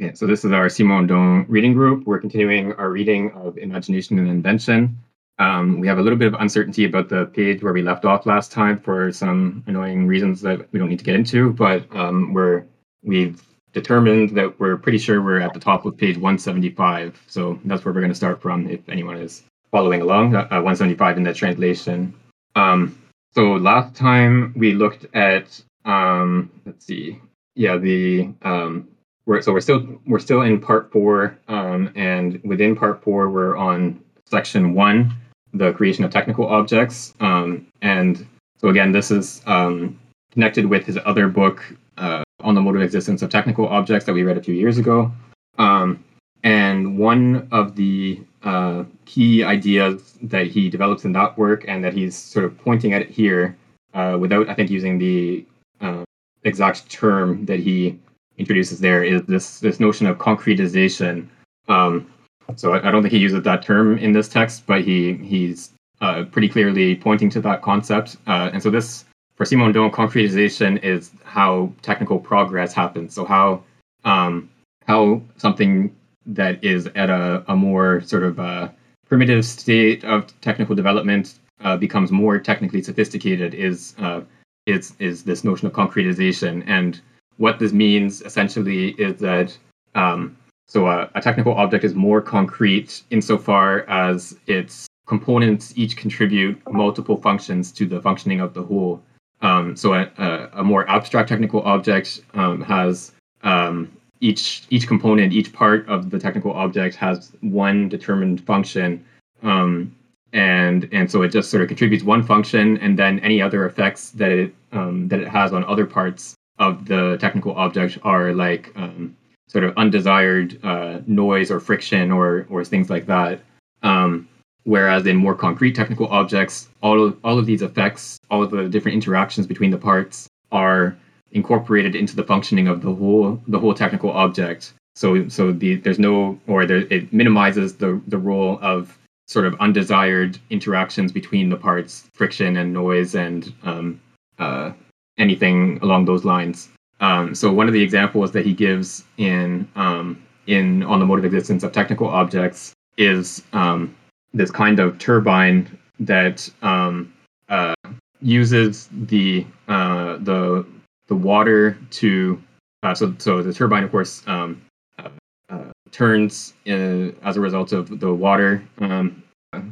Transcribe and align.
Okay, 0.00 0.14
so 0.14 0.28
this 0.28 0.44
is 0.44 0.52
our 0.52 0.66
Simondon 0.66 1.44
reading 1.48 1.74
group. 1.74 2.06
We're 2.06 2.20
continuing 2.20 2.72
our 2.74 2.88
reading 2.88 3.32
of 3.32 3.58
Imagination 3.58 4.16
and 4.20 4.28
Invention. 4.28 4.96
Um, 5.40 5.80
we 5.80 5.88
have 5.88 5.98
a 5.98 6.02
little 6.02 6.18
bit 6.18 6.32
of 6.32 6.40
uncertainty 6.40 6.84
about 6.84 7.08
the 7.08 7.26
page 7.26 7.64
where 7.64 7.72
we 7.72 7.82
left 7.82 8.04
off 8.04 8.24
last 8.24 8.52
time 8.52 8.78
for 8.78 9.10
some 9.10 9.64
annoying 9.66 10.06
reasons 10.06 10.40
that 10.42 10.72
we 10.72 10.78
don't 10.78 10.88
need 10.88 11.00
to 11.00 11.04
get 11.04 11.16
into, 11.16 11.52
but 11.52 11.84
um, 11.96 12.32
we're 12.32 12.64
we've 13.02 13.42
determined 13.72 14.36
that 14.36 14.60
we're 14.60 14.76
pretty 14.76 14.98
sure 14.98 15.20
we're 15.20 15.40
at 15.40 15.52
the 15.52 15.58
top 15.58 15.84
of 15.84 15.96
page 15.96 16.14
175. 16.14 17.20
So 17.26 17.58
that's 17.64 17.84
where 17.84 17.92
we're 17.92 18.00
going 18.00 18.12
to 18.12 18.16
start 18.16 18.40
from 18.40 18.70
if 18.70 18.88
anyone 18.88 19.16
is 19.16 19.42
following 19.72 20.00
along, 20.00 20.36
uh, 20.36 20.46
175 20.48 21.16
in 21.16 21.24
the 21.24 21.34
translation. 21.34 22.14
Um, 22.54 22.96
so 23.34 23.54
last 23.54 23.96
time 23.96 24.54
we 24.56 24.74
looked 24.74 25.06
at, 25.12 25.60
um, 25.84 26.52
let's 26.64 26.86
see, 26.86 27.20
yeah, 27.56 27.76
the 27.76 28.32
um, 28.42 28.88
we're, 29.28 29.42
so 29.42 29.52
we're 29.52 29.60
still 29.60 29.86
we're 30.06 30.18
still 30.18 30.40
in 30.40 30.58
part 30.58 30.90
four, 30.90 31.38
um, 31.48 31.92
and 31.94 32.40
within 32.42 32.74
part 32.74 33.02
four 33.04 33.28
we're 33.28 33.56
on 33.56 34.00
section 34.24 34.74
one, 34.74 35.14
the 35.52 35.72
creation 35.74 36.02
of 36.02 36.10
technical 36.10 36.46
objects, 36.46 37.14
um, 37.20 37.66
and 37.82 38.26
so 38.56 38.68
again 38.68 38.90
this 38.90 39.10
is 39.10 39.42
um, 39.46 40.00
connected 40.32 40.66
with 40.66 40.86
his 40.86 40.98
other 41.04 41.28
book 41.28 41.62
uh, 41.98 42.24
on 42.40 42.54
the 42.54 42.60
mode 42.60 42.74
of 42.74 42.82
existence 42.82 43.20
of 43.20 43.28
technical 43.28 43.68
objects 43.68 44.06
that 44.06 44.14
we 44.14 44.22
read 44.22 44.38
a 44.38 44.42
few 44.42 44.54
years 44.54 44.78
ago. 44.78 45.12
Um, 45.58 46.02
and 46.42 46.98
one 46.98 47.48
of 47.52 47.76
the 47.76 48.22
uh, 48.44 48.84
key 49.04 49.44
ideas 49.44 50.16
that 50.22 50.46
he 50.46 50.70
develops 50.70 51.04
in 51.04 51.12
that 51.12 51.36
work 51.36 51.66
and 51.68 51.84
that 51.84 51.92
he's 51.92 52.16
sort 52.16 52.46
of 52.46 52.56
pointing 52.58 52.94
at 52.94 53.02
it 53.02 53.10
here, 53.10 53.58
uh, 53.92 54.16
without 54.18 54.48
I 54.48 54.54
think 54.54 54.70
using 54.70 54.98
the 54.98 55.44
uh, 55.82 56.04
exact 56.44 56.88
term 56.88 57.44
that 57.46 57.58
he 57.58 57.98
introduces 58.38 58.80
there, 58.80 59.02
is 59.02 59.22
this 59.22 59.60
this 59.60 59.80
notion 59.80 60.06
of 60.06 60.18
concretization. 60.18 61.26
Um, 61.68 62.10
so 62.56 62.72
I, 62.72 62.88
I, 62.88 62.90
don't 62.90 63.02
think 63.02 63.12
he 63.12 63.18
uses 63.18 63.42
that 63.42 63.62
term 63.62 63.98
in 63.98 64.12
this 64.12 64.28
text, 64.28 64.66
but 64.66 64.82
he 64.82 65.14
he's 65.14 65.72
uh, 66.00 66.24
pretty 66.30 66.48
clearly 66.48 66.96
pointing 66.96 67.28
to 67.30 67.40
that 67.42 67.62
concept. 67.62 68.16
Uh, 68.26 68.50
and 68.52 68.62
so 68.62 68.70
this 68.70 69.04
for 69.36 69.44
Simon 69.44 69.72
Simondon, 69.72 69.90
concretization 69.90 70.82
is 70.82 71.12
how 71.24 71.72
technical 71.82 72.18
progress 72.18 72.72
happens. 72.72 73.14
So 73.14 73.24
how 73.24 73.62
um, 74.04 74.48
how 74.86 75.20
something 75.36 75.94
that 76.26 76.62
is 76.62 76.86
at 76.94 77.10
a, 77.10 77.44
a 77.48 77.56
more 77.56 78.00
sort 78.02 78.22
of 78.22 78.38
uh, 78.38 78.68
primitive 79.08 79.44
state 79.44 80.04
of 80.04 80.38
technical 80.40 80.74
development 80.74 81.38
uh, 81.60 81.76
becomes 81.76 82.10
more 82.10 82.38
technically 82.38 82.82
sophisticated 82.82 83.54
is 83.54 83.94
uh, 83.98 84.20
is 84.66 84.94
is 84.98 85.24
this 85.24 85.44
notion 85.44 85.66
of 85.66 85.72
concretization. 85.72 86.62
And 86.66 87.00
what 87.38 87.58
this 87.58 87.72
means 87.72 88.20
essentially 88.22 88.90
is 88.90 89.18
that 89.20 89.56
um, 89.94 90.36
so 90.66 90.86
a, 90.86 91.10
a 91.14 91.20
technical 91.20 91.54
object 91.54 91.82
is 91.82 91.94
more 91.94 92.20
concrete 92.20 93.02
insofar 93.10 93.88
as 93.88 94.36
its 94.46 94.86
components 95.06 95.72
each 95.76 95.96
contribute 95.96 96.60
multiple 96.70 97.16
functions 97.16 97.72
to 97.72 97.86
the 97.86 98.00
functioning 98.02 98.40
of 98.40 98.52
the 98.52 98.62
whole. 98.62 99.02
Um, 99.40 99.74
so 99.76 99.94
a, 99.94 100.10
a, 100.18 100.60
a, 100.60 100.64
more 100.64 100.88
abstract 100.90 101.28
technical 101.28 101.62
object 101.62 102.20
um, 102.34 102.60
has 102.62 103.12
um, 103.44 103.90
each 104.20 104.64
each 104.68 104.86
component, 104.86 105.32
each 105.32 105.52
part 105.52 105.88
of 105.88 106.10
the 106.10 106.18
technical 106.18 106.52
object 106.52 106.96
has 106.96 107.32
one 107.40 107.88
determined 107.88 108.44
function, 108.44 109.02
um, 109.44 109.94
and 110.32 110.88
and 110.90 111.08
so 111.08 111.22
it 111.22 111.28
just 111.28 111.50
sort 111.50 111.62
of 111.62 111.68
contributes 111.68 112.02
one 112.02 112.24
function, 112.24 112.78
and 112.78 112.98
then 112.98 113.20
any 113.20 113.40
other 113.40 113.64
effects 113.64 114.10
that 114.10 114.32
it 114.32 114.54
um, 114.72 115.06
that 115.06 115.20
it 115.20 115.28
has 115.28 115.52
on 115.52 115.64
other 115.64 115.86
parts 115.86 116.34
of 116.58 116.86
the 116.86 117.16
technical 117.18 117.54
object 117.54 117.98
are 118.02 118.32
like 118.32 118.72
um, 118.76 119.16
sort 119.48 119.64
of 119.64 119.76
undesired 119.76 120.58
uh, 120.64 121.00
noise 121.06 121.50
or 121.50 121.60
friction 121.60 122.10
or 122.10 122.46
or 122.50 122.64
things 122.64 122.90
like 122.90 123.06
that. 123.06 123.40
Um, 123.82 124.28
Whereas 124.68 125.06
in 125.06 125.16
more 125.16 125.34
concrete 125.34 125.74
technical 125.74 126.08
objects, 126.08 126.68
all 126.82 127.02
of, 127.02 127.16
all 127.24 127.38
of 127.38 127.46
these 127.46 127.62
effects, 127.62 128.20
all 128.30 128.42
of 128.42 128.50
the 128.50 128.68
different 128.68 128.96
interactions 128.96 129.46
between 129.46 129.70
the 129.70 129.78
parts 129.78 130.28
are 130.52 130.94
incorporated 131.32 131.96
into 131.96 132.14
the 132.14 132.22
functioning 132.22 132.68
of 132.68 132.82
the 132.82 132.94
whole 132.94 133.40
the 133.48 133.58
whole 133.58 133.72
technical 133.72 134.10
object. 134.10 134.74
So 134.94 135.26
so 135.28 135.52
the 135.52 135.76
there's 135.76 135.98
no 135.98 136.38
or 136.46 136.66
there, 136.66 136.84
it 136.90 137.10
minimizes 137.14 137.76
the 137.76 137.98
the 138.08 138.18
role 138.18 138.58
of 138.60 138.98
sort 139.26 139.46
of 139.46 139.54
undesired 139.58 140.38
interactions 140.50 141.12
between 141.12 141.48
the 141.48 141.56
parts, 141.56 142.10
friction 142.12 142.58
and 142.58 142.70
noise 142.70 143.14
and 143.14 143.50
um, 143.62 143.98
uh, 144.38 144.72
anything 145.18 145.78
along 145.82 146.04
those 146.04 146.24
lines. 146.24 146.68
Um, 147.00 147.34
so 147.34 147.52
one 147.52 147.68
of 147.68 147.74
the 147.74 147.82
examples 147.82 148.32
that 148.32 148.44
he 148.44 148.52
gives 148.54 149.04
in 149.18 149.68
um, 149.76 150.20
in 150.46 150.82
on 150.84 150.98
the 150.98 151.06
mode 151.06 151.18
of 151.18 151.24
existence 151.24 151.62
of 151.62 151.72
technical 151.72 152.08
objects 152.08 152.72
is 152.96 153.42
um, 153.52 153.94
this 154.32 154.50
kind 154.50 154.80
of 154.80 154.98
turbine 154.98 155.78
that 156.00 156.48
um, 156.62 157.12
uh, 157.48 157.74
uses 158.20 158.88
the 158.92 159.46
uh, 159.68 160.16
the 160.18 160.66
the 161.06 161.14
water 161.14 161.78
to 161.90 162.42
uh, 162.82 162.94
so 162.94 163.14
so 163.18 163.42
the 163.42 163.52
turbine 163.52 163.84
of 163.84 163.90
course 163.90 164.22
um, 164.26 164.60
uh, 164.98 165.08
uh, 165.50 165.64
turns 165.92 166.54
in, 166.64 167.16
as 167.22 167.36
a 167.36 167.40
result 167.40 167.72
of 167.72 168.00
the 168.00 168.12
water 168.12 168.62
um, 168.78 169.22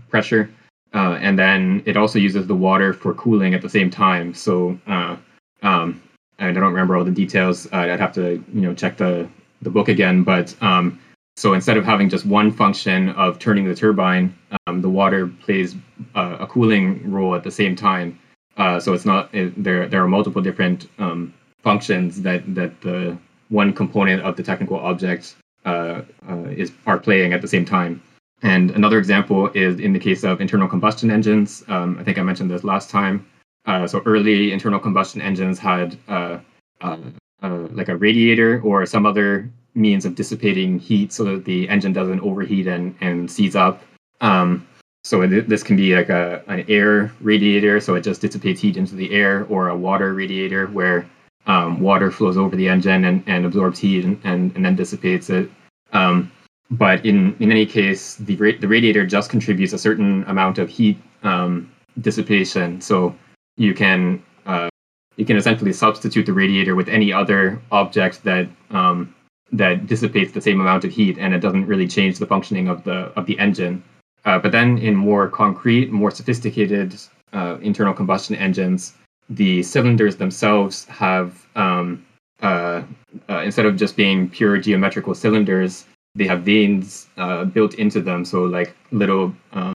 pressure 0.08 0.50
uh, 0.94 1.18
and 1.20 1.38
then 1.38 1.82
it 1.86 1.96
also 1.96 2.18
uses 2.18 2.46
the 2.46 2.54
water 2.54 2.92
for 2.92 3.12
cooling 3.14 3.54
at 3.54 3.62
the 3.62 3.68
same 3.68 3.90
time 3.90 4.32
so 4.32 4.78
um, 5.62 6.02
and 6.38 6.50
I 6.50 6.60
don't 6.60 6.72
remember 6.72 6.96
all 6.96 7.04
the 7.04 7.10
details 7.10 7.70
I'd 7.72 8.00
have 8.00 8.12
to 8.14 8.42
you 8.52 8.60
know 8.60 8.74
check 8.74 8.96
the 8.96 9.28
the 9.62 9.70
book 9.70 9.88
again 9.88 10.22
but 10.22 10.54
um, 10.62 10.98
so 11.36 11.52
instead 11.52 11.76
of 11.76 11.84
having 11.84 12.08
just 12.08 12.24
one 12.24 12.50
function 12.50 13.10
of 13.10 13.38
turning 13.38 13.66
the 13.66 13.74
turbine, 13.74 14.34
um, 14.66 14.80
the 14.80 14.88
water 14.88 15.26
plays 15.26 15.76
uh, 16.14 16.38
a 16.40 16.46
cooling 16.46 17.10
role 17.10 17.34
at 17.34 17.44
the 17.44 17.50
same 17.50 17.76
time. 17.76 18.18
Uh, 18.56 18.80
so 18.80 18.94
it's 18.94 19.04
not 19.04 19.32
it, 19.34 19.62
there. 19.62 19.86
There 19.86 20.02
are 20.02 20.08
multiple 20.08 20.40
different 20.40 20.88
um, 20.98 21.34
functions 21.62 22.22
that 22.22 22.42
that 22.54 22.80
the 22.80 23.18
one 23.50 23.74
component 23.74 24.22
of 24.22 24.36
the 24.36 24.42
technical 24.42 24.78
object 24.78 25.36
uh, 25.66 26.02
uh, 26.26 26.44
is 26.48 26.72
are 26.86 26.98
playing 26.98 27.34
at 27.34 27.42
the 27.42 27.48
same 27.48 27.66
time. 27.66 28.02
And 28.42 28.70
another 28.70 28.98
example 28.98 29.48
is 29.48 29.78
in 29.78 29.92
the 29.92 29.98
case 29.98 30.24
of 30.24 30.40
internal 30.40 30.68
combustion 30.68 31.10
engines. 31.10 31.62
Um, 31.68 31.98
I 32.00 32.04
think 32.04 32.18
I 32.18 32.22
mentioned 32.22 32.50
this 32.50 32.64
last 32.64 32.88
time. 32.88 33.26
Uh, 33.66 33.86
so 33.86 34.00
early 34.06 34.52
internal 34.52 34.78
combustion 34.78 35.20
engines 35.20 35.58
had 35.58 35.98
uh, 36.08 36.38
like 37.42 37.88
a 37.88 37.96
radiator 37.96 38.60
or 38.62 38.86
some 38.86 39.06
other 39.06 39.48
means 39.74 40.04
of 40.04 40.14
dissipating 40.14 40.78
heat 40.78 41.12
so 41.12 41.24
that 41.24 41.44
the 41.44 41.68
engine 41.68 41.92
doesn't 41.92 42.20
overheat 42.20 42.66
and, 42.66 42.94
and 43.00 43.30
seize 43.30 43.54
up. 43.54 43.82
Um, 44.20 44.66
so 45.04 45.24
this 45.26 45.62
can 45.62 45.76
be 45.76 45.94
like 45.94 46.08
a 46.08 46.42
an 46.48 46.64
air 46.68 47.12
radiator, 47.20 47.78
so 47.78 47.94
it 47.94 48.02
just 48.02 48.20
dissipates 48.20 48.60
heat 48.60 48.76
into 48.76 48.96
the 48.96 49.12
air, 49.12 49.46
or 49.48 49.68
a 49.68 49.76
water 49.76 50.14
radiator 50.14 50.66
where 50.68 51.06
um, 51.46 51.78
water 51.80 52.10
flows 52.10 52.36
over 52.36 52.56
the 52.56 52.68
engine 52.68 53.04
and, 53.04 53.22
and 53.28 53.46
absorbs 53.46 53.78
heat 53.78 54.04
and, 54.04 54.20
and, 54.24 54.56
and 54.56 54.64
then 54.64 54.74
dissipates 54.74 55.30
it. 55.30 55.48
Um, 55.92 56.32
but 56.72 57.06
in, 57.06 57.36
in 57.38 57.52
any 57.52 57.66
case, 57.66 58.16
the, 58.16 58.34
the 58.34 58.66
radiator 58.66 59.06
just 59.06 59.30
contributes 59.30 59.72
a 59.72 59.78
certain 59.78 60.24
amount 60.24 60.58
of 60.58 60.68
heat 60.68 60.98
um, 61.22 61.70
dissipation. 62.00 62.80
So 62.80 63.14
you 63.56 63.74
can 63.74 64.22
uh, 64.46 64.68
you 65.16 65.24
can 65.24 65.36
essentially 65.36 65.72
substitute 65.72 66.26
the 66.26 66.32
radiator 66.32 66.74
with 66.74 66.88
any 66.88 67.12
other 67.12 67.60
object 67.72 68.22
that 68.24 68.48
um, 68.70 69.14
that 69.52 69.86
dissipates 69.86 70.32
the 70.32 70.40
same 70.40 70.60
amount 70.60 70.84
of 70.84 70.92
heat 70.92 71.18
and 71.18 71.34
it 71.34 71.38
doesn't 71.38 71.66
really 71.66 71.86
change 71.86 72.18
the 72.18 72.26
functioning 72.26 72.68
of 72.68 72.84
the 72.84 73.12
of 73.16 73.26
the 73.26 73.38
engine. 73.38 73.82
Uh, 74.24 74.38
but 74.38 74.52
then 74.52 74.78
in 74.78 74.94
more 74.94 75.28
concrete, 75.28 75.90
more 75.92 76.10
sophisticated 76.10 76.94
uh, 77.32 77.56
internal 77.62 77.94
combustion 77.94 78.34
engines, 78.34 78.94
the 79.30 79.62
cylinders 79.62 80.16
themselves 80.16 80.84
have 80.86 81.46
um, 81.54 82.04
uh, 82.42 82.82
uh 83.30 83.38
instead 83.38 83.64
of 83.64 83.76
just 83.76 83.96
being 83.96 84.28
pure 84.28 84.58
geometrical 84.58 85.14
cylinders, 85.14 85.86
they 86.16 86.26
have 86.26 86.42
vanes 86.42 87.06
uh, 87.16 87.44
built 87.44 87.74
into 87.74 88.00
them, 88.00 88.24
so 88.24 88.44
like 88.44 88.76
little 88.90 89.34
um, 89.52 89.74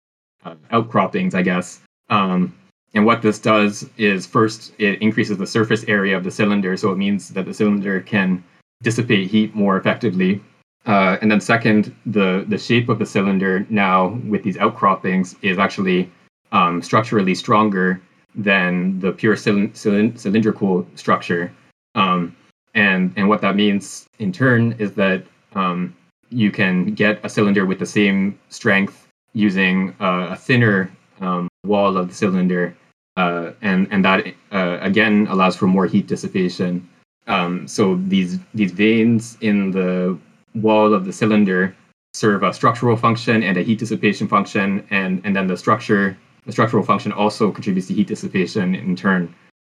outcroppings, 0.71 1.35
I 1.35 1.43
guess. 1.43 1.81
Um, 2.09 2.55
and 2.94 3.06
what 3.06 3.22
this 3.22 3.38
does 3.38 3.88
is 3.96 4.26
first 4.26 4.72
it 4.78 5.00
increases 5.00 5.38
the 5.38 5.46
surface 5.46 5.84
area 5.87 6.16
of 6.16 6.25
the 6.25 6.31
cylinder, 6.31 6.76
so 6.76 6.90
it 6.90 6.96
means 6.98 7.28
that 7.31 7.46
the 7.46 7.54
cylinder 7.54 8.00
can 8.00 8.42
dissipate 8.82 9.31
heat 9.31 9.54
more 9.54 9.76
effectively. 9.76 10.40
Uh, 10.87 11.16
and 11.20 11.31
then 11.31 11.40
second, 11.40 11.94
the 12.06 12.44
the 12.48 12.58
shape 12.58 12.88
of 12.88 12.98
the 12.98 13.06
cylinder 13.06 13.66
now 13.69 14.19
with 14.26 14.42
these 14.42 14.56
outcroppings 14.56 15.37
is 15.42 15.58
actually 15.58 16.10
um, 16.52 16.82
structurally 16.82 17.34
stronger 17.34 18.00
than 18.34 18.98
the 19.00 19.12
pure 19.12 19.37
cylind- 19.37 19.72
cylind- 19.72 20.19
cylindrical 20.19 20.87
structure. 20.94 21.52
Um, 21.94 22.34
and 22.75 23.12
and 23.16 23.28
what 23.28 23.40
that 23.42 23.56
means 23.56 24.06
in 24.19 24.32
turn 24.32 24.75
is 24.78 24.92
that 24.94 25.22
um, 25.54 25.94
you 26.31 26.50
can 26.50 26.94
get 26.94 27.20
a 27.25 27.28
cylinder 27.28 27.66
with 27.66 27.78
the 27.78 27.87
same 27.87 28.38
strength 28.48 29.06
using 29.32 29.94
uh, 30.00 30.28
a 30.31 30.37
thinner 30.37 30.90
um, 31.20 31.48
wall 31.64 31.96
of 31.96 32.08
the 32.08 32.14
cylinder, 32.14 32.75
uh, 33.20 33.52
and 33.61 33.81
and 33.93 34.05
that 34.05 34.19
uh, 34.52 34.78
again 34.81 35.26
allows 35.31 35.55
for 35.56 35.67
more 35.67 35.87
heat 35.87 36.06
dissipation. 36.06 36.88
Um, 37.26 37.69
so 37.69 37.96
these 38.14 38.38
these 38.55 38.72
vanes 38.72 39.37
in 39.40 39.70
the 39.70 40.19
wall 40.55 40.94
of 40.94 41.05
the 41.05 41.12
cylinder 41.12 41.75
serve 42.14 42.43
a 42.43 42.52
structural 42.52 42.96
function 42.96 43.43
and 43.43 43.56
a 43.56 43.62
heat 43.62 43.78
dissipation 43.78 44.26
function, 44.28 44.87
and 44.90 45.12
and 45.25 45.32
then 45.37 45.46
the 45.46 45.56
structure 45.56 46.17
the 46.46 46.52
structural 46.52 46.82
function 46.82 47.12
also 47.12 47.52
contributes 47.52 47.88
to 47.88 47.94
heat 47.94 48.08
dissipation 48.08 48.75
in 48.75 48.96
turn. 48.96 49.23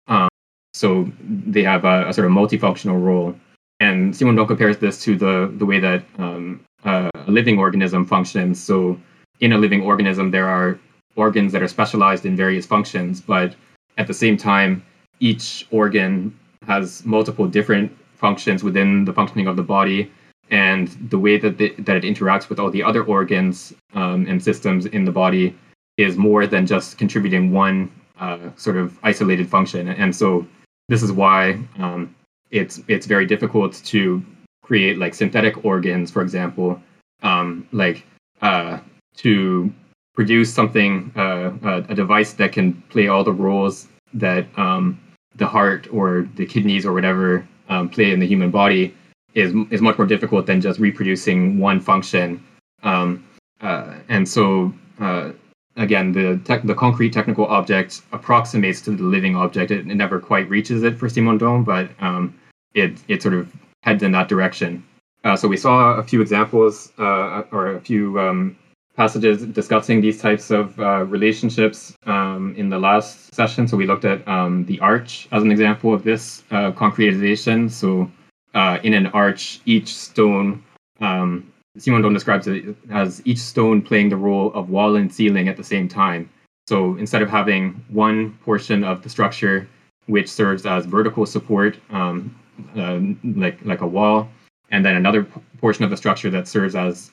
Um, 0.08 0.30
so 0.74 1.10
they 1.56 1.63
have 1.63 1.86
a, 1.86 2.10
a, 2.10 2.13
sort 2.13 2.28
of 2.28 2.34
multifunctional 2.34 3.01
role. 3.01 3.34
And 3.80 4.13
Simondon 4.13 4.48
compares 4.48 4.78
this 4.78 5.01
to 5.06 5.16
the 5.24 5.54
the 5.60 5.66
way 5.66 5.80
that 5.80 6.04
um, 6.18 6.60
a 6.84 7.10
living 7.28 7.58
organism 7.58 8.06
functions. 8.06 8.63
So 8.69 9.00
in 9.40 9.51
a 9.54 9.58
living 9.58 9.81
organism, 9.81 10.31
there 10.31 10.48
are 10.48 10.80
organs 11.16 11.52
that 11.54 11.62
are 11.62 11.68
specialized 11.68 12.26
in 12.26 12.36
various 12.36 12.66
functions, 12.66 13.22
but 13.22 13.56
at 13.98 14.08
the 14.08 14.14
same 14.14 14.38
time, 14.38 14.84
each 15.20 15.66
organ 15.72 16.38
has 16.68 17.06
multiple 17.06 17.48
different 17.48 17.92
functions 18.16 18.64
within 18.64 19.06
the 19.06 19.14
functioning 19.14 19.48
of 19.48 19.56
the 19.56 19.64
body 19.64 20.12
and 20.52 20.90
the 21.10 21.18
way 21.18 21.38
that, 21.38 21.58
the, 21.58 21.74
that 21.80 21.98
it 21.98 22.04
interacts 22.04 22.50
with 22.50 22.60
all 22.60 22.70
the 22.70 22.84
other 22.84 23.04
organs 23.04 23.74
um, 23.94 24.26
and 24.28 24.44
systems 24.44 24.86
in 24.86 25.06
the 25.06 25.12
body 25.12 25.56
is 25.98 26.18
more 26.18 26.46
than 26.46 26.66
just 26.66 26.98
contributing 26.98 27.52
one 27.52 27.90
uh, 28.20 28.50
sort 28.56 28.78
of 28.78 28.98
isolated 29.04 29.50
function. 29.50 29.88
And 29.88 30.16
so 30.16 30.46
this 30.88 31.02
is 31.02 31.12
why 31.12 31.60
um, 31.80 32.14
it's 32.52 32.82
it's 32.88 33.06
very 33.06 33.26
difficult 33.26 33.82
to 33.86 34.24
create 34.62 34.98
like 34.98 35.14
synthetic 35.14 35.66
organs, 35.66 36.12
for 36.12 36.22
example, 36.22 36.82
um, 37.24 37.68
like 37.72 38.06
uh, 38.42 38.80
to 39.18 39.74
produce 40.16 40.54
something, 40.54 41.12
uh, 41.16 41.52
a, 41.64 41.78
a, 41.90 41.96
device 41.96 42.34
that 42.34 42.52
can 42.54 42.74
play 42.90 43.08
all 43.08 43.24
the 43.24 43.34
roles 43.34 43.88
that 44.14 44.46
um, 44.58 45.00
the 45.36 45.46
heart 45.46 45.88
or 45.92 46.28
the 46.36 46.46
kidneys 46.46 46.86
or 46.86 46.94
whatever 46.94 47.46
um, 47.70 47.90
play 47.90 48.12
in 48.12 48.20
the 48.20 48.28
human 48.28 48.50
body 48.50 48.96
is 49.34 49.54
is 49.70 49.82
much 49.82 49.98
more 49.98 50.08
difficult 50.08 50.46
than 50.46 50.62
just 50.62 50.80
reproducing 50.80 51.60
one 51.60 51.80
function. 51.80 52.42
Um, 52.84 53.26
uh, 53.62 53.96
and 54.08 54.28
so 54.28 54.74
uh, 55.00 55.32
again, 55.76 56.14
the 56.14 56.40
tech, 56.46 56.64
the 56.64 56.76
concrete 56.76 57.12
technical 57.12 57.46
object 57.48 58.02
approximates 58.12 58.82
to 58.82 58.92
the 58.92 59.04
living 59.04 59.36
object. 59.36 59.72
It, 59.72 59.88
it 59.88 59.96
never 59.96 60.20
quite 60.20 60.50
reaches 60.50 60.84
it 60.84 60.98
for 60.98 61.08
Simondon, 61.08 61.66
but 61.66 61.90
um, 62.00 62.34
it 62.74 62.98
it 63.08 63.22
sort 63.22 63.34
of 63.34 63.52
heads 63.84 64.04
in 64.04 64.12
that 64.14 64.30
direction. 64.30 64.84
Uh, 65.24 65.36
so 65.36 65.48
we 65.48 65.58
saw 65.58 65.96
a 65.96 66.04
few 66.04 66.22
examples 66.22 66.92
uh, 67.00 67.44
or 67.52 67.76
a 67.76 67.82
few 67.82 68.20
um, 68.20 68.56
passages 68.96 69.46
discussing 69.46 70.02
these 70.02 70.22
types 70.22 70.52
of 70.52 70.80
uh, 70.80 71.04
relationships 71.06 71.96
um, 72.06 72.54
in 72.58 72.70
the 72.70 72.80
last 72.80 73.34
session. 73.36 73.68
So 73.68 73.78
we 73.78 73.86
looked 73.86 74.06
at 74.06 74.26
um, 74.28 74.66
the 74.66 74.80
arch 74.80 75.28
as 75.32 75.44
an 75.44 75.52
example 75.52 75.94
of 75.94 76.04
this 76.04 76.44
uh, 76.52 76.72
concretization. 76.72 77.70
So 77.70 78.10
uh, 78.54 78.80
in 78.84 78.94
an 78.94 79.08
arch, 79.08 79.60
each 79.66 79.94
stone, 79.94 80.64
um, 81.02 81.52
Simondon 81.78 82.14
describes 82.14 82.48
it 82.48 82.76
as 82.90 83.22
each 83.26 83.40
stone 83.40 83.82
playing 83.82 84.10
the 84.10 84.16
role 84.16 84.54
of 84.54 84.70
wall 84.70 84.96
and 84.96 85.14
ceiling 85.14 85.50
at 85.50 85.58
the 85.58 85.64
same 85.64 85.90
time. 85.90 86.30
So 86.68 86.96
instead 86.96 87.22
of 87.22 87.30
having 87.30 87.84
one 87.90 88.38
portion 88.44 88.84
of 88.84 89.04
the 89.04 89.10
structure 89.10 89.68
which 90.08 90.30
serves 90.30 90.66
as 90.66 90.86
vertical 90.86 91.26
support, 91.26 91.78
um, 91.90 92.34
uh, 92.78 93.00
like 93.38 93.60
like 93.66 93.82
a 93.82 93.88
wall, 93.88 94.30
and 94.72 94.86
then 94.86 94.96
another 94.96 95.24
p- 95.24 95.42
portion 95.60 95.84
of 95.84 95.90
the 95.90 95.98
structure 95.98 96.30
that 96.30 96.48
serves 96.48 96.76
as 96.76 97.12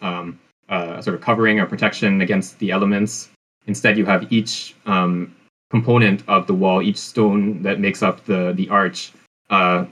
a 0.73 1.03
sort 1.03 1.15
of 1.15 1.21
covering 1.21 1.61
or 1.61 1.67
protection 1.67 2.21
against 2.21 2.59
the 2.59 2.71
elements. 2.71 3.29
Instead, 3.67 3.97
you 3.99 4.07
have 4.07 4.33
each 4.33 4.75
um, 4.87 5.35
component 5.71 6.23
of 6.29 6.47
the 6.47 6.55
wall, 6.55 6.83
each 6.83 6.97
stone 6.97 7.63
that 7.63 7.79
makes 7.79 8.03
up 8.03 8.25
the 8.25 8.53
the 8.55 8.69
arch, 8.69 9.13
uh, 9.51 9.85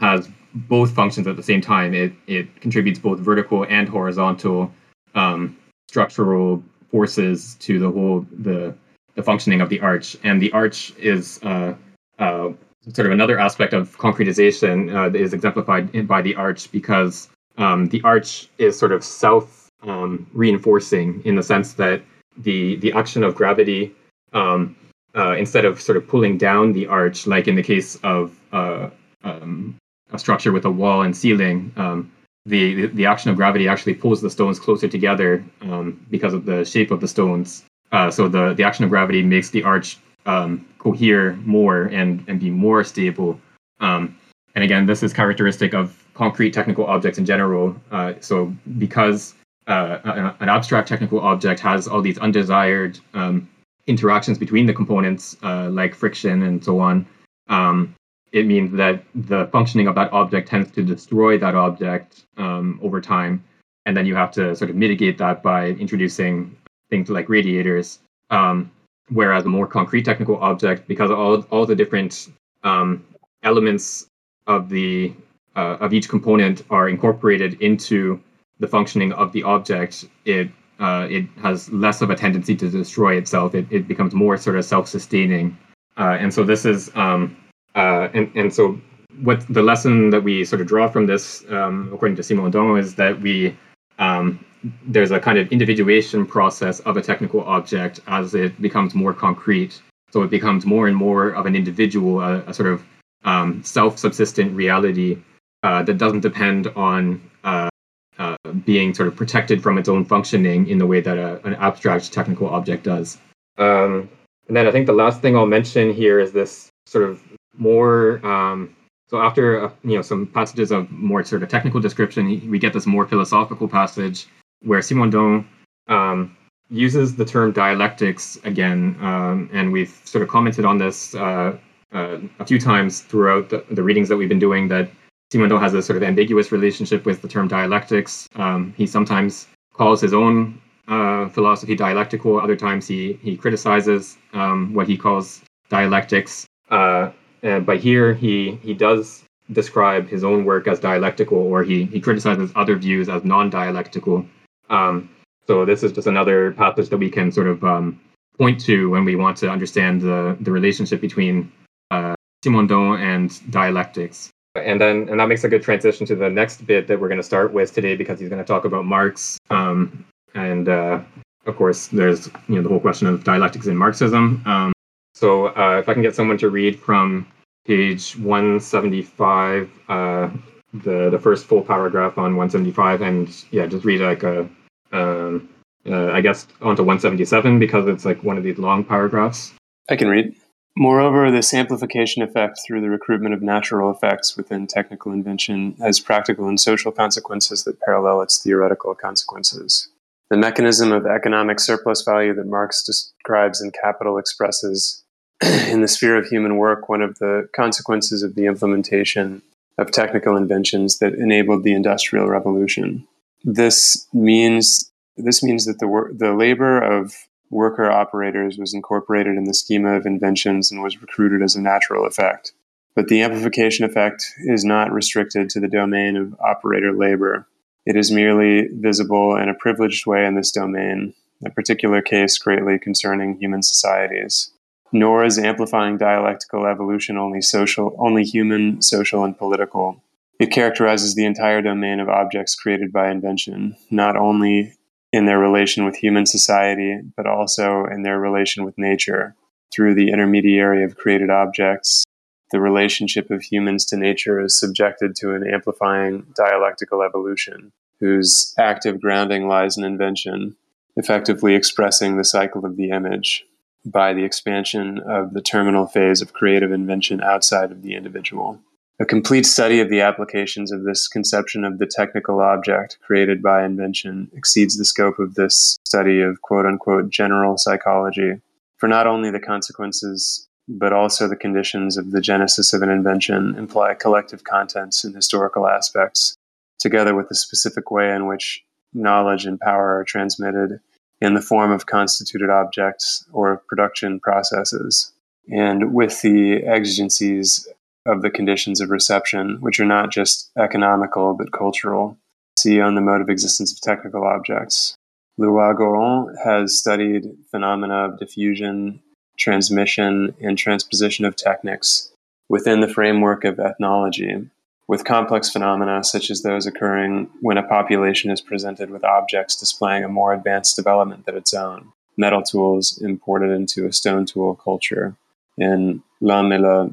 has 0.00 0.28
both 0.54 0.90
functions 0.94 1.26
at 1.26 1.36
the 1.36 1.42
same 1.42 1.60
time. 1.60 1.94
It 1.94 2.12
it 2.26 2.60
contributes 2.60 2.98
both 2.98 3.18
vertical 3.20 3.64
and 3.68 3.88
horizontal 3.88 4.72
um, 5.14 5.56
structural 5.88 6.62
forces 6.90 7.54
to 7.60 7.78
the 7.78 7.90
whole 7.90 8.26
the 8.38 8.74
the 9.14 9.22
functioning 9.22 9.60
of 9.60 9.68
the 9.68 9.80
arch. 9.80 10.16
And 10.24 10.42
the 10.42 10.52
arch 10.52 10.92
is 10.98 11.40
uh, 11.42 11.74
uh, 12.18 12.50
sort 12.92 13.06
of 13.06 13.12
another 13.12 13.38
aspect 13.38 13.72
of 13.72 13.96
concretization 13.98 14.94
uh, 14.94 15.08
that 15.08 15.20
is 15.20 15.32
exemplified 15.32 16.06
by 16.06 16.20
the 16.20 16.34
arch 16.34 16.70
because 16.70 17.28
um, 17.58 17.86
the 17.86 18.02
arch 18.02 18.48
is 18.58 18.78
sort 18.78 18.92
of 18.92 19.02
self 19.02 19.65
um, 19.86 20.26
reinforcing 20.32 21.22
in 21.24 21.36
the 21.36 21.42
sense 21.42 21.74
that 21.74 22.02
the 22.38 22.76
the 22.76 22.92
action 22.92 23.22
of 23.22 23.34
gravity 23.34 23.94
um, 24.32 24.76
uh, 25.16 25.32
instead 25.32 25.64
of 25.64 25.80
sort 25.80 25.96
of 25.96 26.06
pulling 26.06 26.36
down 26.36 26.72
the 26.72 26.86
arch 26.86 27.26
like 27.26 27.48
in 27.48 27.54
the 27.54 27.62
case 27.62 27.96
of 28.02 28.38
uh, 28.52 28.90
um, 29.24 29.76
a 30.12 30.18
structure 30.18 30.52
with 30.52 30.64
a 30.64 30.70
wall 30.70 31.02
and 31.02 31.16
ceiling, 31.16 31.72
um, 31.76 32.12
the, 32.44 32.86
the, 32.86 33.06
action 33.06 33.30
of 33.30 33.36
gravity 33.36 33.66
actually 33.66 33.94
pulls 33.94 34.20
the 34.20 34.30
stones 34.30 34.60
closer 34.60 34.86
together 34.86 35.44
um, 35.62 36.00
because 36.10 36.32
of 36.32 36.44
the 36.44 36.64
shape 36.64 36.92
of 36.92 37.00
the 37.00 37.08
stones. 37.08 37.64
Uh, 37.90 38.10
so 38.10 38.28
the, 38.28 38.54
the 38.54 38.62
action 38.62 38.84
of 38.84 38.90
gravity 38.90 39.22
makes 39.22 39.50
the 39.50 39.64
arch 39.64 39.98
um, 40.26 40.64
cohere 40.78 41.34
more 41.44 41.84
and, 41.86 42.24
and 42.28 42.38
be 42.38 42.50
more 42.50 42.84
stable. 42.84 43.40
Um, 43.80 44.16
and 44.54 44.62
again, 44.62 44.86
this 44.86 45.02
is 45.02 45.12
characteristic 45.12 45.74
of 45.74 46.04
concrete 46.14 46.52
technical 46.52 46.86
objects 46.86 47.18
in 47.18 47.26
general. 47.26 47.74
Uh, 47.90 48.14
so 48.20 48.54
because 48.78 49.34
uh, 49.66 50.32
an 50.40 50.48
abstract 50.48 50.88
technical 50.88 51.20
object 51.20 51.60
has 51.60 51.88
all 51.88 52.00
these 52.00 52.18
undesired 52.18 52.98
um, 53.14 53.48
interactions 53.86 54.38
between 54.38 54.66
the 54.66 54.72
components, 54.72 55.36
uh, 55.42 55.68
like 55.70 55.94
friction 55.94 56.42
and 56.42 56.64
so 56.64 56.80
on, 56.80 57.06
um, 57.48 57.94
it 58.32 58.46
means 58.46 58.72
that 58.76 59.04
the 59.14 59.46
functioning 59.52 59.86
of 59.86 59.94
that 59.94 60.12
object 60.12 60.48
tends 60.48 60.70
to 60.72 60.82
destroy 60.82 61.38
that 61.38 61.54
object 61.54 62.26
um, 62.36 62.78
over 62.82 63.00
time. 63.00 63.42
And 63.86 63.96
then 63.96 64.06
you 64.06 64.16
have 64.16 64.32
to 64.32 64.54
sort 64.56 64.70
of 64.70 64.76
mitigate 64.76 65.18
that 65.18 65.42
by 65.42 65.68
introducing 65.68 66.56
things 66.90 67.08
like 67.08 67.28
radiators. 67.28 68.00
Um, 68.30 68.70
whereas 69.10 69.44
a 69.44 69.48
more 69.48 69.66
concrete 69.66 70.04
technical 70.04 70.36
object, 70.38 70.88
because 70.88 71.10
all, 71.10 71.42
all 71.50 71.66
the 71.66 71.76
different 71.76 72.28
um, 72.64 73.04
elements 73.42 74.06
of 74.46 74.68
the 74.68 75.14
uh, 75.54 75.78
of 75.80 75.94
each 75.94 76.08
component 76.08 76.62
are 76.68 76.88
incorporated 76.88 77.54
into 77.62 78.20
the 78.58 78.66
functioning 78.66 79.12
of 79.12 79.32
the 79.32 79.42
object, 79.42 80.04
it 80.24 80.50
uh, 80.78 81.06
it 81.10 81.24
has 81.42 81.70
less 81.72 82.02
of 82.02 82.10
a 82.10 82.14
tendency 82.14 82.54
to 82.54 82.68
destroy 82.68 83.16
itself. 83.16 83.54
It, 83.54 83.66
it 83.70 83.88
becomes 83.88 84.14
more 84.14 84.36
sort 84.36 84.56
of 84.56 84.64
self-sustaining. 84.64 85.56
Uh, 85.96 86.18
and 86.20 86.32
so 86.32 86.44
this 86.44 86.66
is 86.66 86.90
um, 86.94 87.36
uh, 87.74 88.08
and, 88.12 88.30
and 88.34 88.52
so 88.52 88.78
what 89.22 89.46
the 89.48 89.62
lesson 89.62 90.10
that 90.10 90.22
we 90.22 90.44
sort 90.44 90.60
of 90.60 90.66
draw 90.66 90.88
from 90.88 91.06
this, 91.06 91.44
um, 91.50 91.90
according 91.92 92.16
to 92.16 92.22
Simon 92.22 92.52
Simondon, 92.52 92.78
is 92.78 92.94
that 92.96 93.20
we 93.20 93.56
um, 93.98 94.44
there's 94.86 95.10
a 95.10 95.20
kind 95.20 95.38
of 95.38 95.50
individuation 95.52 96.26
process 96.26 96.80
of 96.80 96.96
a 96.96 97.02
technical 97.02 97.42
object 97.44 98.00
as 98.06 98.34
it 98.34 98.60
becomes 98.60 98.94
more 98.94 99.14
concrete. 99.14 99.80
So 100.12 100.22
it 100.22 100.30
becomes 100.30 100.66
more 100.66 100.88
and 100.88 100.96
more 100.96 101.30
of 101.30 101.46
an 101.46 101.56
individual, 101.56 102.20
a, 102.20 102.38
a 102.46 102.54
sort 102.54 102.68
of 102.68 102.82
um, 103.24 103.62
self-subsistent 103.62 104.54
reality 104.54 105.18
uh, 105.62 105.82
that 105.82 105.98
doesn't 105.98 106.20
depend 106.20 106.68
on 106.68 107.20
uh, 107.44 107.68
uh, 108.18 108.36
being 108.64 108.94
sort 108.94 109.08
of 109.08 109.16
protected 109.16 109.62
from 109.62 109.78
its 109.78 109.88
own 109.88 110.04
functioning 110.04 110.68
in 110.68 110.78
the 110.78 110.86
way 110.86 111.00
that 111.00 111.18
a, 111.18 111.44
an 111.46 111.54
abstract 111.56 112.12
technical 112.12 112.48
object 112.48 112.84
does. 112.84 113.18
Um, 113.58 114.08
and 114.48 114.56
then 114.56 114.66
I 114.66 114.70
think 114.70 114.86
the 114.86 114.92
last 114.92 115.20
thing 115.20 115.36
I'll 115.36 115.46
mention 115.46 115.92
here 115.92 116.20
is 116.20 116.32
this 116.32 116.68
sort 116.86 117.08
of 117.08 117.22
more 117.58 118.24
um, 118.24 118.76
so 119.08 119.20
after 119.20 119.64
uh, 119.64 119.70
you 119.84 119.96
know 119.96 120.02
some 120.02 120.26
passages 120.26 120.70
of 120.72 120.90
more 120.90 121.22
sort 121.24 121.42
of 121.42 121.48
technical 121.48 121.80
description, 121.80 122.50
we 122.50 122.58
get 122.58 122.72
this 122.72 122.86
more 122.86 123.06
philosophical 123.06 123.68
passage 123.68 124.26
where 124.62 124.80
Simondon 124.80 125.46
um, 125.88 126.36
uses 126.70 127.14
the 127.14 127.24
term 127.24 127.52
dialectics 127.52 128.36
again, 128.42 128.96
um, 129.00 129.48
and 129.52 129.72
we've 129.72 130.00
sort 130.04 130.22
of 130.22 130.28
commented 130.28 130.64
on 130.64 130.78
this 130.78 131.14
uh, 131.14 131.56
uh, 131.92 132.18
a 132.40 132.44
few 132.44 132.58
times 132.58 133.02
throughout 133.02 133.48
the, 133.48 133.64
the, 133.70 133.82
readings 133.82 134.08
that 134.08 134.16
we've 134.16 134.28
been 134.28 134.40
doing. 134.40 134.66
That 134.66 134.90
Simondon 135.32 135.60
has 135.60 135.74
a 135.74 135.82
sort 135.82 135.96
of 135.96 136.02
ambiguous 136.02 136.52
relationship 136.52 137.04
with 137.04 137.20
the 137.22 137.28
term 137.28 137.48
dialectics. 137.48 138.28
Um, 138.36 138.72
he 138.76 138.86
sometimes 138.86 139.48
calls 139.74 140.00
his 140.00 140.14
own 140.14 140.60
uh, 140.88 141.28
philosophy 141.28 141.74
dialectical. 141.74 142.38
Other 142.40 142.56
times 142.56 142.86
he 142.86 143.14
he 143.22 143.36
criticizes 143.36 144.16
um, 144.32 144.72
what 144.72 144.86
he 144.86 144.96
calls 144.96 145.42
dialectics. 145.68 146.46
Uh, 146.70 147.10
uh, 147.42 147.60
but 147.60 147.78
here 147.78 148.14
he 148.14 148.58
he 148.62 148.72
does 148.74 149.24
describe 149.52 150.08
his 150.08 150.24
own 150.24 150.44
work 150.44 150.68
as 150.68 150.78
dialectical, 150.80 151.38
or 151.38 151.64
he 151.64 151.84
he 151.84 152.00
criticizes 152.00 152.52
other 152.54 152.76
views 152.76 153.08
as 153.08 153.24
non-dialectical. 153.24 154.24
Um, 154.70 155.10
so 155.46 155.64
this 155.64 155.82
is 155.82 155.92
just 155.92 156.06
another 156.06 156.52
passage 156.52 156.88
that 156.88 156.98
we 156.98 157.10
can 157.10 157.30
sort 157.30 157.46
of 157.46 157.62
um, 157.64 158.00
point 158.38 158.60
to 158.60 158.90
when 158.90 159.04
we 159.04 159.16
want 159.16 159.36
to 159.38 159.50
understand 159.50 160.00
the 160.02 160.36
the 160.40 160.52
relationship 160.52 161.00
between 161.00 161.50
uh, 161.90 162.14
Simondon 162.44 162.98
and 163.00 163.50
dialectics. 163.50 164.30
And 164.56 164.80
then 164.80 165.08
and 165.08 165.20
that 165.20 165.28
makes 165.28 165.44
a 165.44 165.48
good 165.48 165.62
transition 165.62 166.06
to 166.06 166.16
the 166.16 166.30
next 166.30 166.66
bit 166.66 166.86
that 166.88 167.00
we're 167.00 167.08
going 167.08 167.20
to 167.20 167.26
start 167.26 167.52
with 167.52 167.72
today 167.72 167.96
because 167.96 168.20
he's 168.20 168.28
going 168.28 168.42
to 168.42 168.46
talk 168.46 168.64
about 168.64 168.84
Marx. 168.84 169.38
Um, 169.50 170.04
and 170.34 170.68
uh, 170.68 171.00
of 171.46 171.56
course, 171.56 171.88
there's 171.88 172.28
you 172.48 172.56
know 172.56 172.62
the 172.62 172.68
whole 172.68 172.80
question 172.80 173.06
of 173.06 173.24
dialectics 173.24 173.66
in 173.66 173.76
Marxism. 173.76 174.42
Um, 174.46 174.72
so 175.14 175.46
uh, 175.56 175.78
if 175.80 175.88
I 175.88 175.94
can 175.94 176.02
get 176.02 176.14
someone 176.14 176.38
to 176.38 176.50
read 176.50 176.78
from 176.78 177.26
page 177.66 178.16
175, 178.18 179.70
uh, 179.88 180.28
the 180.74 181.10
the 181.10 181.18
first 181.18 181.46
full 181.46 181.62
paragraph 181.62 182.18
on 182.18 182.36
175 182.36 183.02
and 183.02 183.44
yeah, 183.50 183.66
just 183.66 183.84
read 183.84 184.00
like 184.00 184.22
a 184.22 184.48
um, 184.92 185.48
uh, 185.88 186.10
I 186.10 186.20
guess 186.20 186.46
onto 186.60 186.82
177 186.82 187.58
because 187.58 187.86
it's 187.88 188.04
like 188.04 188.22
one 188.22 188.36
of 188.36 188.44
these 188.44 188.58
long 188.58 188.84
paragraphs. 188.84 189.54
I 189.88 189.96
can 189.96 190.08
read. 190.08 190.34
Moreover, 190.78 191.30
this 191.30 191.54
amplification 191.54 192.22
effect 192.22 192.60
through 192.66 192.82
the 192.82 192.90
recruitment 192.90 193.34
of 193.34 193.40
natural 193.40 193.90
effects 193.90 194.36
within 194.36 194.66
technical 194.66 195.10
invention 195.10 195.74
has 195.80 196.00
practical 196.00 196.48
and 196.48 196.60
social 196.60 196.92
consequences 196.92 197.64
that 197.64 197.80
parallel 197.80 198.20
its 198.20 198.42
theoretical 198.42 198.94
consequences. 198.94 199.88
The 200.28 200.36
mechanism 200.36 200.92
of 200.92 201.06
economic 201.06 201.60
surplus 201.60 202.02
value 202.02 202.34
that 202.34 202.46
Marx 202.46 202.82
describes 202.82 203.62
in 203.62 203.70
Capital 203.70 204.18
expresses 204.18 205.02
in 205.42 205.80
the 205.80 205.88
sphere 205.88 206.16
of 206.16 206.26
human 206.26 206.56
work 206.56 206.88
one 206.88 207.00
of 207.00 207.18
the 207.18 207.48
consequences 207.56 208.22
of 208.22 208.34
the 208.34 208.44
implementation 208.44 209.40
of 209.78 209.92
technical 209.92 210.36
inventions 210.36 210.98
that 210.98 211.14
enabled 211.14 211.62
the 211.62 211.74
industrial 211.74 212.26
revolution. 212.26 213.06
This 213.44 214.06
means 214.12 214.90
this 215.16 215.42
means 215.42 215.64
that 215.64 215.78
the 215.78 215.86
wor- 215.86 216.10
the 216.12 216.34
labor 216.34 216.78
of 216.78 217.14
worker 217.50 217.90
operators 217.90 218.58
was 218.58 218.74
incorporated 218.74 219.36
in 219.36 219.44
the 219.44 219.54
schema 219.54 219.94
of 219.94 220.06
inventions 220.06 220.70
and 220.70 220.82
was 220.82 221.00
recruited 221.00 221.42
as 221.42 221.56
a 221.56 221.60
natural 221.60 222.06
effect. 222.06 222.52
But 222.94 223.08
the 223.08 223.22
amplification 223.22 223.84
effect 223.84 224.32
is 224.38 224.64
not 224.64 224.92
restricted 224.92 225.50
to 225.50 225.60
the 225.60 225.68
domain 225.68 226.16
of 226.16 226.34
operator 226.40 226.92
labor. 226.92 227.46
It 227.84 227.94
is 227.94 228.10
merely 228.10 228.68
visible 228.72 229.36
in 229.36 229.48
a 229.48 229.54
privileged 229.54 230.06
way 230.06 230.26
in 230.26 230.34
this 230.34 230.50
domain, 230.50 231.14
a 231.44 231.50
particular 231.50 232.00
case 232.00 232.38
greatly 232.38 232.78
concerning 232.78 233.38
human 233.38 233.62
societies. 233.62 234.50
Nor 234.92 235.24
is 235.24 235.38
amplifying 235.38 235.98
dialectical 235.98 236.66
evolution 236.66 237.18
only 237.18 237.42
social, 237.42 237.94
only 237.98 238.24
human, 238.24 238.80
social, 238.80 239.24
and 239.24 239.36
political. 239.36 240.02
It 240.38 240.50
characterizes 240.50 241.14
the 241.14 241.26
entire 241.26 241.60
domain 241.60 242.00
of 242.00 242.08
objects 242.08 242.54
created 242.54 242.92
by 242.92 243.10
invention, 243.10 243.76
not 243.90 244.16
only 244.16 244.75
in 245.16 245.24
their 245.24 245.38
relation 245.38 245.86
with 245.86 245.96
human 245.96 246.26
society, 246.26 247.00
but 247.16 247.26
also 247.26 247.86
in 247.86 248.02
their 248.02 248.20
relation 248.20 248.66
with 248.66 248.76
nature 248.76 249.34
through 249.72 249.94
the 249.94 250.10
intermediary 250.10 250.84
of 250.84 250.98
created 250.98 251.30
objects. 251.30 252.04
The 252.50 252.60
relationship 252.60 253.30
of 253.30 253.40
humans 253.40 253.86
to 253.86 253.96
nature 253.96 254.38
is 254.38 254.60
subjected 254.60 255.16
to 255.16 255.34
an 255.34 255.42
amplifying 255.50 256.26
dialectical 256.36 257.00
evolution, 257.00 257.72
whose 257.98 258.52
active 258.58 259.00
grounding 259.00 259.48
lies 259.48 259.78
in 259.78 259.84
invention, 259.84 260.54
effectively 260.96 261.54
expressing 261.54 262.18
the 262.18 262.22
cycle 262.22 262.66
of 262.66 262.76
the 262.76 262.90
image 262.90 263.42
by 263.86 264.12
the 264.12 264.24
expansion 264.24 264.98
of 264.98 265.32
the 265.32 265.40
terminal 265.40 265.86
phase 265.86 266.20
of 266.20 266.34
creative 266.34 266.72
invention 266.72 267.22
outside 267.22 267.72
of 267.72 267.80
the 267.80 267.94
individual. 267.94 268.60
A 268.98 269.04
complete 269.04 269.44
study 269.44 269.80
of 269.80 269.90
the 269.90 270.00
applications 270.00 270.72
of 270.72 270.84
this 270.84 271.06
conception 271.06 271.64
of 271.64 271.78
the 271.78 271.86
technical 271.86 272.40
object 272.40 272.96
created 273.02 273.42
by 273.42 273.62
invention 273.62 274.30
exceeds 274.34 274.78
the 274.78 274.86
scope 274.86 275.18
of 275.18 275.34
this 275.34 275.78
study 275.84 276.22
of 276.22 276.40
quote 276.40 276.64
unquote 276.64 277.10
general 277.10 277.58
psychology, 277.58 278.40
for 278.78 278.88
not 278.88 279.06
only 279.06 279.30
the 279.30 279.38
consequences 279.38 280.48
but 280.66 280.94
also 280.94 281.28
the 281.28 281.36
conditions 281.36 281.98
of 281.98 282.10
the 282.10 282.22
genesis 282.22 282.72
of 282.72 282.80
an 282.80 282.88
invention 282.88 283.54
imply 283.58 283.92
collective 283.92 284.44
contents 284.44 285.04
and 285.04 285.14
historical 285.14 285.68
aspects, 285.68 286.34
together 286.78 287.14
with 287.14 287.28
the 287.28 287.34
specific 287.34 287.90
way 287.90 288.10
in 288.14 288.26
which 288.26 288.64
knowledge 288.94 289.44
and 289.44 289.60
power 289.60 289.98
are 289.98 290.04
transmitted 290.04 290.80
in 291.20 291.34
the 291.34 291.42
form 291.42 291.70
of 291.70 291.84
constituted 291.84 292.48
objects 292.48 293.26
or 293.30 293.62
production 293.68 294.18
processes, 294.18 295.12
and 295.50 295.92
with 295.92 296.22
the 296.22 296.64
exigencies 296.64 297.68
of 298.06 298.22
the 298.22 298.30
conditions 298.30 298.80
of 298.80 298.90
reception, 298.90 299.58
which 299.60 299.80
are 299.80 299.86
not 299.86 300.10
just 300.10 300.50
economical 300.58 301.34
but 301.34 301.52
cultural. 301.52 302.16
See 302.58 302.80
on 302.80 302.94
the 302.94 303.00
mode 303.00 303.20
of 303.20 303.28
existence 303.28 303.72
of 303.72 303.80
technical 303.80 304.24
objects. 304.24 304.96
Leroi-Gourhan 305.38 306.34
has 306.44 306.78
studied 306.78 307.26
phenomena 307.50 308.06
of 308.06 308.18
diffusion, 308.18 309.02
transmission, 309.38 310.34
and 310.40 310.56
transposition 310.56 311.26
of 311.26 311.36
techniques 311.36 312.10
within 312.48 312.80
the 312.80 312.88
framework 312.88 313.44
of 313.44 313.60
ethnology, 313.60 314.48
with 314.88 315.04
complex 315.04 315.50
phenomena 315.50 316.02
such 316.02 316.30
as 316.30 316.42
those 316.42 316.66
occurring 316.66 317.28
when 317.40 317.58
a 317.58 317.62
population 317.62 318.30
is 318.30 318.40
presented 318.40 318.88
with 318.88 319.04
objects 319.04 319.56
displaying 319.56 320.04
a 320.04 320.08
more 320.08 320.32
advanced 320.32 320.76
development 320.76 321.26
than 321.26 321.36
its 321.36 321.52
own, 321.52 321.92
metal 322.16 322.42
tools 322.42 322.98
imported 323.02 323.50
into 323.50 323.86
a 323.86 323.92
stone 323.92 324.24
tool 324.24 324.54
culture. 324.54 325.16
In 325.58 326.02
L'Homme 326.20 326.52
et 326.52 326.60
la 326.60 326.88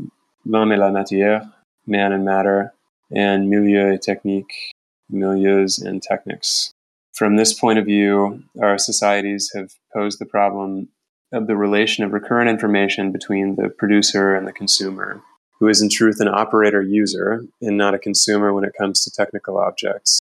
L'homme 0.46 0.74
et 0.74 0.78
la 0.78 0.92
matière, 0.92 1.52
man 1.88 2.12
and 2.12 2.26
matter, 2.26 2.74
and 3.16 3.50
milieu 3.50 3.94
et 3.94 4.02
technique, 4.02 4.74
milieus 5.12 5.82
and 5.82 6.02
techniques. 6.02 6.74
From 7.14 7.36
this 7.36 7.54
point 7.54 7.80
of 7.80 7.86
view, 7.86 8.44
our 8.62 8.78
societies 8.78 9.52
have 9.56 9.72
posed 9.94 10.20
the 10.20 10.26
problem 10.26 10.90
of 11.32 11.48
the 11.48 11.56
relation 11.56 12.04
of 12.04 12.12
recurrent 12.12 12.50
information 12.50 13.12
between 13.12 13.56
the 13.56 13.70
producer 13.70 14.36
and 14.36 14.48
the 14.48 14.54
consumer, 14.54 15.22
who 15.60 15.68
is 15.68 15.82
in 15.82 15.90
truth 15.90 16.20
an 16.20 16.28
operator 16.28 16.82
user 16.82 17.46
and 17.62 17.78
not 17.78 17.94
a 17.94 18.00
consumer 18.00 18.54
when 18.54 18.64
it 18.64 18.74
comes 18.78 19.04
to 19.04 19.12
technical 19.12 19.58
objects. 19.58 20.20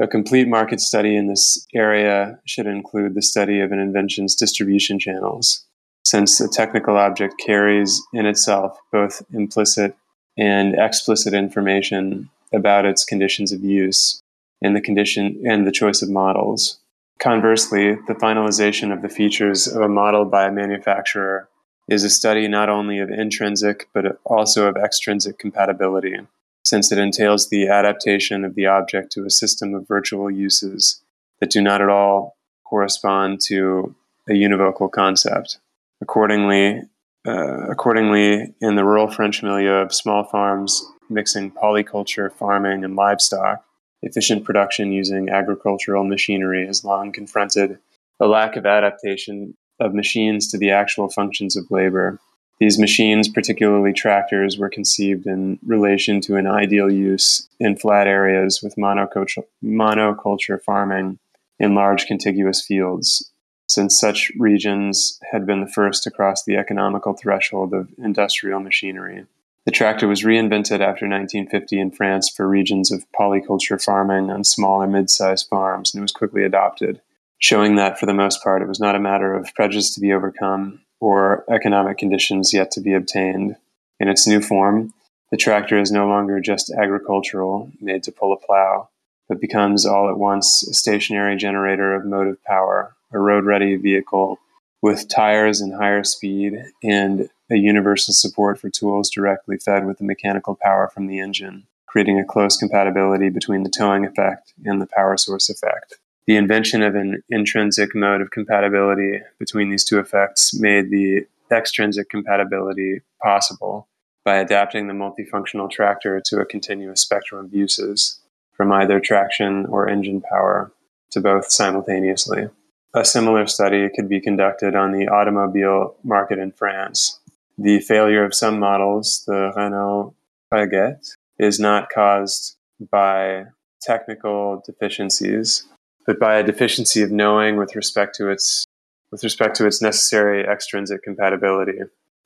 A 0.00 0.06
complete 0.06 0.48
market 0.48 0.80
study 0.80 1.16
in 1.16 1.28
this 1.28 1.66
area 1.74 2.38
should 2.46 2.66
include 2.66 3.14
the 3.14 3.22
study 3.22 3.60
of 3.60 3.72
an 3.72 3.78
invention's 3.78 4.34
distribution 4.34 4.98
channels, 4.98 5.64
since 6.04 6.40
a 6.40 6.48
technical 6.48 6.96
object 6.96 7.34
carries 7.44 8.02
in 8.12 8.26
itself 8.26 8.78
both 8.92 9.22
implicit 9.32 9.96
and 10.36 10.74
explicit 10.74 11.34
information 11.34 12.28
about 12.52 12.84
its 12.84 13.04
conditions 13.04 13.52
of 13.52 13.62
use 13.62 14.22
and 14.62 14.76
the 14.76 14.80
condition 14.80 15.42
and 15.46 15.66
the 15.66 15.72
choice 15.72 16.02
of 16.02 16.10
models. 16.10 16.78
Conversely, 17.18 17.94
the 18.06 18.14
finalization 18.14 18.92
of 18.92 19.02
the 19.02 19.08
features 19.08 19.66
of 19.66 19.80
a 19.80 19.88
model 19.88 20.24
by 20.24 20.46
a 20.46 20.52
manufacturer 20.52 21.48
is 21.88 22.02
a 22.02 22.10
study 22.10 22.48
not 22.48 22.68
only 22.68 22.98
of 22.98 23.10
intrinsic 23.10 23.88
but 23.92 24.18
also 24.24 24.66
of 24.66 24.76
extrinsic 24.76 25.38
compatibility, 25.38 26.18
since 26.64 26.90
it 26.90 26.98
entails 26.98 27.48
the 27.48 27.68
adaptation 27.68 28.44
of 28.44 28.54
the 28.54 28.66
object 28.66 29.12
to 29.12 29.24
a 29.24 29.30
system 29.30 29.74
of 29.74 29.86
virtual 29.86 30.30
uses 30.30 31.02
that 31.40 31.50
do 31.50 31.60
not 31.60 31.80
at 31.80 31.88
all 31.88 32.36
correspond 32.64 33.40
to 33.40 33.94
a 34.28 34.32
univocal 34.32 34.90
concept. 34.90 35.58
Accordingly, 36.04 36.82
uh, 37.26 37.70
accordingly, 37.70 38.54
in 38.60 38.74
the 38.74 38.84
rural 38.84 39.10
French 39.10 39.42
milieu 39.42 39.76
of 39.76 39.94
small 39.94 40.24
farms 40.24 40.84
mixing 41.08 41.50
polyculture, 41.50 42.30
farming, 42.30 42.84
and 42.84 42.94
livestock, 42.94 43.64
efficient 44.02 44.44
production 44.44 44.92
using 44.92 45.30
agricultural 45.30 46.04
machinery 46.04 46.66
has 46.66 46.84
long 46.84 47.10
confronted 47.10 47.78
a 48.20 48.26
lack 48.26 48.54
of 48.56 48.66
adaptation 48.66 49.56
of 49.80 49.94
machines 49.94 50.46
to 50.48 50.58
the 50.58 50.70
actual 50.70 51.08
functions 51.08 51.56
of 51.56 51.70
labor. 51.70 52.20
These 52.60 52.78
machines, 52.78 53.26
particularly 53.26 53.94
tractors, 53.94 54.58
were 54.58 54.68
conceived 54.68 55.26
in 55.26 55.58
relation 55.64 56.20
to 56.22 56.36
an 56.36 56.46
ideal 56.46 56.90
use 56.90 57.48
in 57.58 57.78
flat 57.78 58.06
areas 58.06 58.60
with 58.62 58.76
monoculture, 58.76 59.44
monoculture 59.64 60.60
farming 60.62 61.18
in 61.58 61.74
large 61.74 62.04
contiguous 62.04 62.62
fields 62.62 63.30
since 63.68 63.98
such 63.98 64.30
regions 64.38 65.18
had 65.32 65.46
been 65.46 65.60
the 65.60 65.70
first 65.70 66.02
to 66.02 66.10
cross 66.10 66.44
the 66.44 66.56
economical 66.56 67.14
threshold 67.14 67.72
of 67.72 67.88
industrial 67.98 68.60
machinery. 68.60 69.26
The 69.64 69.70
tractor 69.70 70.06
was 70.06 70.24
reinvented 70.24 70.80
after 70.80 71.08
1950 71.08 71.80
in 71.80 71.90
France 71.90 72.28
for 72.28 72.46
regions 72.46 72.92
of 72.92 73.06
polyculture 73.18 73.82
farming 73.82 74.30
on 74.30 74.44
small 74.44 74.82
or 74.82 74.86
mid 74.86 75.08
sized 75.08 75.48
farms 75.48 75.94
and 75.94 76.00
it 76.00 76.02
was 76.02 76.12
quickly 76.12 76.44
adopted, 76.44 77.00
showing 77.38 77.76
that 77.76 77.98
for 77.98 78.04
the 78.04 78.12
most 78.12 78.42
part 78.42 78.60
it 78.60 78.68
was 78.68 78.80
not 78.80 78.94
a 78.94 79.00
matter 79.00 79.34
of 79.34 79.54
prejudice 79.54 79.94
to 79.94 80.00
be 80.00 80.12
overcome 80.12 80.80
or 81.00 81.44
economic 81.50 81.96
conditions 81.96 82.52
yet 82.52 82.70
to 82.72 82.80
be 82.80 82.92
obtained. 82.92 83.56
In 83.98 84.08
its 84.08 84.26
new 84.26 84.42
form, 84.42 84.92
the 85.30 85.38
tractor 85.38 85.78
is 85.78 85.90
no 85.90 86.06
longer 86.06 86.40
just 86.40 86.70
agricultural, 86.70 87.70
made 87.80 88.02
to 88.04 88.12
pull 88.12 88.32
a 88.32 88.36
plow, 88.36 88.88
but 89.28 89.40
becomes 89.40 89.86
all 89.86 90.10
at 90.10 90.18
once 90.18 90.62
a 90.68 90.74
stationary 90.74 91.36
generator 91.36 91.94
of 91.94 92.04
motive 92.04 92.42
power, 92.44 92.94
a 93.14 93.18
road 93.18 93.44
ready 93.44 93.76
vehicle 93.76 94.38
with 94.82 95.08
tires 95.08 95.60
and 95.60 95.74
higher 95.74 96.04
speed 96.04 96.52
and 96.82 97.30
a 97.50 97.56
universal 97.56 98.12
support 98.12 98.60
for 98.60 98.68
tools 98.68 99.08
directly 99.08 99.56
fed 99.56 99.86
with 99.86 99.98
the 99.98 100.04
mechanical 100.04 100.58
power 100.60 100.90
from 100.92 101.06
the 101.06 101.20
engine, 101.20 101.66
creating 101.86 102.18
a 102.18 102.24
close 102.24 102.56
compatibility 102.56 103.30
between 103.30 103.62
the 103.62 103.70
towing 103.70 104.04
effect 104.04 104.52
and 104.64 104.82
the 104.82 104.86
power 104.86 105.16
source 105.16 105.48
effect. 105.48 105.94
The 106.26 106.36
invention 106.36 106.82
of 106.82 106.94
an 106.94 107.22
intrinsic 107.30 107.94
mode 107.94 108.20
of 108.20 108.30
compatibility 108.30 109.20
between 109.38 109.70
these 109.70 109.84
two 109.84 109.98
effects 109.98 110.58
made 110.58 110.90
the 110.90 111.26
extrinsic 111.50 112.08
compatibility 112.08 113.02
possible 113.22 113.88
by 114.24 114.36
adapting 114.36 114.86
the 114.86 114.94
multifunctional 114.94 115.70
tractor 115.70 116.20
to 116.26 116.40
a 116.40 116.46
continuous 116.46 117.02
spectrum 117.02 117.44
of 117.44 117.54
uses, 117.54 118.20
from 118.52 118.72
either 118.72 119.00
traction 119.00 119.66
or 119.66 119.88
engine 119.88 120.20
power 120.20 120.72
to 121.10 121.20
both 121.20 121.50
simultaneously. 121.50 122.48
A 122.96 123.04
similar 123.04 123.48
study 123.48 123.88
could 123.92 124.08
be 124.08 124.20
conducted 124.20 124.76
on 124.76 124.92
the 124.92 125.08
automobile 125.08 125.96
market 126.04 126.38
in 126.38 126.52
France. 126.52 127.18
The 127.58 127.80
failure 127.80 128.24
of 128.24 128.34
some 128.34 128.60
models, 128.60 129.24
the 129.26 129.52
Renault 129.56 130.14
Frégate, 130.52 131.16
is 131.36 131.58
not 131.58 131.90
caused 131.90 132.56
by 132.92 133.46
technical 133.82 134.62
deficiencies, 134.64 135.66
but 136.06 136.20
by 136.20 136.36
a 136.36 136.44
deficiency 136.44 137.02
of 137.02 137.10
knowing 137.10 137.56
with 137.56 137.74
respect 137.74 138.14
to 138.16 138.28
its 138.28 138.64
with 139.10 139.24
respect 139.24 139.56
to 139.56 139.66
its 139.66 139.82
necessary 139.82 140.44
extrinsic 140.44 141.02
compatibility, 141.02 141.78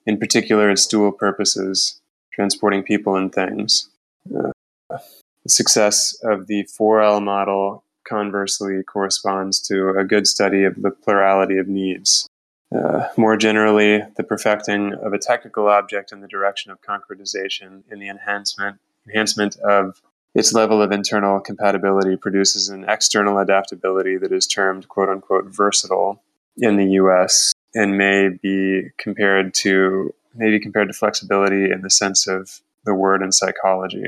in 0.07 0.19
particular 0.19 0.71
its 0.71 0.87
dual 0.87 1.13
purposes, 1.13 2.01
transporting 2.33 2.83
people 2.83 3.17
and 3.17 3.33
things. 3.33 3.89
Uh, 4.35 4.53
the 4.91 5.51
success 5.51 6.15
of 6.23 6.47
the 6.47 6.65
4L 6.79 7.23
model 7.23 7.85
conversely 8.09 8.83
corresponds 8.83 9.61
to 9.69 9.91
a 9.91 10.05
good 10.05 10.27
study 10.27 10.65
of 10.65 10.81
the 10.83 10.91
plurality 10.91 11.59
of 11.59 11.69
needs. 11.69 12.29
Uh, 12.75 13.09
more 13.17 13.37
generally, 13.37 14.03
the 14.17 14.23
perfecting 14.23 14.93
of 14.95 15.13
a 15.13 15.19
technical 15.19 15.69
object 15.69 16.13
in 16.13 16.21
the 16.21 16.29
direction 16.29 16.71
of 16.71 16.81
concretization 16.83 17.83
in 17.91 17.99
the 17.99 18.09
enhancement 18.09 18.79
enhancement 19.07 19.57
of 19.61 20.03
its 20.35 20.53
level 20.53 20.83
of 20.83 20.93
internal 20.93 21.41
compatibility 21.41 22.17
produces 22.17 22.69
an 22.69 22.85
external 22.89 23.39
adaptability 23.39 24.19
that 24.19 24.33
is 24.33 24.47
termed 24.47 24.87
quote 24.89 25.09
unquote 25.09 25.47
versatile 25.47 26.23
in 26.59 26.77
the 26.77 26.93
US 26.93 27.55
and 27.75 27.97
may 27.97 28.29
be 28.29 28.89
compared 28.99 29.55
to 29.55 30.15
maybe 30.35 30.61
compared 30.61 30.89
to 30.89 30.95
flexibility 30.95 31.71
in 31.71 31.81
the 31.81 31.91
sense 31.91 32.27
of 32.27 32.61
the 32.85 32.95
word 32.95 33.23
in 33.23 33.33
psychology. 33.33 34.05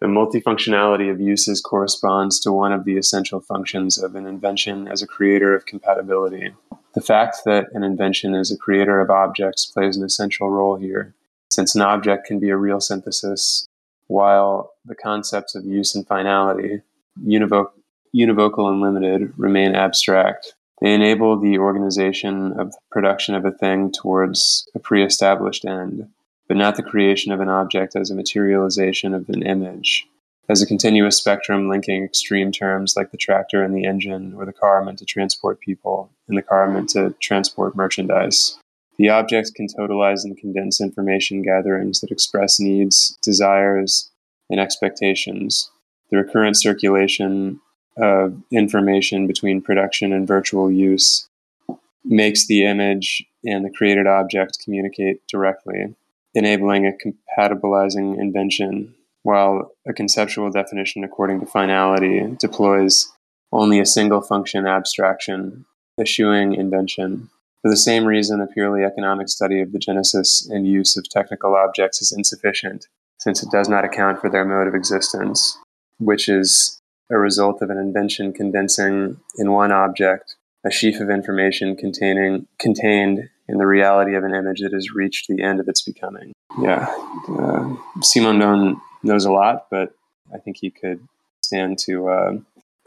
The 0.00 0.06
multifunctionality 0.06 1.10
of 1.10 1.20
uses 1.20 1.60
corresponds 1.60 2.38
to 2.40 2.52
one 2.52 2.72
of 2.72 2.84
the 2.84 2.96
essential 2.96 3.40
functions 3.40 3.98
of 3.98 4.14
an 4.14 4.26
invention 4.26 4.86
as 4.86 5.02
a 5.02 5.08
creator 5.08 5.56
of 5.56 5.66
compatibility. 5.66 6.54
The 6.94 7.00
fact 7.00 7.38
that 7.46 7.66
an 7.72 7.82
invention 7.82 8.34
is 8.36 8.52
a 8.52 8.56
creator 8.56 9.00
of 9.00 9.10
objects 9.10 9.66
plays 9.66 9.96
an 9.96 10.04
essential 10.04 10.50
role 10.50 10.76
here, 10.76 11.14
since 11.50 11.74
an 11.74 11.82
object 11.82 12.26
can 12.26 12.38
be 12.38 12.50
a 12.50 12.56
real 12.56 12.80
synthesis, 12.80 13.66
while 14.06 14.72
the 14.84 14.94
concepts 14.94 15.56
of 15.56 15.64
use 15.64 15.96
and 15.96 16.06
finality, 16.06 16.82
univoc- 17.24 17.72
univocal 18.14 18.70
and 18.70 18.80
limited, 18.80 19.32
remain 19.36 19.74
abstract. 19.74 20.54
They 20.80 20.94
enable 20.94 21.36
the 21.36 21.58
organization 21.58 22.52
of 22.52 22.70
the 22.70 22.78
production 22.92 23.34
of 23.34 23.44
a 23.44 23.50
thing 23.50 23.90
towards 23.90 24.68
a 24.76 24.78
pre 24.78 25.04
established 25.04 25.64
end 25.64 26.08
but 26.48 26.56
not 26.56 26.76
the 26.76 26.82
creation 26.82 27.30
of 27.30 27.40
an 27.40 27.48
object 27.48 27.94
as 27.94 28.10
a 28.10 28.14
materialization 28.14 29.14
of 29.14 29.28
an 29.28 29.42
image, 29.42 30.06
as 30.48 30.62
a 30.62 30.66
continuous 30.66 31.16
spectrum 31.16 31.68
linking 31.68 32.02
extreme 32.02 32.50
terms 32.50 32.94
like 32.96 33.10
the 33.10 33.18
tractor 33.18 33.62
and 33.62 33.76
the 33.76 33.84
engine, 33.84 34.32
or 34.34 34.46
the 34.46 34.52
car 34.52 34.82
meant 34.82 34.98
to 34.98 35.04
transport 35.04 35.60
people, 35.60 36.10
and 36.26 36.36
the 36.36 36.42
car 36.42 36.68
meant 36.70 36.88
to 36.88 37.14
transport 37.20 37.76
merchandise. 37.76 38.58
The 38.96 39.10
object 39.10 39.54
can 39.54 39.68
totalize 39.68 40.24
and 40.24 40.36
condense 40.36 40.80
information 40.80 41.42
gatherings 41.42 42.00
that 42.00 42.10
express 42.10 42.58
needs, 42.58 43.16
desires, 43.22 44.10
and 44.50 44.58
expectations. 44.58 45.70
The 46.10 46.16
recurrent 46.16 46.56
circulation 46.56 47.60
of 47.98 48.42
information 48.50 49.26
between 49.26 49.60
production 49.60 50.12
and 50.12 50.26
virtual 50.26 50.70
use 50.70 51.28
makes 52.04 52.46
the 52.46 52.64
image 52.64 53.22
and 53.44 53.64
the 53.64 53.70
created 53.70 54.06
object 54.06 54.58
communicate 54.64 55.20
directly 55.28 55.94
enabling 56.34 56.86
a 56.86 56.92
compatibilizing 56.92 58.18
invention, 58.18 58.94
while 59.22 59.72
a 59.86 59.92
conceptual 59.92 60.50
definition 60.50 61.04
according 61.04 61.40
to 61.40 61.46
finality 61.46 62.36
deploys 62.38 63.10
only 63.52 63.80
a 63.80 63.86
single 63.86 64.20
function 64.20 64.66
abstraction, 64.66 65.64
eschewing 66.00 66.54
invention. 66.54 67.30
For 67.62 67.70
the 67.70 67.76
same 67.76 68.04
reason, 68.04 68.40
a 68.40 68.46
purely 68.46 68.84
economic 68.84 69.28
study 69.28 69.60
of 69.60 69.72
the 69.72 69.78
genesis 69.78 70.48
and 70.48 70.66
use 70.66 70.96
of 70.96 71.08
technical 71.08 71.56
objects 71.56 72.00
is 72.00 72.12
insufficient, 72.12 72.86
since 73.18 73.42
it 73.42 73.50
does 73.50 73.68
not 73.68 73.84
account 73.84 74.20
for 74.20 74.30
their 74.30 74.44
mode 74.44 74.68
of 74.68 74.74
existence, 74.74 75.58
which 75.98 76.28
is 76.28 76.80
a 77.10 77.18
result 77.18 77.62
of 77.62 77.70
an 77.70 77.78
invention 77.78 78.32
condensing 78.32 79.18
in 79.36 79.52
one 79.52 79.72
object 79.72 80.36
a 80.64 80.70
sheaf 80.70 81.00
of 81.00 81.08
information 81.10 81.76
containing 81.76 82.46
contained 82.58 83.28
in 83.48 83.58
the 83.58 83.66
reality 83.66 84.14
of 84.14 84.24
an 84.24 84.34
image 84.34 84.60
that 84.60 84.72
has 84.72 84.90
reached 84.90 85.26
the 85.28 85.42
end 85.42 85.60
of 85.60 85.68
its 85.68 85.82
becoming. 85.82 86.32
Yeah, 86.60 86.86
uh, 87.28 87.76
Simondon 88.00 88.80
knows 89.02 89.24
a 89.24 89.32
lot, 89.32 89.66
but 89.70 89.94
I 90.32 90.38
think 90.38 90.58
he 90.58 90.70
could 90.70 91.00
stand 91.42 91.78
to 91.80 92.08
uh, 92.08 92.32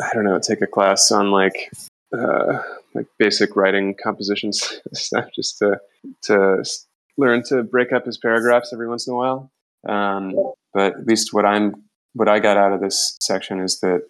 I 0.01 0.13
don't 0.13 0.25
know 0.25 0.39
take 0.39 0.61
a 0.61 0.67
class 0.67 1.11
on 1.11 1.31
like 1.31 1.71
uh, 2.17 2.61
like 2.93 3.07
basic 3.17 3.55
writing 3.55 3.95
compositions 4.01 4.81
stuff, 4.93 5.29
just 5.35 5.57
to 5.59 5.79
to 6.23 6.63
learn 7.17 7.43
to 7.43 7.63
break 7.63 7.91
up 7.91 8.05
his 8.05 8.17
paragraphs 8.17 8.71
every 8.73 8.87
once 8.87 9.07
in 9.07 9.13
a 9.13 9.15
while. 9.15 9.51
Um, 9.87 10.35
but 10.73 10.93
at 10.93 11.07
least 11.07 11.33
what 11.33 11.45
I'm 11.45 11.83
what 12.13 12.27
I 12.27 12.39
got 12.39 12.57
out 12.57 12.73
of 12.73 12.81
this 12.81 13.17
section 13.21 13.59
is 13.59 13.79
that 13.79 14.03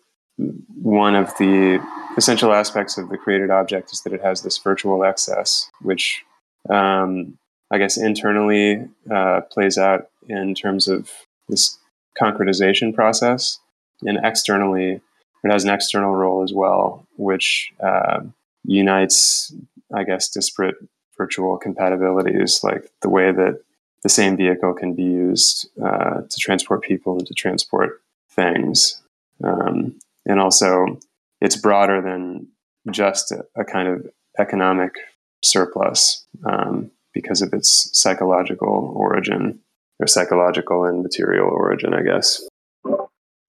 one 0.81 1.15
of 1.15 1.37
the 1.37 1.85
essential 2.17 2.51
aspects 2.51 2.97
of 2.97 3.09
the 3.09 3.17
created 3.17 3.51
object 3.51 3.91
is 3.91 4.01
that 4.01 4.13
it 4.13 4.21
has 4.21 4.41
this 4.41 4.57
virtual 4.57 5.03
excess, 5.03 5.69
which 5.81 6.23
um, 6.69 7.37
I 7.69 7.77
guess 7.77 7.97
internally 7.97 8.87
uh, 9.09 9.41
plays 9.49 9.77
out 9.77 10.09
in 10.27 10.55
terms 10.55 10.87
of 10.87 11.09
this 11.47 11.77
concretization 12.21 12.93
process, 12.93 13.59
and 14.01 14.19
externally 14.23 15.01
it 15.43 15.51
has 15.51 15.63
an 15.63 15.71
external 15.71 16.15
role 16.15 16.43
as 16.43 16.53
well, 16.53 17.05
which 17.17 17.73
uh, 17.83 18.21
unites, 18.63 19.53
I 19.93 20.03
guess, 20.03 20.29
disparate 20.29 20.75
virtual 21.17 21.59
compatibilities, 21.59 22.63
like 22.63 22.91
the 23.01 23.09
way 23.09 23.31
that 23.31 23.61
the 24.03 24.09
same 24.09 24.37
vehicle 24.37 24.73
can 24.73 24.93
be 24.93 25.03
used 25.03 25.69
uh, 25.83 26.21
to 26.21 26.39
transport 26.39 26.83
people 26.83 27.17
and 27.17 27.27
to 27.27 27.33
transport 27.33 28.01
things. 28.29 29.01
Um, 29.43 29.99
and 30.25 30.39
also 30.39 30.99
it's 31.39 31.55
broader 31.55 32.01
than 32.01 32.47
just 32.89 33.31
a, 33.31 33.45
a 33.55 33.63
kind 33.63 33.87
of 33.87 34.07
economic 34.39 34.95
surplus 35.43 36.25
um, 36.45 36.91
because 37.13 37.41
of 37.41 37.53
its 37.53 37.89
psychological 37.97 38.93
origin 38.95 39.59
or 39.99 40.07
psychological 40.07 40.85
and 40.85 41.03
material 41.03 41.49
origin, 41.49 41.93
I 41.93 42.01
guess. 42.01 42.41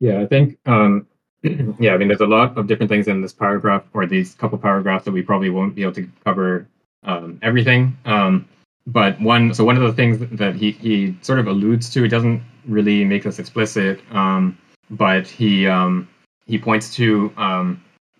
Yeah, 0.00 0.20
I 0.20 0.26
think, 0.26 0.58
um, 0.66 1.06
yeah, 1.42 1.94
I 1.94 1.96
mean, 1.96 2.08
there's 2.08 2.20
a 2.20 2.26
lot 2.26 2.58
of 2.58 2.66
different 2.66 2.90
things 2.90 3.08
in 3.08 3.20
this 3.20 3.32
paragraph 3.32 3.84
or 3.94 4.06
these 4.06 4.34
couple 4.34 4.58
paragraphs 4.58 5.04
that 5.04 5.12
we 5.12 5.22
probably 5.22 5.50
won't 5.50 5.74
be 5.74 5.82
able 5.82 5.92
to 5.94 6.08
cover 6.24 6.66
um, 7.04 7.38
everything. 7.42 7.96
Um, 8.04 8.48
but 8.86 9.20
one, 9.20 9.54
so 9.54 9.64
one 9.64 9.76
of 9.76 9.82
the 9.82 9.92
things 9.92 10.18
that 10.38 10.56
he, 10.56 10.72
he 10.72 11.16
sort 11.22 11.38
of 11.38 11.46
alludes 11.46 11.88
to, 11.90 12.02
he 12.02 12.08
doesn't 12.08 12.42
really 12.66 13.04
make 13.04 13.22
this 13.22 13.38
explicit, 13.38 14.00
um, 14.10 14.58
but 14.90 15.26
he, 15.26 15.66
um, 15.66 16.08
he 16.46 16.58
points 16.58 16.92
to 16.96 17.32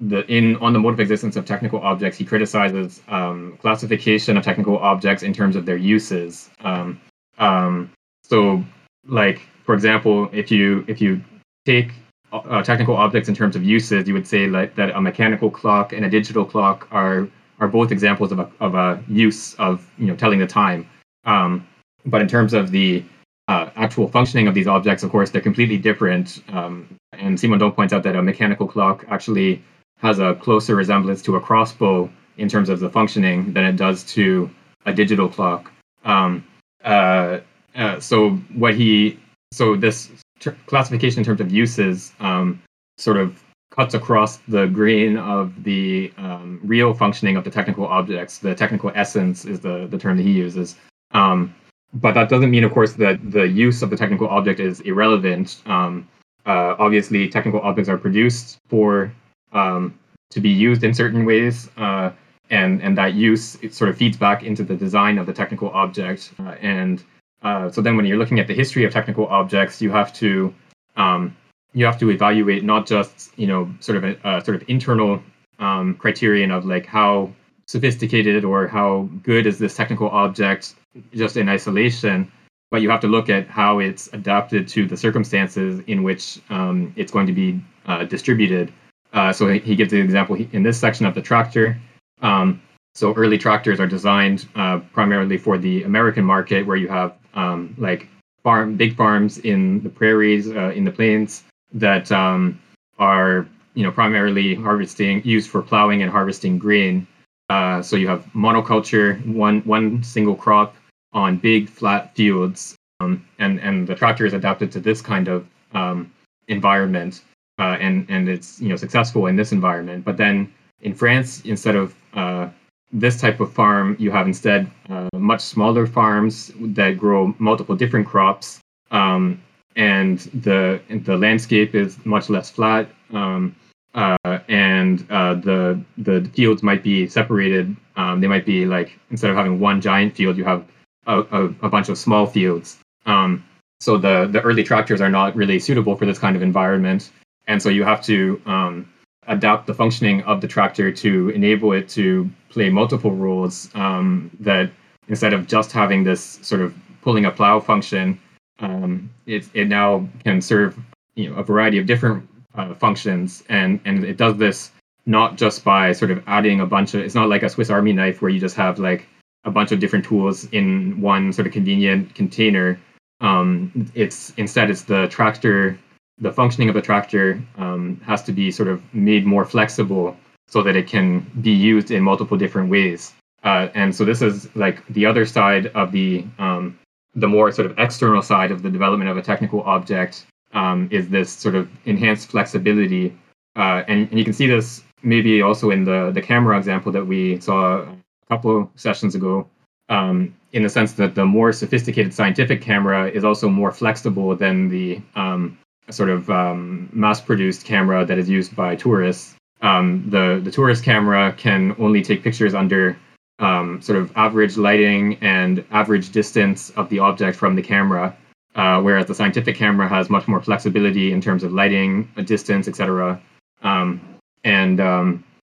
the 0.08 0.26
in 0.26 0.56
on 0.56 0.72
the 0.72 0.78
mode 0.78 0.94
of 0.94 1.00
existence 1.00 1.36
of 1.36 1.46
technical 1.46 1.80
objects. 1.80 2.18
He 2.18 2.24
criticizes 2.24 3.00
um, 3.08 3.56
classification 3.60 4.36
of 4.36 4.44
technical 4.44 4.78
objects 4.78 5.22
in 5.22 5.32
terms 5.32 5.56
of 5.56 5.64
their 5.64 5.76
uses. 5.76 6.50
Um, 6.60 7.00
um 7.38 7.90
so, 8.24 8.64
like 9.06 9.42
for 9.64 9.74
example, 9.74 10.28
if 10.32 10.50
you 10.50 10.84
if 10.88 11.00
you 11.00 11.22
take 11.64 11.92
uh, 12.32 12.62
technical 12.62 12.96
objects 12.96 13.28
in 13.28 13.34
terms 13.34 13.56
of 13.56 13.62
uses, 13.62 14.08
you 14.08 14.14
would 14.14 14.26
say 14.26 14.46
like 14.48 14.74
that 14.74 14.90
a 14.90 15.00
mechanical 15.00 15.50
clock 15.50 15.92
and 15.92 16.04
a 16.04 16.10
digital 16.10 16.44
clock 16.44 16.88
are 16.90 17.28
are 17.60 17.68
both 17.68 17.92
examples 17.92 18.32
of 18.32 18.40
a 18.40 18.50
of 18.60 18.74
a 18.74 19.02
use 19.08 19.54
of 19.54 19.88
you 19.98 20.06
know 20.06 20.16
telling 20.16 20.40
the 20.40 20.46
time. 20.46 20.88
Um, 21.24 21.66
but 22.04 22.20
in 22.20 22.26
terms 22.26 22.52
of 22.52 22.72
the 22.72 23.04
uh, 23.48 23.70
actual 23.76 24.08
functioning 24.08 24.48
of 24.48 24.54
these 24.54 24.66
objects, 24.66 25.04
of 25.04 25.10
course, 25.10 25.30
they're 25.30 25.40
completely 25.40 25.78
different. 25.78 26.42
Um, 26.48 26.88
and 27.12 27.38
Simondon 27.38 27.74
points 27.74 27.92
out 27.92 28.02
that 28.02 28.16
a 28.16 28.22
mechanical 28.22 28.66
clock 28.66 29.04
actually 29.08 29.62
has 30.02 30.18
a 30.18 30.34
closer 30.34 30.74
resemblance 30.74 31.22
to 31.22 31.36
a 31.36 31.40
crossbow 31.40 32.10
in 32.36 32.48
terms 32.48 32.68
of 32.68 32.80
the 32.80 32.90
functioning 32.90 33.52
than 33.52 33.64
it 33.64 33.76
does 33.76 34.02
to 34.04 34.50
a 34.84 34.92
digital 34.92 35.28
clock. 35.28 35.70
Um, 36.04 36.44
uh, 36.84 37.38
uh, 37.76 38.00
so 38.00 38.30
what 38.54 38.74
he 38.74 39.18
so 39.52 39.76
this 39.76 40.10
ter- 40.40 40.56
classification 40.66 41.20
in 41.20 41.24
terms 41.24 41.40
of 41.40 41.52
uses 41.52 42.12
um, 42.20 42.60
sort 42.98 43.16
of 43.16 43.42
cuts 43.70 43.94
across 43.94 44.38
the 44.48 44.66
grain 44.66 45.16
of 45.16 45.62
the 45.62 46.12
um, 46.18 46.60
real 46.64 46.92
functioning 46.92 47.36
of 47.36 47.44
the 47.44 47.50
technical 47.50 47.86
objects. 47.86 48.38
The 48.38 48.54
technical 48.54 48.90
essence 48.94 49.44
is 49.44 49.60
the 49.60 49.86
the 49.86 49.98
term 49.98 50.16
that 50.16 50.24
he 50.24 50.32
uses. 50.32 50.76
Um, 51.12 51.54
but 51.94 52.14
that 52.14 52.28
doesn't 52.28 52.50
mean, 52.50 52.64
of 52.64 52.72
course, 52.72 52.94
that 52.94 53.18
the 53.30 53.46
use 53.46 53.82
of 53.82 53.90
the 53.90 53.96
technical 53.96 54.26
object 54.28 54.60
is 54.60 54.80
irrelevant. 54.80 55.62
Um, 55.66 56.08
uh, 56.46 56.74
obviously, 56.78 57.28
technical 57.28 57.60
objects 57.60 57.88
are 57.88 57.98
produced 57.98 58.58
for 58.68 59.12
um, 59.52 59.98
to 60.30 60.40
be 60.40 60.50
used 60.50 60.84
in 60.84 60.94
certain 60.94 61.24
ways, 61.24 61.70
uh, 61.76 62.10
and 62.50 62.82
and 62.82 62.96
that 62.98 63.14
use 63.14 63.56
it 63.62 63.74
sort 63.74 63.90
of 63.90 63.96
feeds 63.96 64.16
back 64.16 64.42
into 64.42 64.62
the 64.62 64.76
design 64.76 65.18
of 65.18 65.26
the 65.26 65.32
technical 65.32 65.70
object. 65.70 66.32
Uh, 66.38 66.54
and 66.60 67.04
uh, 67.42 67.70
so 67.70 67.80
then, 67.80 67.96
when 67.96 68.06
you're 68.06 68.18
looking 68.18 68.38
at 68.38 68.46
the 68.46 68.54
history 68.54 68.84
of 68.84 68.92
technical 68.92 69.26
objects, 69.26 69.82
you 69.82 69.90
have 69.90 70.12
to 70.14 70.54
um, 70.96 71.36
you 71.74 71.84
have 71.84 71.98
to 71.98 72.10
evaluate 72.10 72.64
not 72.64 72.86
just 72.86 73.36
you 73.38 73.46
know 73.46 73.72
sort 73.80 73.96
of 73.98 74.04
a, 74.04 74.16
a 74.24 74.44
sort 74.44 74.56
of 74.56 74.64
internal 74.68 75.22
um, 75.58 75.94
criterion 75.94 76.50
of 76.50 76.64
like 76.64 76.86
how 76.86 77.32
sophisticated 77.66 78.44
or 78.44 78.66
how 78.66 79.08
good 79.22 79.46
is 79.46 79.58
this 79.58 79.74
technical 79.74 80.08
object 80.10 80.74
just 81.14 81.36
in 81.36 81.48
isolation, 81.48 82.30
but 82.70 82.82
you 82.82 82.90
have 82.90 83.00
to 83.00 83.08
look 83.08 83.28
at 83.30 83.46
how 83.48 83.78
it's 83.78 84.08
adapted 84.12 84.68
to 84.68 84.86
the 84.86 84.96
circumstances 84.96 85.80
in 85.86 86.02
which 86.02 86.40
um, 86.50 86.92
it's 86.96 87.12
going 87.12 87.26
to 87.26 87.32
be 87.32 87.62
uh, 87.86 88.04
distributed. 88.04 88.72
Uh, 89.12 89.32
so 89.32 89.48
he 89.48 89.76
gives 89.76 89.90
the 89.90 90.00
example 90.00 90.36
in 90.52 90.62
this 90.62 90.78
section 90.78 91.06
of 91.06 91.14
the 91.14 91.22
tractor. 91.22 91.78
Um, 92.22 92.62
so 92.94 93.14
early 93.14 93.38
tractors 93.38 93.80
are 93.80 93.86
designed 93.86 94.46
uh, 94.54 94.78
primarily 94.92 95.38
for 95.38 95.58
the 95.58 95.82
American 95.84 96.24
market, 96.24 96.66
where 96.66 96.76
you 96.76 96.88
have 96.88 97.14
um, 97.34 97.74
like 97.78 98.08
farm 98.42 98.76
big 98.76 98.96
farms 98.96 99.38
in 99.38 99.82
the 99.82 99.88
prairies, 99.88 100.50
uh, 100.50 100.72
in 100.74 100.84
the 100.84 100.90
plains 100.90 101.44
that 101.72 102.10
um, 102.12 102.60
are 102.98 103.46
you 103.74 103.82
know 103.82 103.90
primarily 103.90 104.54
harvesting 104.54 105.22
used 105.24 105.50
for 105.50 105.62
plowing 105.62 106.02
and 106.02 106.10
harvesting 106.10 106.58
grain. 106.58 107.06
Uh, 107.48 107.82
so 107.82 107.96
you 107.96 108.08
have 108.08 108.24
monoculture, 108.34 109.24
one 109.26 109.60
one 109.62 110.02
single 110.02 110.34
crop 110.34 110.74
on 111.12 111.36
big 111.36 111.68
flat 111.68 112.14
fields, 112.14 112.76
um, 113.00 113.26
and 113.38 113.60
and 113.60 113.86
the 113.86 113.94
tractor 113.94 114.26
is 114.26 114.32
adapted 114.34 114.70
to 114.72 114.80
this 114.80 115.00
kind 115.00 115.28
of 115.28 115.46
um, 115.74 116.12
environment, 116.48 117.22
uh, 117.58 117.76
and 117.80 118.06
and 118.08 118.28
it's 118.28 118.60
you 118.60 118.68
know 118.68 118.76
successful 118.76 119.26
in 119.26 119.36
this 119.36 119.52
environment. 119.52 120.04
But 120.04 120.16
then 120.16 120.52
in 120.80 120.94
France, 120.94 121.42
instead 121.44 121.76
of 121.76 121.94
uh, 122.14 122.48
this 122.92 123.20
type 123.20 123.40
of 123.40 123.52
farm, 123.52 123.96
you 123.98 124.10
have 124.10 124.26
instead 124.26 124.70
uh, 124.88 125.08
much 125.14 125.40
smaller 125.40 125.86
farms 125.86 126.52
that 126.60 126.98
grow 126.98 127.34
multiple 127.38 127.74
different 127.74 128.06
crops, 128.06 128.60
um, 128.90 129.42
and 129.76 130.18
the 130.34 130.80
the 131.04 131.16
landscape 131.16 131.74
is 131.74 132.04
much 132.04 132.28
less 132.28 132.50
flat, 132.50 132.88
um, 133.12 133.54
uh, 133.94 134.16
and 134.48 135.06
uh, 135.10 135.34
the 135.34 135.80
the 135.98 136.28
fields 136.34 136.62
might 136.62 136.82
be 136.82 137.06
separated. 137.08 137.74
Um, 137.96 138.20
they 138.20 138.28
might 138.28 138.46
be 138.46 138.66
like 138.66 138.98
instead 139.10 139.30
of 139.30 139.36
having 139.36 139.60
one 139.60 139.80
giant 139.80 140.14
field, 140.14 140.36
you 140.36 140.44
have 140.44 140.64
a, 141.06 141.20
a, 141.20 141.44
a 141.62 141.68
bunch 141.68 141.88
of 141.88 141.98
small 141.98 142.26
fields. 142.26 142.78
Um, 143.06 143.44
so 143.80 143.98
the 143.98 144.28
the 144.30 144.40
early 144.42 144.62
tractors 144.62 145.00
are 145.00 145.10
not 145.10 145.34
really 145.34 145.58
suitable 145.58 145.96
for 145.96 146.06
this 146.06 146.18
kind 146.18 146.36
of 146.36 146.42
environment, 146.42 147.10
and 147.46 147.62
so 147.62 147.68
you 147.68 147.84
have 147.84 148.02
to 148.04 148.40
um, 148.46 148.92
adapt 149.26 149.66
the 149.66 149.74
functioning 149.74 150.22
of 150.22 150.40
the 150.40 150.48
tractor 150.48 150.90
to 150.92 151.28
enable 151.30 151.72
it 151.72 151.88
to 151.90 152.30
play 152.48 152.70
multiple 152.70 153.12
roles. 153.12 153.68
Um, 153.74 154.30
that 154.40 154.70
instead 155.08 155.32
of 155.32 155.46
just 155.46 155.72
having 155.72 156.04
this 156.04 156.38
sort 156.42 156.60
of 156.60 156.74
pulling 157.02 157.24
a 157.24 157.30
plow 157.30 157.60
function, 157.60 158.20
um, 158.60 159.10
it 159.26 159.48
it 159.54 159.68
now 159.68 160.08
can 160.24 160.40
serve 160.40 160.78
you 161.14 161.30
know 161.30 161.36
a 161.36 161.42
variety 161.42 161.78
of 161.78 161.86
different 161.86 162.28
uh, 162.54 162.74
functions, 162.74 163.42
and 163.48 163.80
and 163.84 164.04
it 164.04 164.16
does 164.16 164.36
this 164.36 164.70
not 165.04 165.36
just 165.36 165.64
by 165.64 165.92
sort 165.92 166.10
of 166.10 166.22
adding 166.26 166.60
a 166.60 166.66
bunch 166.66 166.94
of. 166.94 167.00
It's 167.00 167.14
not 167.14 167.28
like 167.28 167.42
a 167.42 167.48
Swiss 167.48 167.70
Army 167.70 167.92
knife 167.92 168.22
where 168.22 168.30
you 168.30 168.40
just 168.40 168.56
have 168.56 168.78
like 168.78 169.06
a 169.44 169.50
bunch 169.50 169.72
of 169.72 169.80
different 169.80 170.04
tools 170.04 170.44
in 170.52 171.00
one 171.00 171.32
sort 171.32 171.46
of 171.46 171.52
convenient 171.52 172.14
container. 172.14 172.78
Um, 173.20 173.90
it's 173.94 174.32
instead 174.36 174.70
it's 174.70 174.82
the 174.82 175.08
tractor, 175.08 175.78
the 176.22 176.32
functioning 176.32 176.68
of 176.68 176.74
the 176.74 176.80
tractor 176.80 177.42
um, 177.58 178.00
has 178.06 178.22
to 178.22 178.32
be 178.32 178.50
sort 178.50 178.68
of 178.68 178.80
made 178.94 179.26
more 179.26 179.44
flexible 179.44 180.16
so 180.46 180.62
that 180.62 180.76
it 180.76 180.86
can 180.86 181.20
be 181.42 181.50
used 181.50 181.90
in 181.90 182.02
multiple 182.02 182.36
different 182.36 182.70
ways. 182.70 183.12
Uh, 183.42 183.68
and 183.74 183.94
so 183.94 184.04
this 184.04 184.22
is 184.22 184.48
like 184.54 184.86
the 184.86 185.04
other 185.04 185.26
side 185.26 185.66
of 185.74 185.90
the 185.90 186.24
um, 186.38 186.78
the 187.14 187.26
more 187.26 187.50
sort 187.52 187.66
of 187.70 187.78
external 187.78 188.22
side 188.22 188.50
of 188.50 188.62
the 188.62 188.70
development 188.70 189.10
of 189.10 189.16
a 189.16 189.22
technical 189.22 189.62
object 189.64 190.24
um, 190.54 190.88
is 190.90 191.08
this 191.08 191.30
sort 191.30 191.54
of 191.54 191.68
enhanced 191.84 192.30
flexibility. 192.30 193.14
Uh, 193.56 193.82
and, 193.88 194.08
and 194.08 194.18
you 194.18 194.24
can 194.24 194.32
see 194.32 194.46
this 194.46 194.82
maybe 195.02 195.42
also 195.42 195.70
in 195.70 195.84
the 195.84 196.12
the 196.14 196.22
camera 196.22 196.56
example 196.56 196.92
that 196.92 197.04
we 197.04 197.40
saw 197.40 197.82
a 197.82 197.96
couple 198.28 198.70
sessions 198.76 199.16
ago, 199.16 199.46
um, 199.88 200.32
in 200.52 200.62
the 200.62 200.68
sense 200.68 200.92
that 200.92 201.16
the 201.16 201.26
more 201.26 201.52
sophisticated 201.52 202.14
scientific 202.14 202.62
camera 202.62 203.10
is 203.10 203.24
also 203.24 203.48
more 203.48 203.72
flexible 203.72 204.36
than 204.36 204.68
the 204.68 205.00
um, 205.16 205.58
sort 205.90 206.10
of 206.10 206.30
um, 206.30 206.88
mass-produced 206.92 207.64
camera 207.64 208.04
that 208.04 208.18
is 208.18 208.28
used 208.28 208.54
by 208.54 208.76
tourists. 208.76 209.34
Um, 209.60 210.04
the 210.08 210.40
the 210.42 210.50
tourist 210.50 210.84
camera 210.84 211.32
can 211.36 211.74
only 211.78 212.02
take 212.02 212.22
pictures 212.22 212.54
under 212.54 212.96
um, 213.38 213.80
sort 213.80 213.98
of 213.98 214.12
average 214.16 214.56
lighting 214.56 215.18
and 215.20 215.64
average 215.70 216.10
distance 216.10 216.70
of 216.70 216.88
the 216.88 216.98
object 216.98 217.36
from 217.36 217.54
the 217.54 217.62
camera, 217.62 218.16
uh, 218.54 218.80
whereas 218.80 219.06
the 219.06 219.14
scientific 219.14 219.56
camera 219.56 219.88
has 219.88 220.10
much 220.10 220.26
more 220.26 220.40
flexibility 220.40 221.12
in 221.12 221.20
terms 221.20 221.44
of 221.44 221.52
lighting, 221.52 222.08
a 222.16 222.22
distance, 222.22 222.66
etc. 222.68 223.20
Um, 223.62 224.00
and 224.44 224.80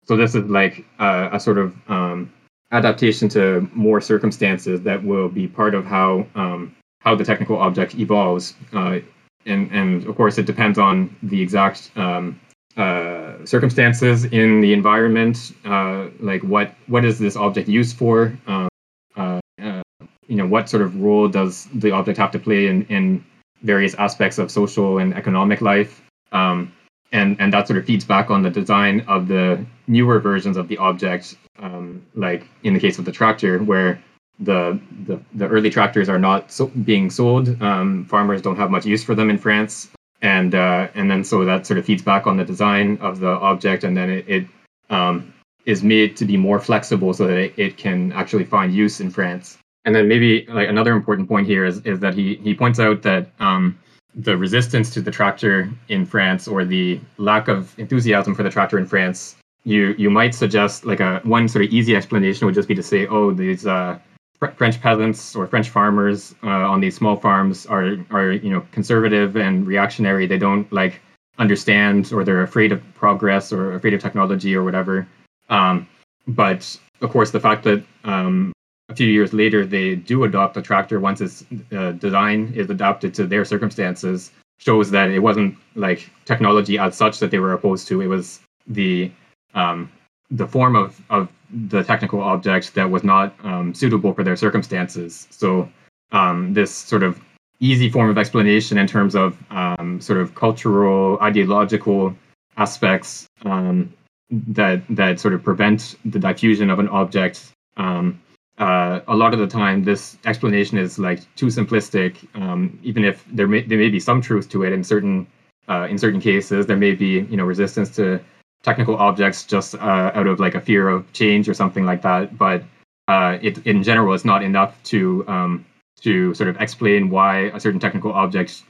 so 0.07 0.15
this 0.15 0.35
is 0.35 0.49
like 0.49 0.85
a, 0.99 1.29
a 1.33 1.39
sort 1.39 1.57
of 1.57 1.75
um, 1.89 2.31
adaptation 2.71 3.27
to 3.29 3.69
more 3.73 3.99
circumstances 3.99 4.81
that 4.81 5.03
will 5.03 5.27
be 5.27 5.47
part 5.47 5.75
of 5.75 5.85
how 5.85 6.25
um, 6.35 6.73
how 6.99 7.13
the 7.13 7.25
technical 7.25 7.57
object 7.57 7.95
evolves. 7.95 8.55
Uh, 8.73 8.99
and 9.47 9.71
and 9.71 10.05
of 10.05 10.15
course, 10.15 10.37
it 10.37 10.45
depends 10.45 10.77
on 10.77 11.15
the 11.23 11.41
exact 11.41 11.91
um, 11.95 12.39
uh, 12.75 13.33
circumstances 13.45 14.25
in 14.25 14.61
the 14.61 14.73
environment. 14.73 15.53
Uh, 15.65 16.07
like 16.19 16.43
what 16.43 16.73
what 16.87 17.05
is 17.05 17.19
this 17.19 17.35
object 17.35 17.67
used 17.67 17.97
for? 17.97 18.37
Um, 18.47 18.69
uh, 19.15 19.39
uh, 19.61 19.81
you 20.27 20.35
know, 20.35 20.45
what 20.45 20.69
sort 20.69 20.83
of 20.83 20.95
role 21.01 21.27
does 21.27 21.65
the 21.73 21.91
object 21.91 22.17
have 22.17 22.31
to 22.31 22.39
play 22.39 22.67
in 22.67 22.85
in 22.85 23.25
various 23.63 23.95
aspects 23.95 24.37
of 24.37 24.51
social 24.51 24.99
and 24.99 25.13
economic 25.15 25.61
life? 25.61 26.01
Um, 26.31 26.73
and 27.11 27.39
and 27.39 27.53
that 27.53 27.67
sort 27.67 27.79
of 27.79 27.85
feeds 27.85 28.05
back 28.05 28.29
on 28.29 28.43
the 28.43 28.49
design 28.49 29.01
of 29.07 29.27
the 29.27 29.65
newer 29.87 30.19
versions 30.19 30.57
of 30.57 30.67
the 30.67 30.77
object 30.77 31.35
um, 31.59 32.05
like 32.15 32.47
in 32.63 32.73
the 32.73 32.79
case 32.79 32.99
of 32.99 33.05
the 33.05 33.11
tractor 33.11 33.59
where 33.59 34.01
the 34.39 34.79
the, 35.05 35.19
the 35.33 35.47
early 35.47 35.69
tractors 35.69 36.09
are 36.09 36.19
not 36.19 36.51
so 36.51 36.67
being 36.67 37.09
sold. 37.09 37.61
Um, 37.61 38.05
farmers 38.05 38.41
don't 38.41 38.57
have 38.57 38.71
much 38.71 38.85
use 38.85 39.03
for 39.03 39.15
them 39.15 39.29
in 39.29 39.37
france. 39.37 39.89
And 40.21 40.55
uh, 40.55 40.87
and 40.95 41.09
then 41.11 41.23
so 41.23 41.45
that 41.45 41.65
sort 41.67 41.77
of 41.77 41.85
feeds 41.85 42.01
back 42.01 42.25
on 42.25 42.37
the 42.37 42.45
design 42.45 42.97
of 43.01 43.19
the 43.19 43.29
object. 43.29 43.83
And 43.83 43.95
then 43.95 44.09
it, 44.09 44.25
it 44.27 44.47
um, 44.89 45.33
is 45.65 45.83
made 45.83 46.17
to 46.17 46.25
be 46.25 46.37
more 46.37 46.59
flexible 46.59 47.13
so 47.13 47.27
that 47.27 47.37
it, 47.37 47.53
it 47.57 47.77
can 47.77 48.11
actually 48.13 48.45
find 48.45 48.73
use 48.73 48.99
in 48.99 49.11
france. 49.11 49.57
And 49.85 49.95
then 49.95 50.07
maybe 50.07 50.45
like 50.49 50.67
another 50.67 50.93
important 50.93 51.29
point 51.29 51.47
here 51.47 51.65
is, 51.65 51.79
is 51.85 51.99
that 51.99 52.13
he 52.13 52.35
he 52.43 52.53
points 52.55 52.79
out 52.79 53.03
that 53.03 53.29
um, 53.39 53.77
the 54.15 54.35
resistance 54.35 54.89
to 54.91 55.01
the 55.01 55.11
tractor 55.11 55.69
in 55.89 56.05
France 56.05 56.47
or 56.47 56.65
the 56.65 56.99
lack 57.17 57.47
of 57.47 57.77
enthusiasm 57.77 58.33
for 58.33 58.43
the 58.43 58.49
tractor 58.49 58.79
in 58.79 58.87
France, 58.87 59.35
you 59.63 59.93
you 59.97 60.09
might 60.09 60.33
suggest 60.33 60.85
like 60.85 60.99
a 60.99 61.21
one 61.23 61.47
sort 61.47 61.63
of 61.63 61.71
easy 61.71 61.95
explanation 61.95 62.45
would 62.45 62.55
just 62.55 62.67
be 62.67 62.75
to 62.75 62.83
say, 62.83 63.05
oh, 63.07 63.31
these 63.31 63.67
uh, 63.67 63.99
French 64.39 64.79
peasants 64.79 65.35
or 65.35 65.47
French 65.47 65.69
farmers 65.69 66.35
uh, 66.43 66.47
on 66.47 66.79
these 66.79 66.95
small 66.95 67.15
farms 67.15 67.65
are 67.65 67.97
are 68.11 68.31
you 68.31 68.51
know 68.51 68.65
conservative 68.71 69.35
and 69.35 69.65
reactionary. 69.65 70.27
They 70.27 70.37
don't 70.37 70.71
like 70.71 71.01
understand 71.39 72.11
or 72.13 72.23
they're 72.23 72.43
afraid 72.43 72.71
of 72.71 72.81
progress 72.95 73.51
or 73.51 73.73
afraid 73.73 73.93
of 73.93 74.01
technology 74.01 74.55
or 74.55 74.63
whatever. 74.63 75.07
Um, 75.49 75.87
but 76.27 76.77
of 77.01 77.09
course, 77.09 77.31
the 77.31 77.39
fact 77.39 77.63
that 77.63 77.83
um, 78.03 78.51
a 78.89 78.95
few 78.95 79.07
years 79.07 79.33
later 79.33 79.65
they 79.65 79.95
do 79.95 80.23
adopt 80.23 80.57
a 80.57 80.61
tractor 80.61 80.99
once 80.99 81.21
its 81.21 81.43
uh, 81.71 81.91
design 81.91 82.53
is 82.55 82.69
adapted 82.69 83.13
to 83.15 83.25
their 83.25 83.45
circumstances 83.45 84.31
shows 84.59 84.89
that 84.91 85.09
it 85.09 85.19
wasn't 85.19 85.55
like 85.75 86.09
technology 86.25 86.79
as 86.79 86.95
such 86.95 87.19
that 87.19 87.31
they 87.31 87.39
were 87.39 87.53
opposed 87.53 87.87
to 87.87 88.01
it 88.01 88.07
was 88.07 88.39
the 88.65 89.11
um, 89.53 89.91
the 90.29 90.47
form 90.47 90.75
of, 90.75 91.01
of 91.09 91.29
the 91.69 91.83
technical 91.83 92.21
object 92.21 92.73
that 92.75 92.89
was 92.89 93.03
not 93.03 93.33
um, 93.43 93.73
suitable 93.73 94.13
for 94.13 94.23
their 94.23 94.35
circumstances 94.35 95.27
so 95.31 95.69
um, 96.11 96.53
this 96.53 96.73
sort 96.73 97.03
of 97.03 97.19
easy 97.59 97.89
form 97.89 98.09
of 98.09 98.17
explanation 98.17 98.77
in 98.77 98.87
terms 98.87 99.15
of 99.15 99.37
um, 99.51 99.99
sort 99.99 100.19
of 100.19 100.35
cultural 100.35 101.17
ideological 101.21 102.15
aspects 102.57 103.27
um, 103.45 103.91
that 104.29 104.81
that 104.89 105.19
sort 105.19 105.33
of 105.33 105.43
prevent 105.43 105.95
the 106.05 106.19
diffusion 106.19 106.69
of 106.69 106.79
an 106.79 106.87
object 106.89 107.51
um, 107.77 108.19
uh, 108.57 109.01
a 109.07 109.15
lot 109.15 109.33
of 109.33 109.39
the 109.39 109.47
time 109.47 109.83
this 109.83 110.17
explanation 110.25 110.77
is 110.77 110.97
like 110.97 111.19
too 111.35 111.47
simplistic. 111.47 112.25
Um, 112.35 112.79
even 112.83 113.03
if 113.05 113.23
there 113.31 113.47
may 113.47 113.61
there 113.61 113.77
may 113.77 113.89
be 113.89 113.99
some 113.99 114.21
truth 114.21 114.49
to 114.49 114.63
it 114.63 114.73
in 114.73 114.83
certain 114.83 115.27
uh, 115.69 115.87
in 115.89 115.97
certain 115.97 116.19
cases, 116.19 116.65
there 116.65 116.77
may 116.77 116.93
be 116.93 117.27
you 117.29 117.37
know 117.37 117.43
resistance 117.43 117.95
to 117.97 118.19
technical 118.67 118.95
objects 118.97 119.39
just 119.45 119.75
uh, 119.75 120.11
out 120.13 120.27
of 120.27 120.39
like 120.39 120.55
a 120.55 120.61
fear 120.61 120.89
of 120.89 120.99
change 121.13 121.47
or 121.49 121.53
something 121.53 121.85
like 121.85 122.01
that. 122.01 122.37
But 122.37 122.63
uh, 123.07 123.37
it 123.41 123.65
in 123.65 123.81
general 123.81 124.13
is 124.13 124.25
not 124.25 124.43
enough 124.43 124.71
to 124.91 124.99
um, 125.27 125.65
to 126.01 126.33
sort 126.33 126.49
of 126.49 126.55
explain 126.61 127.09
why 127.09 127.49
a 127.57 127.59
certain 127.59 127.79
technical 127.79 128.11
object 128.11 128.63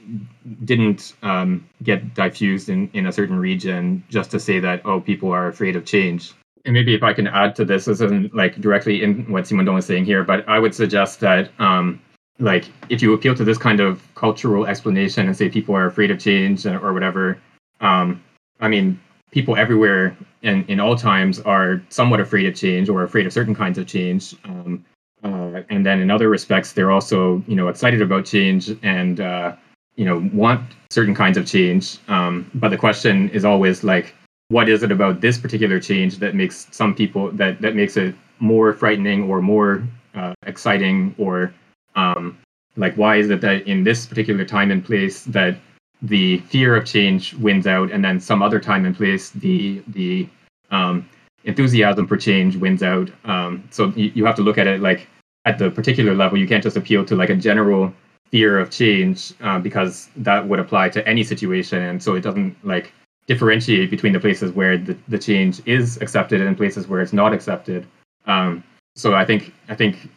didn't 0.64 1.14
um, 1.22 1.50
get 1.82 2.14
diffused 2.14 2.68
in, 2.68 2.88
in 2.94 3.06
a 3.06 3.12
certain 3.12 3.38
region 3.38 4.02
just 4.08 4.30
to 4.30 4.38
say 4.40 4.58
that 4.60 4.80
oh 4.86 5.00
people 5.00 5.30
are 5.30 5.48
afraid 5.48 5.76
of 5.76 5.84
change 5.84 6.32
and 6.64 6.74
maybe 6.74 6.94
if 6.94 7.02
I 7.02 7.12
can 7.12 7.26
add 7.26 7.56
to 7.56 7.64
this, 7.64 7.86
this 7.86 8.00
isn't 8.00 8.34
like 8.34 8.60
directly 8.60 9.02
in 9.02 9.30
what 9.32 9.44
Simondon 9.44 9.78
is 9.78 9.86
saying 9.86 10.04
here, 10.04 10.22
but 10.22 10.46
I 10.48 10.58
would 10.58 10.74
suggest 10.74 11.20
that 11.20 11.50
um, 11.58 12.00
like 12.38 12.66
if 12.88 13.00
you 13.02 13.14
appeal 13.14 13.34
to 13.36 13.44
this 13.44 13.58
kind 13.58 13.80
of 13.80 14.02
cultural 14.14 14.66
explanation 14.66 15.26
and 15.26 15.36
say 15.36 15.48
people 15.48 15.74
are 15.74 15.86
afraid 15.86 16.10
of 16.10 16.18
change 16.18 16.66
or 16.66 16.92
whatever, 16.92 17.38
um, 17.80 18.22
I 18.60 18.68
mean, 18.68 19.00
people 19.30 19.56
everywhere 19.56 20.16
and 20.42 20.68
in 20.68 20.80
all 20.80 20.96
times 20.96 21.40
are 21.40 21.82
somewhat 21.88 22.20
afraid 22.20 22.46
of 22.46 22.54
change 22.54 22.88
or 22.88 23.02
afraid 23.02 23.26
of 23.26 23.32
certain 23.32 23.54
kinds 23.54 23.78
of 23.78 23.86
change. 23.86 24.34
Um, 24.44 24.84
uh, 25.24 25.62
and 25.68 25.84
then 25.84 26.00
in 26.00 26.10
other 26.10 26.28
respects, 26.28 26.72
they're 26.72 26.92
also 26.92 27.42
you 27.46 27.56
know 27.56 27.68
excited 27.68 28.00
about 28.00 28.24
change 28.24 28.70
and 28.82 29.20
uh, 29.20 29.56
you 29.96 30.04
know 30.04 30.28
want 30.32 30.62
certain 30.90 31.14
kinds 31.14 31.36
of 31.36 31.46
change. 31.46 31.98
Um, 32.08 32.50
but 32.54 32.68
the 32.68 32.76
question 32.76 33.28
is 33.30 33.44
always 33.44 33.82
like, 33.82 34.14
what 34.48 34.68
is 34.68 34.82
it 34.82 34.92
about 34.92 35.20
this 35.20 35.38
particular 35.38 35.80
change 35.80 36.18
that 36.18 36.34
makes 36.34 36.68
some 36.70 36.94
people 36.94 37.30
that 37.32 37.60
that 37.60 37.74
makes 37.74 37.96
it 37.96 38.14
more 38.38 38.72
frightening 38.72 39.28
or 39.28 39.42
more 39.42 39.82
uh, 40.14 40.34
exciting 40.46 41.14
or 41.18 41.52
um, 41.96 42.38
like 42.76 42.94
why 42.94 43.16
is 43.16 43.28
it 43.28 43.40
that 43.40 43.66
in 43.66 43.82
this 43.82 44.06
particular 44.06 44.44
time 44.44 44.70
and 44.70 44.84
place 44.84 45.24
that 45.24 45.56
the 46.02 46.38
fear 46.38 46.76
of 46.76 46.84
change 46.84 47.34
wins 47.34 47.66
out 47.66 47.90
and 47.90 48.04
then 48.04 48.20
some 48.20 48.42
other 48.42 48.60
time 48.60 48.84
and 48.84 48.96
place 48.96 49.30
the 49.30 49.82
the 49.88 50.28
um, 50.70 51.08
enthusiasm 51.44 52.06
for 52.06 52.16
change 52.16 52.56
wins 52.56 52.82
out. 52.82 53.10
Um, 53.24 53.64
so 53.70 53.88
you, 53.96 54.12
you 54.14 54.24
have 54.24 54.36
to 54.36 54.42
look 54.42 54.58
at 54.58 54.66
it 54.66 54.80
like 54.80 55.08
at 55.44 55.58
the 55.58 55.70
particular 55.70 56.14
level. 56.14 56.38
You 56.38 56.46
can't 56.46 56.62
just 56.62 56.76
appeal 56.76 57.04
to 57.06 57.16
like 57.16 57.30
a 57.30 57.36
general 57.36 57.92
fear 58.30 58.58
of 58.58 58.70
change 58.70 59.32
uh, 59.40 59.58
because 59.58 60.10
that 60.16 60.46
would 60.46 60.58
apply 60.58 60.90
to 60.90 61.06
any 61.08 61.24
situation. 61.24 61.82
And 61.82 62.02
so 62.02 62.14
it 62.14 62.20
doesn't 62.20 62.56
like 62.64 62.92
differentiate 63.26 63.90
between 63.90 64.12
the 64.12 64.20
places 64.20 64.52
where 64.52 64.76
the, 64.76 64.96
the 65.08 65.18
change 65.18 65.62
is 65.66 65.96
accepted 66.02 66.40
and 66.40 66.56
places 66.56 66.86
where 66.86 67.00
it's 67.00 67.12
not 67.12 67.32
accepted. 67.32 67.86
Um, 68.26 68.62
so 68.98 69.14
i 69.14 69.24
think 69.24 69.54
i 69.68 69.74
think 69.74 70.10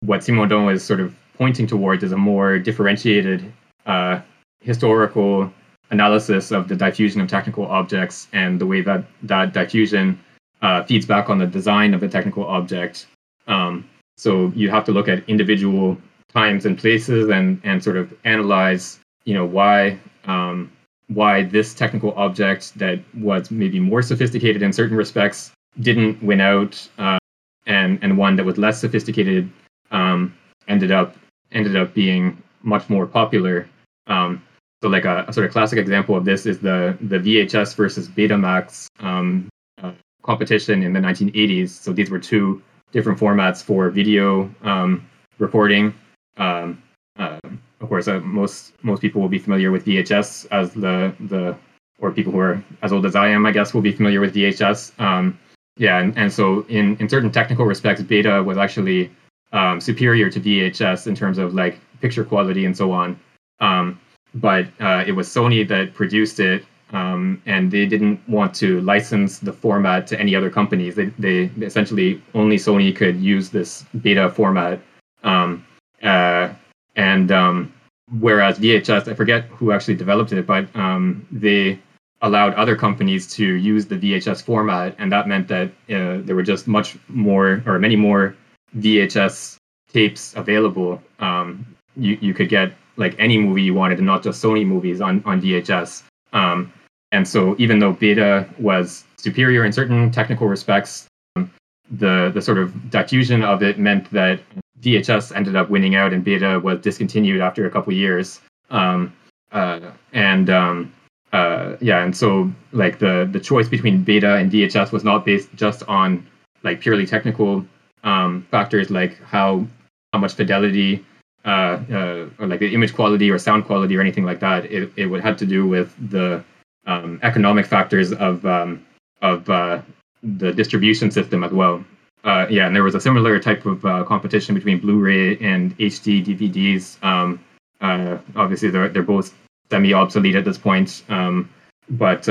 what 0.00 0.20
simondon 0.20 0.72
is 0.72 0.84
sort 0.84 1.00
of 1.00 1.14
pointing 1.36 1.66
towards 1.66 2.04
is 2.04 2.12
a 2.12 2.16
more 2.16 2.58
differentiated 2.58 3.52
uh, 3.86 4.20
historical 4.60 5.52
analysis 5.90 6.50
of 6.50 6.68
the 6.68 6.76
diffusion 6.76 7.20
of 7.20 7.28
technical 7.28 7.66
objects 7.66 8.28
and 8.32 8.60
the 8.60 8.66
way 8.66 8.82
that 8.82 9.04
that 9.22 9.52
diffusion 9.52 10.18
uh, 10.62 10.82
feeds 10.84 11.06
back 11.06 11.30
on 11.30 11.38
the 11.38 11.46
design 11.46 11.94
of 11.94 12.02
a 12.02 12.08
technical 12.08 12.44
object. 12.46 13.06
Um, 13.46 13.88
so 14.16 14.52
you 14.54 14.70
have 14.70 14.84
to 14.84 14.92
look 14.92 15.08
at 15.08 15.26
individual 15.28 15.96
times 16.32 16.66
and 16.66 16.76
places 16.76 17.30
and 17.30 17.60
and 17.64 17.82
sort 17.82 17.96
of 17.96 18.12
analyze, 18.24 18.98
you 19.24 19.34
know, 19.34 19.46
why 19.46 19.98
um, 20.24 20.70
why 21.08 21.44
this 21.44 21.72
technical 21.72 22.12
object 22.14 22.78
that 22.78 23.00
was 23.14 23.50
maybe 23.50 23.80
more 23.80 24.02
sophisticated 24.02 24.62
in 24.62 24.72
certain 24.72 24.96
respects 24.96 25.52
didn't 25.80 26.22
win 26.22 26.40
out, 26.40 26.88
uh, 26.98 27.18
and 27.66 27.98
and 28.02 28.18
one 28.18 28.36
that 28.36 28.44
was 28.44 28.58
less 28.58 28.80
sophisticated 28.80 29.50
um, 29.90 30.34
ended 30.66 30.90
up 30.90 31.16
ended 31.52 31.76
up 31.76 31.94
being 31.94 32.42
much 32.62 32.90
more 32.90 33.06
popular. 33.06 33.68
Um, 34.06 34.42
so, 34.82 34.88
like 34.88 35.04
a, 35.04 35.24
a, 35.26 35.32
sort 35.32 35.46
of 35.46 35.52
classic 35.52 35.78
example 35.78 36.14
of 36.16 36.24
this 36.24 36.46
is 36.46 36.60
the 36.60 36.96
the 37.00 37.18
VHS 37.18 37.74
versus 37.74 38.08
Betamax 38.08 38.86
um, 39.00 39.48
uh, 39.82 39.92
competition 40.22 40.82
in 40.82 40.92
the 40.92 41.00
1980s. 41.00 41.70
So 41.70 41.92
these 41.92 42.10
were 42.10 42.18
two 42.18 42.62
different 42.92 43.18
formats 43.18 43.62
for 43.62 43.90
video 43.90 44.50
um, 44.62 45.08
recording. 45.38 45.94
Um, 46.36 46.80
uh, 47.18 47.40
of 47.80 47.88
course, 47.88 48.06
uh, 48.06 48.20
most 48.20 48.72
most 48.82 49.02
people 49.02 49.20
will 49.20 49.28
be 49.28 49.38
familiar 49.38 49.72
with 49.72 49.84
VHS 49.84 50.46
as 50.52 50.72
the 50.72 51.12
the 51.20 51.56
or 51.98 52.12
people 52.12 52.32
who 52.32 52.38
are 52.38 52.62
as 52.82 52.92
old 52.92 53.04
as 53.04 53.16
I 53.16 53.28
am, 53.28 53.46
I 53.46 53.50
guess, 53.50 53.74
will 53.74 53.82
be 53.82 53.92
familiar 53.92 54.20
with 54.20 54.34
VHS. 54.34 54.98
Um, 55.00 55.38
yeah, 55.76 55.98
and, 55.98 56.16
and 56.16 56.32
so 56.32 56.64
in 56.68 56.96
in 56.98 57.08
certain 57.08 57.32
technical 57.32 57.64
respects, 57.64 58.02
Beta 58.02 58.42
was 58.44 58.58
actually 58.58 59.10
um, 59.52 59.80
superior 59.80 60.30
to 60.30 60.40
VHS 60.40 61.08
in 61.08 61.16
terms 61.16 61.38
of 61.38 61.54
like 61.54 61.80
picture 62.00 62.24
quality 62.24 62.64
and 62.64 62.76
so 62.76 62.92
on. 62.92 63.18
Um, 63.60 63.98
but 64.40 64.66
uh, 64.80 65.04
it 65.06 65.12
was 65.12 65.28
Sony 65.28 65.66
that 65.68 65.94
produced 65.94 66.40
it, 66.40 66.64
um, 66.90 67.42
and 67.46 67.70
they 67.70 67.86
didn't 67.86 68.26
want 68.28 68.54
to 68.56 68.80
license 68.80 69.38
the 69.38 69.52
format 69.52 70.06
to 70.08 70.20
any 70.20 70.34
other 70.34 70.50
companies. 70.50 70.94
They, 70.94 71.06
they 71.18 71.50
essentially 71.60 72.22
only 72.34 72.56
Sony 72.56 72.94
could 72.94 73.16
use 73.16 73.50
this 73.50 73.84
beta 74.02 74.30
format. 74.30 74.80
Um, 75.22 75.66
uh, 76.02 76.50
and 76.96 77.30
um, 77.32 77.72
whereas 78.20 78.58
VHS, 78.58 79.08
I 79.08 79.14
forget 79.14 79.44
who 79.46 79.72
actually 79.72 79.96
developed 79.96 80.32
it, 80.32 80.46
but 80.46 80.74
um, 80.74 81.26
they 81.30 81.78
allowed 82.22 82.54
other 82.54 82.74
companies 82.74 83.32
to 83.34 83.44
use 83.44 83.86
the 83.86 83.96
VHS 83.96 84.42
format, 84.42 84.94
and 84.98 85.12
that 85.12 85.28
meant 85.28 85.48
that 85.48 85.68
uh, 85.90 86.18
there 86.24 86.34
were 86.34 86.42
just 86.42 86.66
much 86.66 86.96
more 87.08 87.62
or 87.66 87.78
many 87.78 87.96
more 87.96 88.34
VHS 88.76 89.56
tapes 89.92 90.34
available. 90.36 91.02
Um, 91.20 91.66
you 91.96 92.18
you 92.20 92.34
could 92.34 92.48
get 92.48 92.72
like 92.98 93.14
any 93.18 93.38
movie 93.38 93.62
you 93.62 93.74
wanted, 93.74 93.98
and 93.98 94.06
not 94.06 94.22
just 94.22 94.42
Sony 94.42 94.66
movies 94.66 95.00
on 95.00 95.22
on 95.24 95.40
VHS. 95.40 96.02
Um, 96.32 96.72
and 97.12 97.26
so, 97.26 97.56
even 97.58 97.78
though 97.78 97.92
Beta 97.92 98.46
was 98.58 99.04
superior 99.16 99.64
in 99.64 99.72
certain 99.72 100.10
technical 100.10 100.46
respects, 100.46 101.06
um, 101.36 101.50
the 101.90 102.30
the 102.34 102.42
sort 102.42 102.58
of 102.58 102.90
diffusion 102.90 103.42
of 103.42 103.62
it 103.62 103.78
meant 103.78 104.10
that 104.10 104.40
VHS 104.82 105.34
ended 105.34 105.56
up 105.56 105.70
winning 105.70 105.94
out, 105.94 106.12
and 106.12 106.22
Beta 106.22 106.60
was 106.62 106.80
discontinued 106.80 107.40
after 107.40 107.66
a 107.66 107.70
couple 107.70 107.92
years. 107.92 108.40
Um, 108.70 109.12
uh, 109.52 109.80
and 110.12 110.50
um, 110.50 110.92
uh, 111.32 111.76
yeah, 111.80 112.04
and 112.04 112.14
so 112.14 112.52
like 112.72 112.98
the 112.98 113.28
the 113.30 113.40
choice 113.40 113.68
between 113.68 114.02
Beta 114.02 114.34
and 114.34 114.52
VHS 114.52 114.92
was 114.92 115.04
not 115.04 115.24
based 115.24 115.48
just 115.54 115.82
on 115.84 116.26
like 116.62 116.80
purely 116.80 117.06
technical 117.06 117.64
um, 118.04 118.46
factors 118.50 118.90
like 118.90 119.20
how 119.22 119.66
how 120.12 120.18
much 120.18 120.34
fidelity 120.34 121.04
uh, 121.44 121.80
uh, 121.90 122.28
or 122.38 122.46
like 122.46 122.60
the 122.60 122.74
image 122.74 122.94
quality 122.94 123.30
or 123.30 123.38
sound 123.38 123.64
quality 123.64 123.96
or 123.96 124.00
anything 124.00 124.24
like 124.24 124.40
that. 124.40 124.64
It, 124.66 124.92
it 124.96 125.06
would 125.06 125.20
have 125.20 125.36
to 125.38 125.46
do 125.46 125.66
with 125.66 125.94
the 126.10 126.44
um, 126.86 127.20
economic 127.22 127.66
factors 127.66 128.12
of 128.12 128.44
um, 128.44 128.84
of 129.22 129.48
uh, 129.48 129.80
the 130.22 130.52
distribution 130.52 131.10
system 131.10 131.44
as 131.44 131.52
well. 131.52 131.84
Uh, 132.24 132.46
yeah, 132.50 132.66
and 132.66 132.74
there 132.74 132.82
was 132.82 132.94
a 132.94 133.00
similar 133.00 133.38
type 133.38 133.64
of 133.64 133.84
uh, 133.84 134.04
competition 134.04 134.54
between 134.54 134.78
Blu-ray 134.78 135.38
and 135.38 135.76
HD 135.78 136.24
DVDs. 136.24 137.02
Um, 137.04 137.42
uh, 137.80 138.18
obviously, 138.36 138.70
they're 138.70 138.88
they're 138.88 139.02
both 139.02 139.34
semi 139.70 139.92
obsolete 139.92 140.34
at 140.36 140.44
this 140.44 140.58
point, 140.58 141.04
um, 141.08 141.48
but 141.90 142.28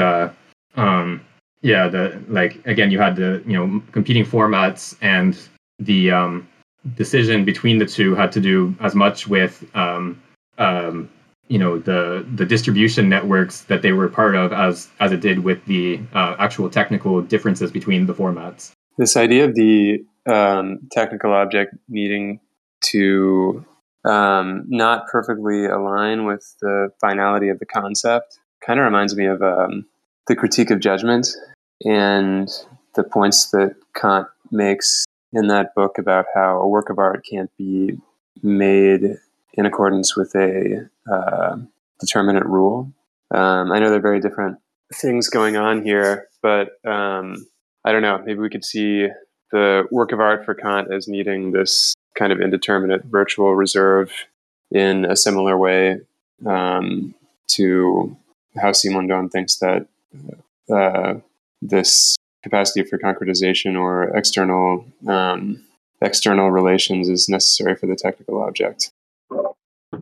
um, 0.75 1.21
yeah, 1.61 1.87
the 1.87 2.21
like 2.27 2.65
again, 2.65 2.91
you 2.91 2.99
had 2.99 3.15
the 3.15 3.41
you 3.45 3.53
know 3.53 3.81
competing 3.91 4.25
formats 4.25 4.95
and 5.01 5.39
the 5.79 6.11
um, 6.11 6.47
decision 6.95 7.45
between 7.45 7.77
the 7.77 7.85
two 7.85 8.15
had 8.15 8.31
to 8.33 8.39
do 8.39 8.75
as 8.79 8.95
much 8.95 9.27
with 9.27 9.63
um, 9.75 10.21
um, 10.57 11.09
you 11.47 11.59
know 11.59 11.79
the 11.79 12.25
the 12.35 12.45
distribution 12.45 13.09
networks 13.09 13.61
that 13.63 13.81
they 13.81 13.91
were 13.91 14.07
part 14.07 14.35
of 14.35 14.53
as 14.53 14.89
as 14.99 15.11
it 15.11 15.21
did 15.21 15.43
with 15.43 15.63
the 15.65 15.99
uh, 16.13 16.35
actual 16.39 16.69
technical 16.69 17.21
differences 17.21 17.71
between 17.71 18.05
the 18.05 18.13
formats. 18.13 18.71
This 18.97 19.15
idea 19.15 19.45
of 19.45 19.55
the 19.55 20.05
um, 20.25 20.79
technical 20.91 21.31
object 21.33 21.75
needing 21.87 22.39
to 22.81 23.65
um, 24.05 24.65
not 24.67 25.07
perfectly 25.07 25.65
align 25.65 26.25
with 26.25 26.55
the 26.61 26.89
finality 26.99 27.49
of 27.49 27.59
the 27.59 27.65
concept 27.65 28.39
kind 28.65 28.79
of 28.79 28.85
reminds 28.85 29.15
me 29.15 29.25
of 29.25 29.41
um, 29.41 29.85
the 30.27 30.35
critique 30.35 30.71
of 30.71 30.79
judgment 30.79 31.27
and 31.81 32.49
the 32.95 33.03
points 33.03 33.51
that 33.51 33.75
Kant 33.95 34.27
makes 34.51 35.05
in 35.33 35.47
that 35.47 35.75
book 35.75 35.97
about 35.97 36.25
how 36.33 36.59
a 36.59 36.67
work 36.67 36.89
of 36.89 36.99
art 36.99 37.25
can't 37.29 37.51
be 37.57 37.97
made 38.41 39.17
in 39.53 39.65
accordance 39.65 40.15
with 40.15 40.33
a 40.35 40.89
uh, 41.11 41.57
determinate 41.99 42.45
rule. 42.45 42.91
Um, 43.31 43.71
I 43.71 43.79
know 43.79 43.89
there 43.89 43.99
are 43.99 44.01
very 44.01 44.19
different 44.19 44.57
things 44.93 45.29
going 45.29 45.57
on 45.57 45.83
here, 45.83 46.27
but 46.41 46.77
um, 46.85 47.45
I 47.83 47.91
don't 47.91 48.01
know. 48.01 48.21
Maybe 48.25 48.39
we 48.39 48.49
could 48.49 48.63
see 48.63 49.07
the 49.51 49.87
work 49.91 50.11
of 50.11 50.19
art 50.19 50.45
for 50.45 50.53
Kant 50.53 50.93
as 50.93 51.07
needing 51.07 51.51
this 51.51 51.93
kind 52.15 52.31
of 52.31 52.41
indeterminate 52.41 53.05
virtual 53.05 53.55
reserve 53.55 54.11
in 54.71 55.05
a 55.05 55.15
similar 55.15 55.57
way 55.57 55.99
um, 56.45 57.15
to 57.47 58.15
how 58.57 58.71
Simondon 58.71 59.31
thinks 59.31 59.57
that 59.57 59.87
uh, 60.73 61.15
this 61.61 62.16
capacity 62.47 62.83
for 62.83 62.97
concretization 62.97 63.79
or 63.79 64.15
external 64.15 64.85
um, 65.07 65.63
external 66.01 66.51
relations 66.51 67.09
is 67.09 67.27
necessary 67.27 67.75
for 67.75 67.87
the 67.87 67.95
technical 67.95 68.41
object. 68.41 68.91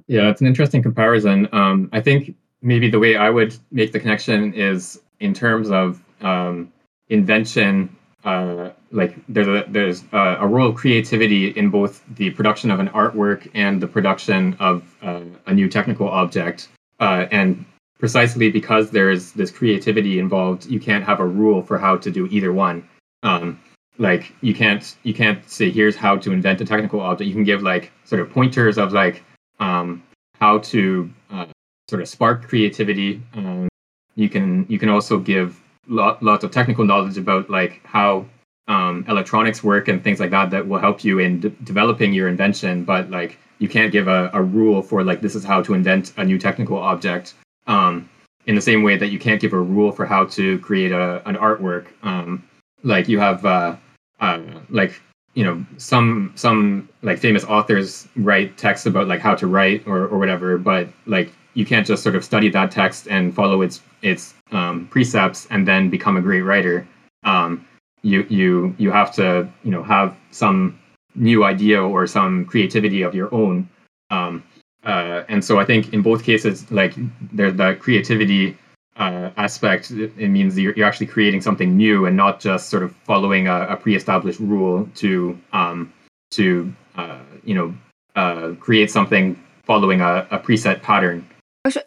Yeah, 0.08 0.30
it's 0.30 0.42
an 0.42 0.48
interesting 0.48 0.84
comparison. 0.84 1.48
Um, 1.52 1.90
I 1.94 2.02
think 2.02 2.36
maybe 2.62 2.90
the 2.90 3.00
way 3.00 3.16
I 3.16 3.30
would 3.30 3.56
make 3.72 3.92
the 3.92 4.00
connection 4.00 4.54
is 4.54 5.00
in 5.20 5.34
terms 5.34 5.72
of 5.72 6.02
um, 6.22 6.72
invention. 7.10 7.96
Uh, 8.24 8.72
like 8.92 9.16
there's 9.30 9.48
a 9.48 9.66
there's 9.68 10.04
a, 10.12 10.38
a, 10.40 10.48
role 10.48 10.70
of 10.70 10.76
creativity 10.76 11.50
in 11.50 11.70
both 11.70 12.04
the 12.16 12.32
production 12.32 12.72
of 12.72 12.80
an 12.80 12.90
artwork 12.90 13.48
and 13.54 13.80
the 13.80 13.88
production 13.88 14.56
of 14.60 14.84
uh, 15.04 15.22
a 15.46 15.54
new 15.54 15.70
technical 15.70 16.10
object. 16.10 16.68
Uh, 17.00 17.28
and 17.32 17.66
precisely 18.00 18.50
because 18.50 18.92
there's 18.92 19.32
this 19.32 19.52
creativity 19.52 20.20
involved, 20.20 20.66
you 20.66 20.80
can't 20.80 21.04
have 21.04 21.20
a 21.20 21.26
rule 21.26 21.62
for 21.62 21.78
how 21.78 21.98
to 21.98 22.12
do 22.12 22.28
either 22.28 22.52
one. 22.54 22.88
Um, 23.24 23.60
like 23.98 24.34
you 24.42 24.54
can't 24.54 24.96
you 25.04 25.14
can't 25.14 25.48
say 25.50 25.72
here's 25.72 25.96
how 25.96 26.18
to 26.18 26.32
invent 26.32 26.62
a 26.62 26.66
technical 26.66 27.00
object. 27.00 27.28
You 27.28 27.34
can 27.34 27.44
give 27.44 27.62
like 27.62 27.92
sort 28.04 28.22
of 28.22 28.30
pointers 28.30 28.78
of 28.78 28.92
like 28.94 29.24
um, 29.60 30.04
how 30.40 30.60
to 30.60 31.10
uh, 31.32 31.46
sort 31.90 32.02
of 32.02 32.08
spark 32.10 32.48
creativity. 32.48 33.22
Um, 33.34 33.70
you 34.16 34.30
can 34.30 34.66
you 34.68 34.80
can 34.80 34.90
also 34.90 35.18
give 35.18 35.62
lot, 35.88 36.22
lots 36.22 36.44
of 36.44 36.52
technical 36.52 36.86
knowledge 36.86 37.18
about 37.18 37.50
like 37.50 37.82
how 37.84 38.26
um, 38.68 39.06
electronics 39.08 39.64
work 39.64 39.88
and 39.88 40.04
things 40.04 40.20
like 40.20 40.32
that 40.32 40.50
that 40.50 40.68
will 40.68 40.80
help 40.80 41.04
you 41.04 41.20
in 41.20 41.40
de- 41.40 41.50
developing 41.50 42.14
your 42.14 42.28
invention. 42.28 42.84
But 42.84 43.10
like 43.10 43.38
you 43.60 43.70
can't 43.70 43.92
give 43.92 44.08
a, 44.08 44.30
a 44.34 44.42
rule 44.42 44.82
for 44.82 45.04
like 45.04 45.22
this 45.22 45.36
is 45.36 45.46
how 45.46 45.62
to 45.62 45.74
invent 45.74 46.14
a 46.18 46.26
new 46.26 46.38
technical 46.38 46.78
object. 46.78 47.34
Um, 47.68 48.10
in 48.48 48.56
the 48.56 48.62
same 48.62 48.84
way 48.84 48.98
that 48.98 49.08
you 49.08 49.20
can't 49.20 49.42
give 49.42 49.54
a 49.54 49.60
rule 49.60 49.92
for 49.92 50.06
how 50.06 50.26
to 50.26 50.60
create 50.60 50.92
a, 50.92 51.28
an 51.28 51.36
artwork. 51.36 51.88
Um, 52.04 52.48
like 52.84 53.08
you 53.08 53.20
have 53.20 53.46
uh, 53.46 53.76
uh, 54.20 54.42
like 54.70 55.02
you 55.34 55.44
know 55.44 55.66
some 55.78 56.32
some 56.36 56.88
like 57.02 57.20
famous 57.20 57.44
authors 57.44 58.08
write 58.16 58.58
texts 58.58 58.86
about 58.86 59.08
like 59.08 59.20
how 59.20 59.36
to 59.36 59.48
write 59.48 59.86
or, 59.88 60.08
or 60.08 60.18
whatever, 60.18 60.58
but 60.58 60.88
like 61.06 61.32
you 61.56 61.66
can't 61.66 61.88
just 61.88 62.04
sort 62.04 62.16
of 62.16 62.24
study 62.24 62.50
that 62.50 62.72
text 62.72 63.08
and 63.08 63.34
follow 63.34 63.62
its 63.62 63.82
its 64.02 64.34
um, 64.52 64.88
precepts 64.88 65.48
and 65.50 65.68
then 65.68 65.90
become 65.90 66.18
a 66.18 66.22
great 66.22 66.42
writer. 66.42 66.88
Um, 67.24 67.66
you 68.04 68.26
you 68.30 68.76
you 68.78 68.92
have 68.92 69.12
to 69.16 69.50
you 69.64 69.72
know 69.72 69.84
have 69.84 70.16
some 70.32 70.80
new 71.16 71.44
idea 71.44 71.82
or 71.82 72.06
some 72.06 72.46
creativity 72.46 73.02
of 73.02 73.16
your 73.16 73.34
own. 73.34 73.68
Um, 74.12 74.44
uh, 74.86 75.24
and 75.28 75.44
so 75.44 75.60
I 75.60 75.66
think 75.66 75.94
in 75.94 76.02
both 76.02 76.24
cases, 76.24 76.70
like 76.72 76.94
there's 77.34 77.56
the 77.56 77.76
creativity 77.80 78.58
uh, 78.98 79.32
aspect. 79.36 79.92
It, 79.92 80.30
means 80.30 80.58
you're, 80.58 80.74
you're, 80.74 80.88
actually 80.88 81.08
creating 81.08 81.42
something 81.42 81.76
new 81.76 82.06
and 82.06 82.16
not 82.16 82.40
just 82.40 82.70
sort 82.70 82.84
of 82.84 82.96
following 83.04 83.48
a, 83.48 83.68
a 83.68 83.78
pre-established 83.78 84.40
rule 84.40 84.88
to 84.96 85.38
um, 85.54 85.92
to 86.32 86.74
uh, 86.96 87.20
you 87.44 87.56
know 87.56 87.76
uh, 88.16 88.54
create 88.60 88.92
something 88.92 89.42
following 89.66 90.02
a, 90.02 90.28
a 90.32 90.40
preset 90.40 90.82
pattern. 90.82 91.28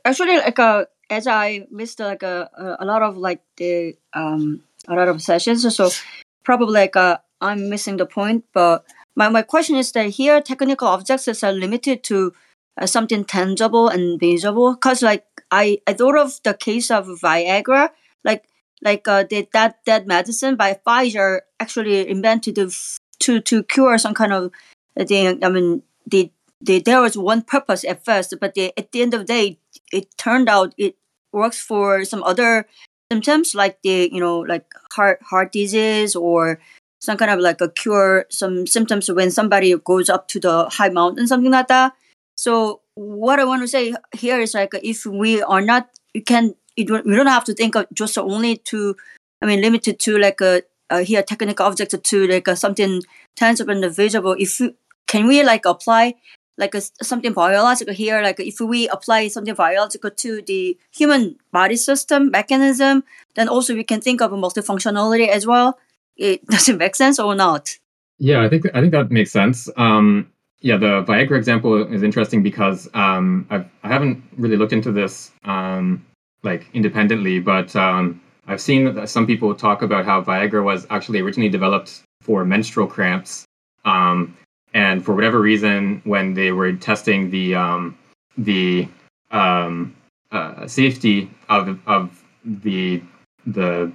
Actually, 0.05 0.39
like 0.39 0.59
uh, 0.59 0.85
as 1.09 1.27
I 1.27 1.67
missed 1.71 2.01
like 2.01 2.23
a, 2.23 2.77
a 2.81 2.85
lot 2.85 3.03
of 3.03 3.17
like 3.17 3.43
the 3.57 3.97
um, 4.13 4.63
a 4.89 4.95
lot 4.95 5.09
of 5.09 5.23
sessions, 5.23 5.75
so 5.75 5.91
probably 6.45 6.75
like 6.75 6.97
uh, 6.97 7.19
I'm 7.41 7.71
missing 7.71 7.97
the 7.97 8.07
point. 8.07 8.45
But 8.53 8.85
my, 9.15 9.29
my 9.29 9.43
question 9.43 9.77
is 9.77 9.93
that 9.93 10.11
here 10.11 10.41
technical 10.41 10.89
objects 10.89 11.43
are 11.45 11.53
limited 11.53 12.03
to 12.05 12.33
uh, 12.79 12.87
something 12.87 13.25
tangible 13.25 13.89
and 13.89 14.21
visible 14.21 14.75
because 14.75 15.03
like 15.03 15.27
I, 15.51 15.79
I 15.87 15.93
thought 15.95 16.19
of 16.19 16.41
the 16.45 16.55
case 16.55 16.91
of 16.91 17.07
Viagra 17.07 17.91
like 18.25 18.45
like 18.83 19.09
uh, 19.09 19.25
the, 19.29 19.49
that 19.53 19.81
that 19.87 20.07
medicine 20.07 20.57
by 20.57 20.79
Pfizer 20.87 21.41
actually 21.59 22.09
invented 22.09 22.57
to 23.21 23.41
to 23.41 23.63
cure 23.65 23.99
some 23.99 24.15
kind 24.15 24.33
of 24.33 24.53
thing. 25.07 25.45
I 25.45 25.49
mean, 25.49 25.83
the, 26.07 26.31
the 26.61 26.81
there 26.81 27.01
was 27.01 27.17
one 27.17 27.43
purpose 27.43 27.85
at 27.85 28.05
first, 28.05 28.35
but 28.41 28.55
the, 28.55 28.73
at 28.79 28.93
the 28.93 29.03
end 29.03 29.15
of 29.15 29.21
the 29.21 29.33
day, 29.33 29.59
it 29.93 30.17
turned 30.17 30.49
out 30.49 30.75
it 30.79 30.97
works 31.33 31.61
for 31.61 32.05
some 32.05 32.23
other 32.23 32.67
symptoms 33.11 33.55
like 33.55 33.81
the 33.83 34.11
you 34.13 34.21
know 34.21 34.41
like 34.41 34.67
heart 34.93 35.19
heart 35.23 35.53
disease 35.53 36.15
or 36.15 36.61
some 37.01 37.17
kind 37.17 37.31
of 37.31 37.41
like 37.41 37.61
a 37.61 37.69
cure 37.69 38.27
some 38.29 38.67
symptoms 38.67 39.11
when 39.11 39.31
somebody 39.31 39.75
goes 39.79 40.11
up 40.11 40.29
to 40.29 40.39
the 40.41 40.69
high 40.69 40.91
mountain 40.91 41.27
something 41.27 41.51
like 41.51 41.69
that 41.69 41.93
so 42.39 42.83
what 42.95 43.41
I 43.41 43.45
want 43.45 43.63
to 43.63 43.69
say 43.69 43.93
here 44.17 44.39
is 44.39 44.55
like 44.55 44.71
if 44.81 45.05
we 45.05 45.43
are 45.43 45.61
not, 45.61 45.89
you 46.15 46.23
can, 46.23 46.55
we 46.77 46.85
don't 46.85 47.27
have 47.27 47.43
to 47.47 47.53
think 47.53 47.75
of 47.75 47.87
just 47.93 48.17
only 48.17 48.59
to, 48.59 48.95
I 49.43 49.47
mean, 49.47 49.61
limited 49.61 49.99
to 49.99 50.19
like 50.19 50.41
a, 50.41 50.63
a 50.89 51.03
here 51.03 51.25
technical 51.25 51.67
object 51.67 52.01
to 52.01 52.27
like 52.29 52.47
a, 52.47 52.55
something 52.55 53.03
tangible 53.35 53.73
and 53.73 53.93
visible. 53.93 54.37
If 54.39 54.61
can 55.09 55.27
we 55.27 55.43
like 55.43 55.67
apply 55.67 56.15
like 56.57 56.77
a, 56.77 56.81
something 57.03 57.33
biological 57.33 57.93
here, 57.93 58.23
like 58.23 58.39
if 58.39 58.61
we 58.61 58.89
apply 58.89 59.27
something 59.27 59.55
biological 59.55 60.13
to 60.13 60.41
the 60.43 60.79
human 60.95 61.39
body 61.51 61.75
system 61.75 62.31
mechanism, 62.31 63.03
then 63.35 63.49
also 63.49 63.75
we 63.75 63.83
can 63.83 64.01
think 64.01 64.23
of 64.23 64.31
multifunctionality 64.31 65.27
as 65.27 65.45
well. 65.45 65.77
It 66.17 66.47
does 66.51 66.69
it 66.69 66.79
make 66.79 66.95
sense 66.95 67.19
or 67.19 67.35
not? 67.35 67.79
Yeah, 68.21 68.45
I 68.45 68.49
think 68.49 68.67
I 68.75 68.81
think 68.81 68.93
that 68.93 69.11
makes 69.11 69.33
sense. 69.33 69.69
Um, 69.77 70.31
yeah, 70.61 70.77
the 70.77 71.05
Viagra 71.05 71.37
example 71.37 71.87
is 71.93 72.03
interesting 72.03 72.43
because 72.43 72.89
um, 72.95 73.47
I've, 73.51 73.67
I 73.85 73.89
haven't 73.89 74.23
really 74.37 74.57
looked 74.57 74.73
into 74.73 74.91
this 74.91 75.31
um, 75.45 76.05
like 76.43 76.67
independently, 76.75 77.39
but 77.39 77.75
um, 77.77 78.21
I've 78.47 78.61
seen 78.61 79.07
some 79.07 79.27
people 79.27 79.55
talk 79.55 79.83
about 79.83 80.05
how 80.05 80.23
Viagra 80.23 80.65
was 80.65 80.87
actually 80.91 81.21
originally 81.21 81.49
developed 81.49 82.03
for 82.23 82.45
menstrual 82.45 82.89
cramps, 82.89 83.45
um, 83.85 84.37
and 84.75 85.05
for 85.05 85.15
whatever 85.15 85.41
reason, 85.41 86.03
when 86.05 86.35
they 86.35 86.51
were 86.51 86.73
testing 86.73 87.31
the 87.31 87.55
um, 87.55 87.97
the 88.37 88.89
um, 89.31 89.95
uh, 90.33 90.67
safety 90.67 91.31
of 91.49 91.79
of 91.87 92.25
the 92.45 93.01
the 93.47 93.93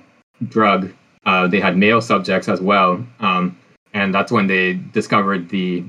drug, 0.47 0.93
uh, 1.25 1.45
they 1.47 1.59
had 1.59 1.77
male 1.77 1.99
subjects 1.99 2.47
as 2.47 2.61
well, 2.61 3.05
and 3.19 4.15
that's 4.15 4.31
when 4.31 4.47
they 4.47 4.73
discovered 4.93 5.49
the 5.49 5.83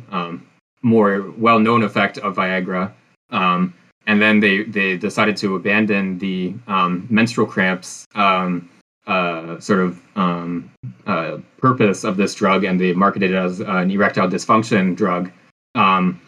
more 0.85 1.33
well-known 1.39 1.83
effect 1.83 2.19
of 2.19 2.37
Viagra. 2.37 2.93
Um, 3.31 3.75
and 4.07 4.21
then 4.21 4.39
they, 4.39 4.63
they 4.65 4.97
decided 4.97 5.37
to 5.39 5.57
abandon 5.57 6.19
the 6.19 6.55
um, 6.69 7.07
menstrual 7.11 7.47
cramps 7.47 8.07
um, 8.15 8.69
uh, 9.07 9.59
sort 9.59 9.81
of 9.81 10.01
um, 10.17 10.71
uh, 11.07 11.39
purpose 11.59 12.05
of 12.05 12.17
this 12.17 12.35
drug, 12.35 12.65
and 12.65 12.79
they 12.79 12.93
marketed 12.93 13.31
it 13.33 13.37
as 13.37 13.61
an 13.61 13.91
erectile 13.91 14.29
dysfunction 14.29 14.95
drug. 14.95 15.31
Um, 15.75 16.21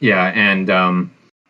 yeah, 0.00 0.32
and 0.34 0.70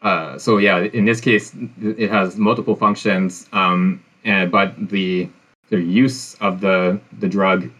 uh, 0.02 0.38
so 0.38 0.58
yeah, 0.58 0.80
in 0.80 1.04
this 1.04 1.20
case, 1.20 1.54
it 1.80 2.10
has 2.10 2.36
multiple 2.36 2.76
functions, 2.76 3.48
and, 3.52 4.50
but 4.50 4.74
the 4.88 5.28
the 5.68 5.80
use 5.80 6.34
of 6.40 6.60
the 6.60 7.00
the 7.18 7.28
drug 7.28 7.70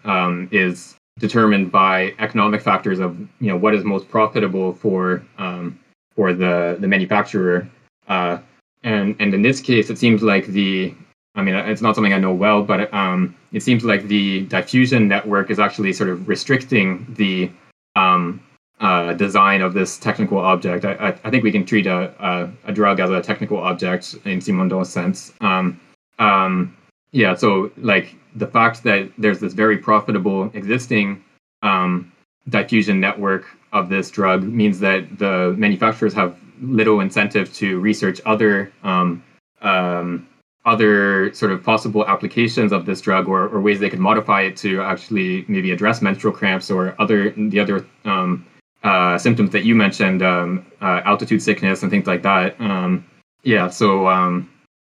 is 0.51 0.97
determined 1.19 1.73
by 1.73 2.15
economic 2.19 2.61
factors 2.61 2.99
of 2.99 3.19
you 3.41 3.49
know 3.49 3.57
what 3.57 3.75
is 3.75 3.85
most 3.85 4.09
profitable 4.09 4.73
for 4.75 5.23
um, 5.39 5.79
for 6.15 6.33
the 6.33 6.77
the 6.81 6.89
manufacturer. 6.89 7.69
Uh, 8.09 8.39
and 8.83 9.17
and 9.19 9.35
in 9.35 9.43
this 9.43 9.61
case, 9.61 9.91
it 9.91 9.99
seems 9.99 10.23
like 10.23 10.47
the 10.47 10.95
I 11.35 11.43
mean 11.43 11.55
it's 11.55 11.83
not 11.83 11.95
something 11.95 12.13
I 12.13 12.19
know 12.19 12.33
well, 12.35 12.63
but 12.63 12.93
um, 12.93 13.35
it 13.53 13.63
seems 13.63 13.85
like 13.85 14.07
the 14.09 14.43
diffusion 14.47 15.09
network 15.09 15.51
is 15.51 15.59
actually 15.59 15.93
sort 15.93 16.11
of 16.11 16.29
restricting 16.29 17.07
the 17.17 17.51
um, 17.97 18.43
uh, 18.81 19.15
design 19.15 19.63
of 19.63 19.73
this 19.73 19.99
technical 19.99 20.39
object. 20.39 20.85
I, 20.85 20.93
I, 20.93 21.09
I 21.25 21.31
think 21.31 21.43
we 21.43 21.51
can 21.51 21.65
treat 21.65 21.87
a, 21.87 22.13
a, 22.23 22.51
a, 22.67 22.73
drug 22.73 23.01
as 23.01 23.09
a 23.09 23.23
technical 23.23 23.57
object 23.57 24.17
in 24.27 24.39
Simondon's 24.39 24.91
sense. 24.91 25.33
Um, 25.41 25.81
um, 26.19 26.77
yeah, 27.12 27.35
so 27.35 27.71
like 27.77 28.16
the 28.35 28.47
fact 28.47 28.83
that 28.83 29.11
there's 29.19 29.40
this 29.40 29.53
very 29.53 29.79
profitable 29.79 30.51
existing 30.55 31.25
um, 31.62 32.12
diffusion 32.49 33.01
network 33.01 33.47
of 33.73 33.88
this 33.88 34.11
drug 34.11 34.42
means 34.42 34.79
that 34.81 35.19
the 35.19 35.55
manufacturers 35.57 36.12
have 36.14 36.37
little 36.61 37.01
incentive 37.01 37.53
to 37.55 37.81
research 37.81 38.21
other 38.25 38.73
um, 38.83 39.23
um, 39.62 40.29
other 40.64 41.33
sort 41.33 41.53
of 41.53 41.62
possible 41.62 42.07
applications 42.07 42.73
of 42.73 42.87
this 42.87 43.01
drug 43.01 43.29
or, 43.29 43.49
or, 43.49 43.61
ways 43.61 43.79
they 43.79 43.88
could 43.88 44.01
modify 44.01 44.42
it 44.42 44.57
to 44.57 44.83
actually 44.83 45.45
maybe 45.47 45.71
address 45.71 46.03
menstrual 46.03 46.33
cramps 46.33 46.71
or 46.71 46.95
other 47.01 47.31
the 47.31 47.61
other 47.61 47.87
um, 48.05 48.45
uh, 48.83 49.16
symptoms 49.16 49.51
that 49.51 49.64
you 49.64 49.75
mentioned, 49.75 50.23
um, 50.23 50.66
uh, 50.81 51.01
altitude 51.05 51.40
sickness 51.40 51.83
and 51.83 51.90
things 51.90 52.07
like 52.07 52.23
that. 52.23 52.61
Um, 52.61 53.07
yeah, 53.45 53.69
so 53.69 54.07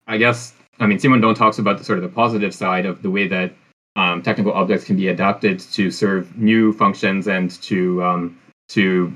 I 0.07 0.17
guess 0.17 0.53
I 0.79 0.87
mean, 0.87 0.97
Simondon 0.97 1.35
talks 1.35 1.57
about 1.57 1.77
the 1.77 1.83
sort 1.83 1.97
of 1.97 2.03
the 2.03 2.09
positive 2.09 2.53
side 2.53 2.85
of 2.85 3.01
the 3.01 3.09
way 3.09 3.27
that 3.27 3.53
um, 3.95 4.21
technical 4.21 4.51
objects 4.51 4.85
can 4.85 4.95
be 4.95 5.07
adapted 5.07 5.59
to 5.59 5.89
serve 5.89 6.37
new 6.37 6.73
functions 6.73 7.27
and 7.27 7.51
to 7.63 8.03
um, 8.03 8.37
to 8.69 9.15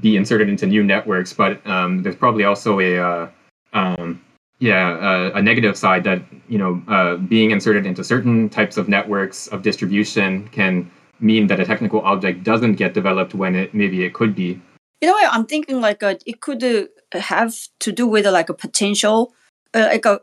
be 0.00 0.16
inserted 0.16 0.48
into 0.48 0.66
new 0.66 0.84
networks. 0.84 1.32
But 1.32 1.66
um, 1.66 2.02
there's 2.02 2.16
probably 2.16 2.44
also 2.44 2.78
a 2.80 2.98
uh, 2.98 3.28
um, 3.72 4.22
yeah 4.58 5.30
a, 5.30 5.32
a, 5.34 5.42
negative 5.42 5.76
side 5.76 6.04
that 6.04 6.22
you 6.48 6.58
know 6.58 6.82
uh, 6.88 7.16
being 7.16 7.52
inserted 7.52 7.86
into 7.86 8.04
certain 8.04 8.48
types 8.50 8.76
of 8.76 8.88
networks 8.88 9.46
of 9.48 9.62
distribution 9.62 10.48
can 10.48 10.90
mean 11.20 11.46
that 11.46 11.58
a 11.58 11.64
technical 11.64 12.00
object 12.02 12.44
doesn't 12.44 12.74
get 12.74 12.94
developed 12.94 13.34
when 13.34 13.54
it 13.54 13.74
maybe 13.74 14.04
it 14.04 14.12
could 14.12 14.34
be. 14.34 14.60
You 15.00 15.08
know, 15.08 15.16
I'm 15.30 15.46
thinking 15.46 15.80
like 15.80 16.02
uh, 16.02 16.16
it 16.26 16.40
could 16.40 16.62
uh, 16.62 16.86
have 17.18 17.54
to 17.80 17.92
do 17.92 18.06
with 18.06 18.26
uh, 18.26 18.32
like 18.32 18.48
a 18.48 18.54
potential, 18.54 19.32
uh, 19.72 19.88
like 19.90 20.04
a 20.04 20.20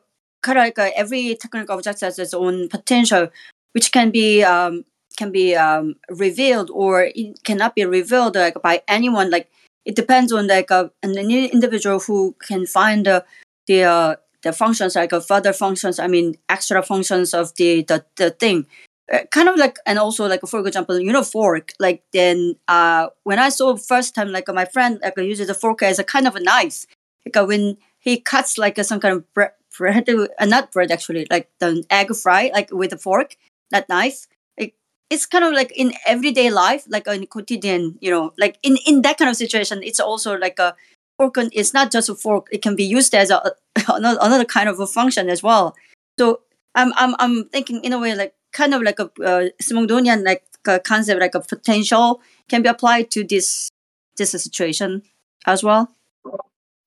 like 0.54 0.78
every 0.78 1.36
technical 1.36 1.76
object 1.76 2.02
has 2.02 2.20
its 2.20 2.34
own 2.34 2.70
potential, 2.70 3.30
which 3.74 3.92
can 3.92 4.12
be 4.12 4.44
um, 4.44 4.86
can 5.18 5.32
be 5.32 5.56
um, 5.56 5.96
revealed 6.10 6.70
or 6.72 7.10
it 7.16 7.44
cannot 7.44 7.76
be 7.76 7.86
revealed 7.86 8.36
like 8.36 8.62
by 8.62 8.82
anyone. 8.88 9.30
Like 9.30 9.50
it 9.86 9.96
depends 9.96 10.32
on 10.32 10.48
like 10.48 10.72
uh, 10.72 10.90
an 11.04 11.18
individual 11.18 12.00
who 12.00 12.36
can 12.40 12.66
find 12.66 13.08
uh, 13.08 13.22
the 13.68 13.84
uh, 13.84 14.16
the 14.44 14.54
functions 14.54 14.96
like 14.96 15.14
uh, 15.14 15.20
further 15.20 15.54
functions. 15.54 16.00
I 16.00 16.08
mean, 16.08 16.36
extra 16.50 16.84
functions 16.84 17.34
of 17.34 17.54
the 17.56 17.84
the, 17.84 18.06
the 18.18 18.30
thing. 18.32 18.68
Uh, 19.12 19.20
kind 19.32 19.48
of 19.48 19.56
like 19.56 19.78
and 19.86 20.00
also 20.00 20.28
like 20.28 20.42
for 20.48 20.66
example 20.66 20.98
you 21.00 21.12
know 21.12 21.22
fork 21.22 21.74
like 21.80 22.02
then 22.12 22.56
uh 22.68 23.08
when 23.24 23.38
i 23.38 23.50
saw 23.50 23.76
first 23.76 24.16
time 24.16 24.32
like 24.32 24.48
my 24.48 24.66
friend 24.66 25.00
like 25.04 25.16
uses 25.18 25.48
a 25.48 25.54
fork 25.54 25.84
as 25.84 26.00
a 26.00 26.04
kind 26.04 26.26
of 26.26 26.36
a 26.36 26.40
knife 26.40 26.88
like 27.24 27.38
uh, 27.38 27.46
when 27.46 27.78
he 28.00 28.20
cuts 28.20 28.58
like 28.58 28.84
some 28.84 29.00
kind 29.00 29.14
of 29.16 29.34
bread 29.36 29.52
bread, 29.78 30.10
uh, 30.10 30.46
not 30.46 30.72
bread 30.72 30.92
actually, 30.92 31.28
like 31.30 31.50
the 31.60 31.84
egg 31.90 32.16
fry, 32.16 32.52
like 32.54 32.72
with 32.72 32.94
a 32.94 32.98
fork, 32.98 33.36
not 33.72 33.90
knife. 33.90 34.28
It, 34.58 34.74
it's 35.10 35.26
kind 35.26 35.44
of 35.44 35.54
like 35.54 35.72
in 35.76 35.94
everyday 36.06 36.50
life, 36.50 36.86
like 36.90 37.08
in 37.08 37.26
quotidian, 37.28 37.98
you 38.02 38.12
know, 38.12 38.34
like 38.38 38.58
in 38.64 38.78
in 38.88 39.02
that 39.04 39.18
kind 39.18 39.30
of 39.30 39.36
situation, 39.36 39.82
it's 39.84 40.00
also 40.00 40.38
like 40.38 40.60
a 40.60 40.76
fork. 41.18 41.36
It's 41.38 41.74
not 41.74 41.92
just 41.92 42.10
a 42.10 42.16
fork; 42.16 42.48
it 42.52 42.62
can 42.62 42.76
be 42.76 42.84
used 42.86 43.14
as 43.16 43.30
a 43.30 43.54
another, 43.90 44.20
another 44.22 44.46
kind 44.46 44.70
of 44.70 44.80
a 44.80 44.88
function 44.88 45.30
as 45.30 45.44
well. 45.44 45.76
So 46.20 46.42
I'm 46.76 46.94
I'm 46.96 47.16
I'm 47.20 47.50
thinking 47.50 47.84
in 47.84 47.94
a 47.94 48.00
way 48.00 48.16
like 48.16 48.34
kind 48.54 48.74
of 48.74 48.82
like 48.82 49.00
a 49.00 49.06
uh, 49.24 49.50
Simondonian 49.62 50.24
like 50.26 50.44
a 50.68 50.80
concept, 50.80 51.20
like 51.20 51.36
a 51.36 51.42
potential 51.42 52.22
can 52.50 52.62
be 52.62 52.70
applied 52.70 53.12
to 53.12 53.24
this 53.24 53.70
this 54.18 54.32
situation 54.32 55.04
as 55.46 55.64
well. 55.64 55.90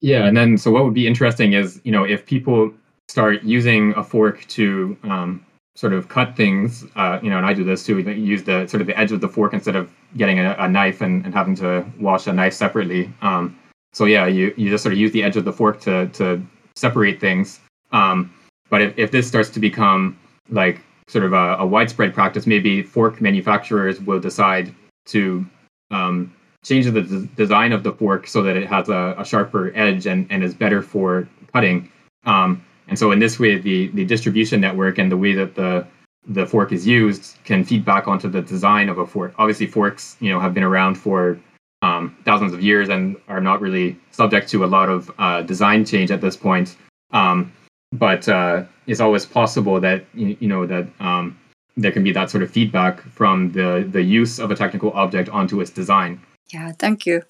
Yeah, 0.01 0.27
and 0.27 0.37
then 0.37 0.57
so 0.59 0.71
what 0.71 0.85
would 0.85 0.95
be 0.95 1.07
interesting 1.07 1.55
is 1.55 1.81
you 1.85 1.93
know 1.93 2.05
if 2.05 2.25
people 2.27 2.73
start 3.09 3.43
using 3.43 3.95
a 3.97 4.05
fork 4.05 4.47
to 4.49 4.97
um, 5.05 5.45
sort 5.75 5.93
of 5.93 6.09
cut 6.09 6.37
things, 6.37 6.85
uh, 6.97 7.21
you 7.23 7.31
know, 7.31 7.39
and 7.39 7.47
I 7.47 7.55
do 7.55 7.65
this 7.65 7.87
too. 7.87 7.99
use 8.01 8.43
the 8.45 8.67
sort 8.67 8.81
of 8.81 8.87
the 8.87 8.99
edge 8.99 9.13
of 9.13 9.21
the 9.21 9.29
fork 9.29 9.55
instead 9.55 9.77
of 9.77 9.93
getting 10.17 10.41
a, 10.41 10.57
a 10.59 10.69
knife 10.69 11.01
and, 11.01 11.25
and 11.25 11.33
having 11.33 11.55
to 11.57 11.87
wash 12.01 12.27
a 12.27 12.33
knife 12.33 12.53
separately. 12.53 13.13
Um, 13.23 13.59
so 13.93 14.05
yeah, 14.05 14.27
you, 14.27 14.53
you 14.57 14.71
just 14.71 14.83
sort 14.83 14.93
of 14.93 14.99
use 14.99 15.13
the 15.13 15.23
edge 15.23 15.37
of 15.37 15.45
the 15.45 15.53
fork 15.53 15.81
to 15.83 16.09
to 16.09 16.43
separate 16.77 17.21
things. 17.21 17.61
Um, 17.93 18.33
but 18.71 18.83
if, 18.83 18.99
if 18.99 19.11
this 19.11 19.27
starts 19.27 19.51
to 19.51 19.61
become 19.61 20.19
like 20.51 20.81
sort 21.09 21.25
of 21.25 21.33
a, 21.33 21.57
a 21.57 21.67
widespread 21.67 22.13
practice, 22.13 22.47
maybe 22.47 22.83
fork 22.83 23.21
manufacturers 23.21 24.01
will 24.01 24.21
decide 24.21 24.75
to 25.07 25.47
um, 25.91 26.35
change 26.65 26.87
the 26.87 27.03
d- 27.03 27.29
design 27.37 27.73
of 27.73 27.83
the 27.83 27.93
fork 27.93 28.27
so 28.27 28.43
that 28.43 28.57
it 28.57 28.67
has 28.67 28.89
a, 28.89 29.15
a, 29.19 29.25
sharper 29.25 29.73
edge 29.77 30.07
and, 30.07 30.27
and 30.31 30.43
is 30.43 30.55
better 30.55 30.83
for 30.83 31.29
cutting. 31.53 31.91
Um, 32.25 32.65
and 32.89 32.99
so 32.99 33.13
in 33.13 33.19
this 33.19 33.39
way, 33.39 33.59
the, 33.59 33.89
the 33.89 34.05
distribution 34.05 34.61
network 34.61 34.99
and 34.99 35.11
the 35.11 35.17
way 35.17 35.35
that 35.35 35.55
the 35.55 35.87
the 36.29 36.47
fork 36.47 36.73
is 36.73 36.87
used 36.87 37.37
can 37.45 37.65
feed 37.65 37.85
back 37.85 38.07
onto 38.07 38.29
the 38.29 38.43
design 38.43 38.89
of 38.89 38.99
a 38.99 39.07
fork. 39.07 39.35
Obviously, 39.39 39.67
forks 39.67 40.17
you 40.21 40.31
know 40.31 40.39
have 40.39 40.53
been 40.55 40.63
around 40.63 40.97
for 40.97 41.39
um, 41.83 42.17
thousands 42.25 42.53
of 42.53 42.63
years 42.63 42.89
and 42.89 43.17
are 43.29 43.41
not 43.41 43.61
really 43.61 43.99
subject 44.11 44.49
to 44.51 44.65
a 44.65 44.67
lot 44.67 44.89
of 44.89 45.11
uh, 45.19 45.43
design 45.43 45.85
change 45.85 46.11
at 46.11 46.21
this 46.21 46.37
point. 46.37 46.77
Um, 47.13 47.53
but 47.93 48.29
uh, 48.29 48.65
it's 48.87 49.01
always 49.01 49.25
possible 49.25 49.81
that 49.81 50.05
you, 50.15 50.37
you 50.41 50.49
know 50.49 50.67
that 50.67 50.87
um, 51.01 51.39
there 51.77 51.93
can 51.93 52.05
be 52.05 52.13
that 52.13 52.31
sort 52.31 52.43
of 52.43 52.51
feedback 52.51 53.01
from 53.01 53.53
the 53.53 53.89
the 53.91 54.03
use 54.03 54.39
of 54.39 54.51
a 54.51 54.55
technical 54.55 54.91
object 54.93 55.29
onto 55.31 55.61
its 55.61 55.71
design. 55.71 56.21
Yeah, 56.53 56.73
thank 56.73 57.07
you. 57.07 57.23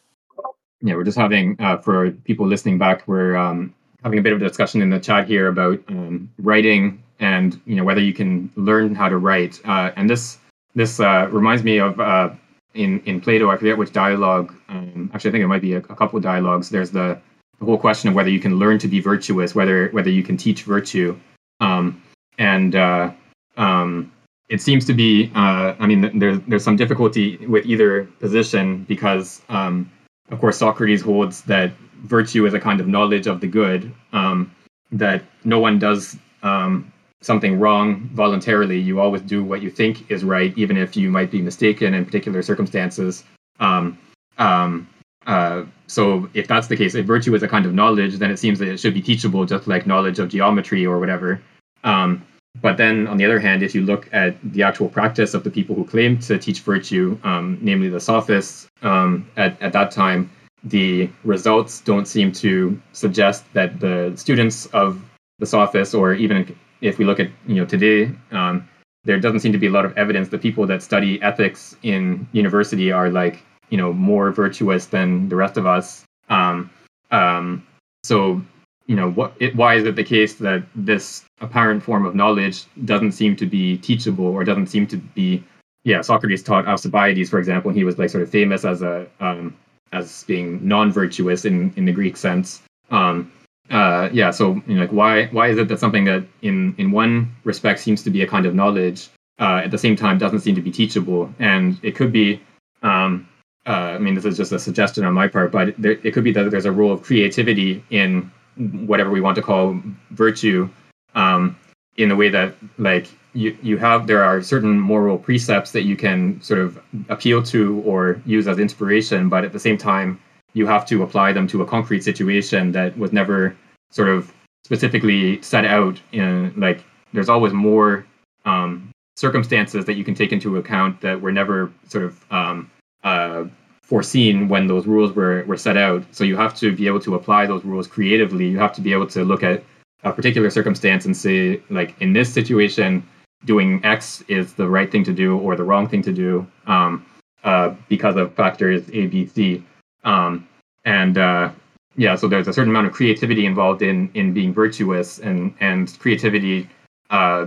Yeah, 0.80 0.94
we're 0.94 1.04
just 1.04 1.18
having 1.18 1.56
uh, 1.58 1.78
for 1.78 2.10
people 2.10 2.46
listening 2.46 2.78
back, 2.78 3.06
we're 3.08 3.36
um, 3.36 3.74
having 4.04 4.18
a 4.18 4.22
bit 4.22 4.32
of 4.32 4.40
a 4.40 4.46
discussion 4.46 4.80
in 4.80 4.90
the 4.90 5.00
chat 5.00 5.26
here 5.26 5.48
about 5.48 5.82
um, 5.88 6.30
writing 6.38 7.02
and 7.20 7.60
you 7.66 7.76
know 7.76 7.84
whether 7.84 8.00
you 8.00 8.14
can 8.14 8.50
learn 8.56 8.94
how 8.94 9.08
to 9.08 9.18
write. 9.18 9.60
Uh, 9.64 9.90
and 9.96 10.08
this 10.08 10.38
this 10.74 11.00
uh, 11.00 11.28
reminds 11.30 11.62
me 11.62 11.78
of 11.78 11.98
uh, 11.98 12.30
in 12.74 13.00
in 13.00 13.20
Plato. 13.20 13.50
I 13.50 13.56
forget 13.56 13.76
which 13.76 13.92
dialogue. 13.92 14.54
Um, 14.68 15.10
actually, 15.12 15.30
I 15.30 15.32
think 15.32 15.44
it 15.44 15.48
might 15.48 15.62
be 15.62 15.74
a, 15.74 15.78
a 15.78 15.96
couple 15.96 16.16
of 16.16 16.22
dialogues. 16.22 16.70
There's 16.70 16.90
the 16.90 17.18
the 17.58 17.64
whole 17.64 17.78
question 17.78 18.08
of 18.08 18.14
whether 18.14 18.30
you 18.30 18.40
can 18.40 18.56
learn 18.56 18.78
to 18.78 18.88
be 18.88 19.00
virtuous, 19.00 19.54
whether 19.54 19.88
whether 19.88 20.10
you 20.10 20.22
can 20.22 20.36
teach 20.36 20.62
virtue, 20.62 21.18
um, 21.60 22.00
and 22.38 22.76
uh, 22.76 23.10
um, 23.56 24.12
it 24.48 24.60
seems 24.60 24.84
to 24.86 24.94
be. 24.94 25.30
Uh, 25.34 25.74
I 25.78 25.86
mean, 25.86 26.18
there's 26.18 26.40
there's 26.48 26.64
some 26.64 26.76
difficulty 26.76 27.36
with 27.46 27.66
either 27.66 28.04
position 28.20 28.84
because, 28.84 29.42
um, 29.48 29.90
of 30.30 30.40
course, 30.40 30.58
Socrates 30.58 31.02
holds 31.02 31.42
that 31.42 31.72
virtue 32.02 32.46
is 32.46 32.54
a 32.54 32.60
kind 32.60 32.80
of 32.80 32.88
knowledge 32.88 33.26
of 33.26 33.40
the 33.40 33.46
good, 33.46 33.92
um, 34.12 34.50
that 34.92 35.22
no 35.44 35.58
one 35.58 35.78
does 35.78 36.16
um, 36.42 36.92
something 37.20 37.58
wrong 37.58 38.08
voluntarily. 38.14 38.78
You 38.78 39.00
always 39.00 39.22
do 39.22 39.44
what 39.44 39.62
you 39.62 39.70
think 39.70 40.10
is 40.10 40.24
right, 40.24 40.56
even 40.56 40.76
if 40.76 40.96
you 40.96 41.10
might 41.10 41.30
be 41.30 41.42
mistaken 41.42 41.94
in 41.94 42.04
particular 42.04 42.42
circumstances. 42.42 43.24
Um, 43.60 43.98
um, 44.38 44.88
uh, 45.26 45.64
so 45.88 46.28
if 46.32 46.46
that's 46.46 46.68
the 46.68 46.76
case, 46.76 46.94
if 46.94 47.04
virtue 47.04 47.34
is 47.34 47.42
a 47.42 47.48
kind 47.48 47.66
of 47.66 47.74
knowledge, 47.74 48.16
then 48.16 48.30
it 48.30 48.38
seems 48.38 48.58
that 48.60 48.68
it 48.68 48.78
should 48.78 48.94
be 48.94 49.02
teachable, 49.02 49.44
just 49.44 49.66
like 49.66 49.86
knowledge 49.86 50.18
of 50.18 50.28
geometry 50.28 50.86
or 50.86 50.98
whatever. 50.98 51.40
Um, 51.84 52.24
but 52.60 52.76
then, 52.76 53.06
on 53.06 53.16
the 53.16 53.24
other 53.24 53.38
hand, 53.38 53.62
if 53.62 53.74
you 53.74 53.82
look 53.82 54.08
at 54.12 54.36
the 54.52 54.62
actual 54.62 54.88
practice 54.88 55.34
of 55.34 55.44
the 55.44 55.50
people 55.50 55.74
who 55.74 55.84
claim 55.84 56.18
to 56.20 56.38
teach 56.38 56.60
virtue, 56.60 57.18
um, 57.24 57.58
namely 57.60 57.88
the 57.88 58.00
sophists, 58.00 58.68
um, 58.82 59.28
at, 59.36 59.60
at 59.62 59.72
that 59.72 59.90
time, 59.90 60.30
the 60.64 61.08
results 61.24 61.80
don't 61.80 62.06
seem 62.06 62.32
to 62.32 62.80
suggest 62.92 63.44
that 63.52 63.80
the 63.80 64.12
students 64.16 64.66
of 64.66 65.00
the 65.38 65.46
sophists, 65.46 65.94
or 65.94 66.14
even 66.14 66.56
if 66.80 66.98
we 66.98 67.04
look 67.04 67.20
at 67.20 67.30
you 67.46 67.56
know 67.56 67.64
today, 67.64 68.10
um, 68.32 68.68
there 69.04 69.20
doesn't 69.20 69.40
seem 69.40 69.52
to 69.52 69.58
be 69.58 69.68
a 69.68 69.70
lot 69.70 69.84
of 69.84 69.96
evidence 69.96 70.28
that 70.28 70.42
people 70.42 70.66
that 70.66 70.82
study 70.82 71.22
ethics 71.22 71.76
in 71.82 72.26
university 72.32 72.90
are 72.90 73.10
like 73.10 73.42
you 73.70 73.78
know 73.78 73.92
more 73.92 74.32
virtuous 74.32 74.86
than 74.86 75.28
the 75.28 75.36
rest 75.36 75.56
of 75.56 75.66
us. 75.66 76.04
Um, 76.28 76.70
um, 77.10 77.66
so 78.02 78.42
you 78.88 78.96
know 78.96 79.10
what? 79.12 79.34
It, 79.38 79.54
why 79.54 79.74
is 79.74 79.84
it 79.84 79.94
the 79.94 80.02
case 80.02 80.34
that 80.34 80.64
this 80.74 81.24
apparent 81.40 81.82
form 81.82 82.04
of 82.04 82.14
knowledge 82.14 82.64
doesn't 82.84 83.12
seem 83.12 83.36
to 83.36 83.46
be 83.46 83.76
teachable 83.76 84.26
or 84.26 84.42
doesn't 84.42 84.66
seem 84.66 84.86
to 84.88 84.96
be? 84.96 85.44
Yeah, 85.84 86.00
Socrates 86.00 86.42
taught 86.42 86.66
Alcibiades, 86.66 87.30
for 87.30 87.38
example, 87.38 87.70
he 87.70 87.84
was 87.84 87.98
like 87.98 88.10
sort 88.10 88.22
of 88.22 88.30
famous 88.30 88.64
as 88.64 88.82
a 88.82 89.06
um, 89.20 89.56
as 89.92 90.24
being 90.24 90.66
non-virtuous 90.66 91.44
in 91.44 91.72
in 91.76 91.84
the 91.84 91.92
Greek 91.92 92.16
sense. 92.16 92.62
Um, 92.90 93.30
uh, 93.70 94.08
yeah, 94.12 94.30
so 94.30 94.60
you 94.66 94.74
know, 94.74 94.80
like 94.80 94.92
why 94.92 95.26
why 95.26 95.48
is 95.48 95.58
it 95.58 95.68
that 95.68 95.78
something 95.78 96.04
that 96.04 96.24
in 96.40 96.74
in 96.78 96.90
one 96.90 97.30
respect 97.44 97.80
seems 97.80 98.02
to 98.04 98.10
be 98.10 98.22
a 98.22 98.26
kind 98.26 98.46
of 98.46 98.54
knowledge 98.54 99.10
uh, 99.38 99.60
at 99.64 99.70
the 99.70 99.78
same 99.78 99.96
time 99.96 100.16
doesn't 100.16 100.40
seem 100.40 100.54
to 100.54 100.62
be 100.62 100.70
teachable, 100.70 101.32
and 101.38 101.78
it 101.82 101.94
could 101.94 102.10
be 102.10 102.40
um, 102.82 103.28
uh, 103.66 103.96
I 103.96 103.98
mean, 103.98 104.14
this 104.14 104.24
is 104.24 104.38
just 104.38 104.52
a 104.52 104.58
suggestion 104.58 105.04
on 105.04 105.12
my 105.12 105.28
part, 105.28 105.52
but 105.52 105.74
there, 105.76 105.98
it 106.02 106.14
could 106.14 106.24
be 106.24 106.32
that 106.32 106.50
there's 106.50 106.64
a 106.64 106.72
role 106.72 106.90
of 106.90 107.02
creativity 107.02 107.84
in 107.90 108.30
whatever 108.58 109.10
we 109.10 109.20
want 109.20 109.36
to 109.36 109.42
call 109.42 109.80
virtue, 110.10 110.68
um, 111.14 111.56
in 111.96 112.08
the 112.08 112.16
way 112.16 112.28
that 112.28 112.54
like 112.78 113.08
you 113.34 113.56
you 113.62 113.76
have 113.76 114.06
there 114.06 114.22
are 114.22 114.40
certain 114.42 114.78
moral 114.78 115.18
precepts 115.18 115.72
that 115.72 115.82
you 115.82 115.96
can 115.96 116.40
sort 116.40 116.60
of 116.60 116.80
appeal 117.08 117.42
to 117.42 117.80
or 117.84 118.20
use 118.24 118.48
as 118.48 118.58
inspiration, 118.58 119.28
but 119.28 119.44
at 119.44 119.52
the 119.52 119.60
same 119.60 119.76
time 119.76 120.18
you 120.54 120.66
have 120.66 120.86
to 120.86 121.02
apply 121.02 121.32
them 121.32 121.46
to 121.46 121.62
a 121.62 121.66
concrete 121.66 122.02
situation 122.02 122.72
that 122.72 122.96
was 122.98 123.12
never 123.12 123.56
sort 123.90 124.08
of 124.08 124.32
specifically 124.64 125.40
set 125.42 125.64
out 125.64 126.00
in 126.12 126.52
like 126.56 126.84
there's 127.12 127.28
always 127.28 127.52
more 127.52 128.06
um, 128.44 128.90
circumstances 129.16 129.84
that 129.84 129.94
you 129.94 130.04
can 130.04 130.14
take 130.14 130.32
into 130.32 130.56
account 130.56 131.00
that 131.00 131.20
were 131.20 131.32
never 131.32 131.72
sort 131.88 132.04
of 132.04 132.32
um, 132.32 132.70
uh, 133.04 133.44
foreseen 133.88 134.48
when 134.48 134.66
those 134.66 134.86
rules 134.86 135.12
were, 135.16 135.44
were 135.46 135.56
set 135.56 135.78
out. 135.78 136.04
So 136.12 136.22
you 136.22 136.36
have 136.36 136.54
to 136.56 136.76
be 136.76 136.86
able 136.86 137.00
to 137.00 137.14
apply 137.14 137.46
those 137.46 137.64
rules 137.64 137.86
creatively. 137.86 138.46
You 138.46 138.58
have 138.58 138.74
to 138.74 138.82
be 138.82 138.92
able 138.92 139.06
to 139.08 139.24
look 139.24 139.42
at 139.42 139.64
a 140.04 140.12
particular 140.12 140.50
circumstance 140.50 141.06
and 141.06 141.16
say, 141.16 141.62
like, 141.70 141.90
in 142.02 142.12
this 142.12 142.32
situation, 142.32 143.02
doing 143.46 143.80
X 143.84 144.22
is 144.28 144.52
the 144.52 144.68
right 144.68 144.92
thing 144.92 145.04
to 145.04 145.12
do 145.12 145.38
or 145.38 145.56
the 145.56 145.64
wrong 145.64 145.88
thing 145.88 146.02
to 146.02 146.12
do 146.12 146.46
um, 146.66 147.04
uh, 147.44 147.74
because 147.88 148.16
of 148.16 148.34
factors 148.34 148.82
A, 148.92 149.06
B, 149.06 149.26
C. 149.26 149.64
Um, 150.04 150.46
and 150.84 151.16
uh, 151.16 151.50
yeah, 151.96 152.14
so 152.14 152.28
there's 152.28 152.48
a 152.48 152.52
certain 152.52 152.70
amount 152.70 152.88
of 152.88 152.92
creativity 152.92 153.46
involved 153.46 153.82
in 153.82 154.10
in 154.14 154.32
being 154.32 154.52
virtuous, 154.52 155.18
and 155.18 155.54
and 155.60 155.98
creativity 155.98 156.68
uh, 157.10 157.46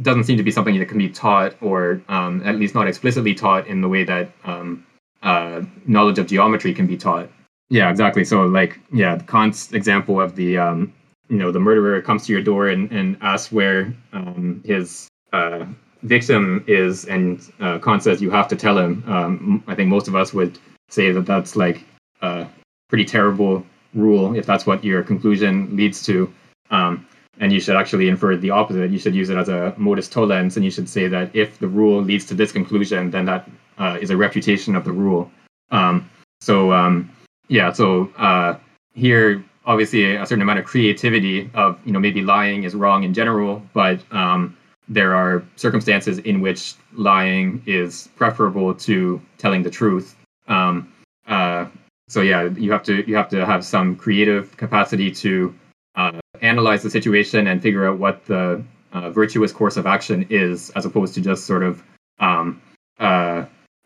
doesn't 0.00 0.24
seem 0.24 0.36
to 0.36 0.42
be 0.42 0.50
something 0.50 0.78
that 0.78 0.88
can 0.88 0.98
be 0.98 1.08
taught, 1.08 1.54
or 1.60 2.00
um, 2.08 2.42
at 2.44 2.56
least 2.56 2.74
not 2.74 2.88
explicitly 2.88 3.34
taught 3.34 3.66
in 3.66 3.80
the 3.80 3.88
way 3.88 4.04
that 4.04 4.30
um, 4.44 4.84
uh, 5.22 5.62
knowledge 5.86 6.18
of 6.18 6.26
geometry 6.26 6.74
can 6.74 6.86
be 6.86 6.96
taught. 6.96 7.28
Yeah, 7.70 7.90
exactly. 7.90 8.24
So 8.24 8.42
like, 8.42 8.78
yeah, 8.92 9.18
Kant's 9.18 9.72
example 9.72 10.20
of 10.20 10.36
the, 10.36 10.58
um, 10.58 10.92
you 11.28 11.36
know, 11.38 11.50
the 11.50 11.60
murderer 11.60 12.02
comes 12.02 12.26
to 12.26 12.32
your 12.32 12.42
door 12.42 12.68
and, 12.68 12.90
and 12.92 13.16
asks 13.22 13.50
where 13.50 13.94
um, 14.12 14.62
his 14.64 15.08
uh, 15.32 15.64
victim 16.02 16.64
is, 16.66 17.06
and 17.06 17.50
uh, 17.60 17.78
Kant 17.78 18.02
says 18.02 18.20
you 18.20 18.30
have 18.30 18.48
to 18.48 18.56
tell 18.56 18.78
him. 18.78 19.02
Um, 19.06 19.64
I 19.66 19.74
think 19.74 19.88
most 19.88 20.08
of 20.08 20.14
us 20.14 20.34
would 20.34 20.58
say 20.90 21.12
that 21.12 21.24
that's 21.24 21.56
like 21.56 21.84
a 22.20 22.46
pretty 22.88 23.04
terrible 23.04 23.64
rule 23.94 24.34
if 24.36 24.44
that's 24.44 24.66
what 24.66 24.84
your 24.84 25.02
conclusion 25.02 25.74
leads 25.76 26.04
to. 26.04 26.32
Um, 26.70 27.06
and 27.40 27.52
you 27.52 27.60
should 27.60 27.76
actually 27.76 28.08
infer 28.08 28.36
the 28.36 28.50
opposite. 28.50 28.90
You 28.90 28.98
should 28.98 29.14
use 29.14 29.30
it 29.30 29.38
as 29.38 29.48
a 29.48 29.74
modus 29.78 30.08
tollens, 30.08 30.56
and 30.56 30.64
you 30.64 30.70
should 30.70 30.88
say 30.88 31.08
that 31.08 31.34
if 31.34 31.58
the 31.58 31.68
rule 31.68 32.02
leads 32.02 32.26
to 32.26 32.34
this 32.34 32.52
conclusion, 32.52 33.10
then 33.10 33.24
that 33.24 33.48
uh, 33.78 33.98
is 34.00 34.10
a 34.10 34.16
refutation 34.16 34.76
of 34.76 34.84
the 34.84 34.92
rule. 34.92 35.30
Um, 35.70 36.08
so 36.40 36.72
um, 36.72 37.10
yeah, 37.48 37.72
so 37.72 38.10
uh, 38.16 38.56
here 38.94 39.44
obviously 39.64 40.16
a 40.16 40.26
certain 40.26 40.42
amount 40.42 40.58
of 40.58 40.64
creativity 40.64 41.50
of 41.54 41.78
you 41.84 41.92
know 41.92 42.00
maybe 42.00 42.22
lying 42.22 42.64
is 42.64 42.74
wrong 42.74 43.04
in 43.04 43.14
general, 43.14 43.62
but 43.72 44.00
um, 44.12 44.56
there 44.88 45.14
are 45.14 45.44
circumstances 45.56 46.18
in 46.18 46.40
which 46.40 46.74
lying 46.92 47.62
is 47.66 48.08
preferable 48.16 48.74
to 48.74 49.20
telling 49.38 49.62
the 49.62 49.70
truth. 49.70 50.16
Um, 50.48 50.92
uh, 51.26 51.66
so 52.08 52.20
yeah, 52.20 52.44
you 52.50 52.72
have 52.72 52.82
to 52.84 53.08
you 53.08 53.16
have 53.16 53.28
to 53.30 53.44
have 53.46 53.64
some 53.64 53.96
creative 53.96 54.56
capacity 54.56 55.10
to 55.12 55.54
uh, 55.94 56.20
analyze 56.40 56.82
the 56.82 56.90
situation 56.90 57.46
and 57.46 57.62
figure 57.62 57.88
out 57.88 57.98
what 57.98 58.24
the 58.26 58.62
uh, 58.92 59.10
virtuous 59.10 59.52
course 59.52 59.76
of 59.76 59.86
action 59.86 60.26
is, 60.30 60.70
as 60.70 60.84
opposed 60.84 61.14
to 61.14 61.20
just 61.20 61.46
sort 61.46 61.62
of 61.62 61.82
um, 62.20 62.61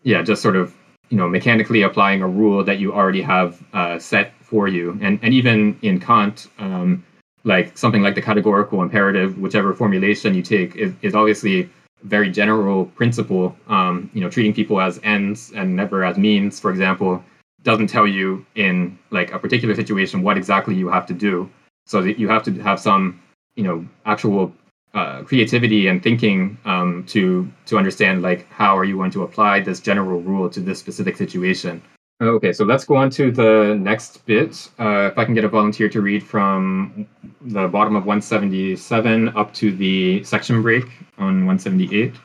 yeah, 0.03 0.21
just 0.21 0.41
sort 0.41 0.55
of 0.55 0.75
you 1.09 1.17
know 1.17 1.27
mechanically 1.27 1.81
applying 1.81 2.21
a 2.21 2.27
rule 2.27 2.63
that 2.63 2.79
you 2.79 2.93
already 2.93 3.21
have 3.21 3.61
uh, 3.73 3.99
set 3.99 4.33
for 4.41 4.67
you, 4.67 4.97
and 5.01 5.19
and 5.21 5.33
even 5.33 5.77
in 5.81 5.99
Kant. 5.99 6.47
Um, 6.59 7.03
like 7.43 7.77
something 7.77 8.01
like 8.01 8.13
the 8.13 8.21
categorical 8.21 8.81
imperative, 8.81 9.37
whichever 9.37 9.73
formulation 9.73 10.35
you 10.35 10.43
take, 10.43 10.75
is, 10.75 10.93
is 11.01 11.15
obviously 11.15 11.69
very 12.03 12.29
general 12.29 12.85
principle. 12.85 13.55
Um, 13.67 14.11
you 14.13 14.21
know, 14.21 14.29
treating 14.29 14.53
people 14.53 14.81
as 14.81 14.99
ends 15.03 15.51
and 15.55 15.75
never 15.75 16.03
as 16.03 16.17
means, 16.17 16.59
for 16.59 16.69
example, 16.69 17.23
doesn't 17.63 17.87
tell 17.87 18.05
you 18.05 18.45
in 18.55 18.99
like 19.11 19.31
a 19.31 19.39
particular 19.39 19.73
situation 19.75 20.21
what 20.23 20.37
exactly 20.37 20.75
you 20.75 20.89
have 20.89 21.05
to 21.07 21.13
do. 21.13 21.49
So 21.85 22.01
that 22.01 22.19
you 22.19 22.27
have 22.27 22.43
to 22.43 22.51
have 22.59 22.81
some, 22.81 23.21
you 23.55 23.63
know, 23.63 23.87
actual 24.05 24.53
uh, 24.93 25.23
creativity 25.23 25.87
and 25.87 26.01
thinking 26.01 26.57
um, 26.65 27.03
to 27.07 27.51
to 27.65 27.77
understand 27.77 28.21
like 28.21 28.47
how 28.49 28.77
are 28.77 28.85
you 28.85 28.95
going 28.95 29.11
to 29.11 29.23
apply 29.23 29.59
this 29.59 29.79
general 29.79 30.21
rule 30.21 30.49
to 30.49 30.59
this 30.59 30.79
specific 30.79 31.17
situation. 31.17 31.81
Okay, 32.19 32.51
so 32.51 32.65
let's 32.65 32.83
go 32.83 32.95
on 32.95 33.11
to 33.11 33.29
the 33.31 33.77
next 33.79 34.25
bit. 34.25 34.69
Uh, 34.79 35.09
if 35.11 35.17
I 35.19 35.25
can 35.25 35.35
get 35.35 35.43
a 35.43 35.49
volunteer 35.49 35.87
to 35.89 36.01
read 36.01 36.23
from 36.23 37.07
the 37.41 37.67
bottom 37.67 37.95
of 37.95 38.07
177 38.07 39.29
up 39.37 39.53
to 39.53 39.71
the 39.71 40.23
section 40.23 40.63
break 40.63 40.85
on 41.19 41.45
178. 41.45 42.15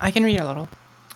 I 0.00 0.10
can 0.12 0.22
read 0.22 0.38
a 0.38 0.46
little. 0.46 0.68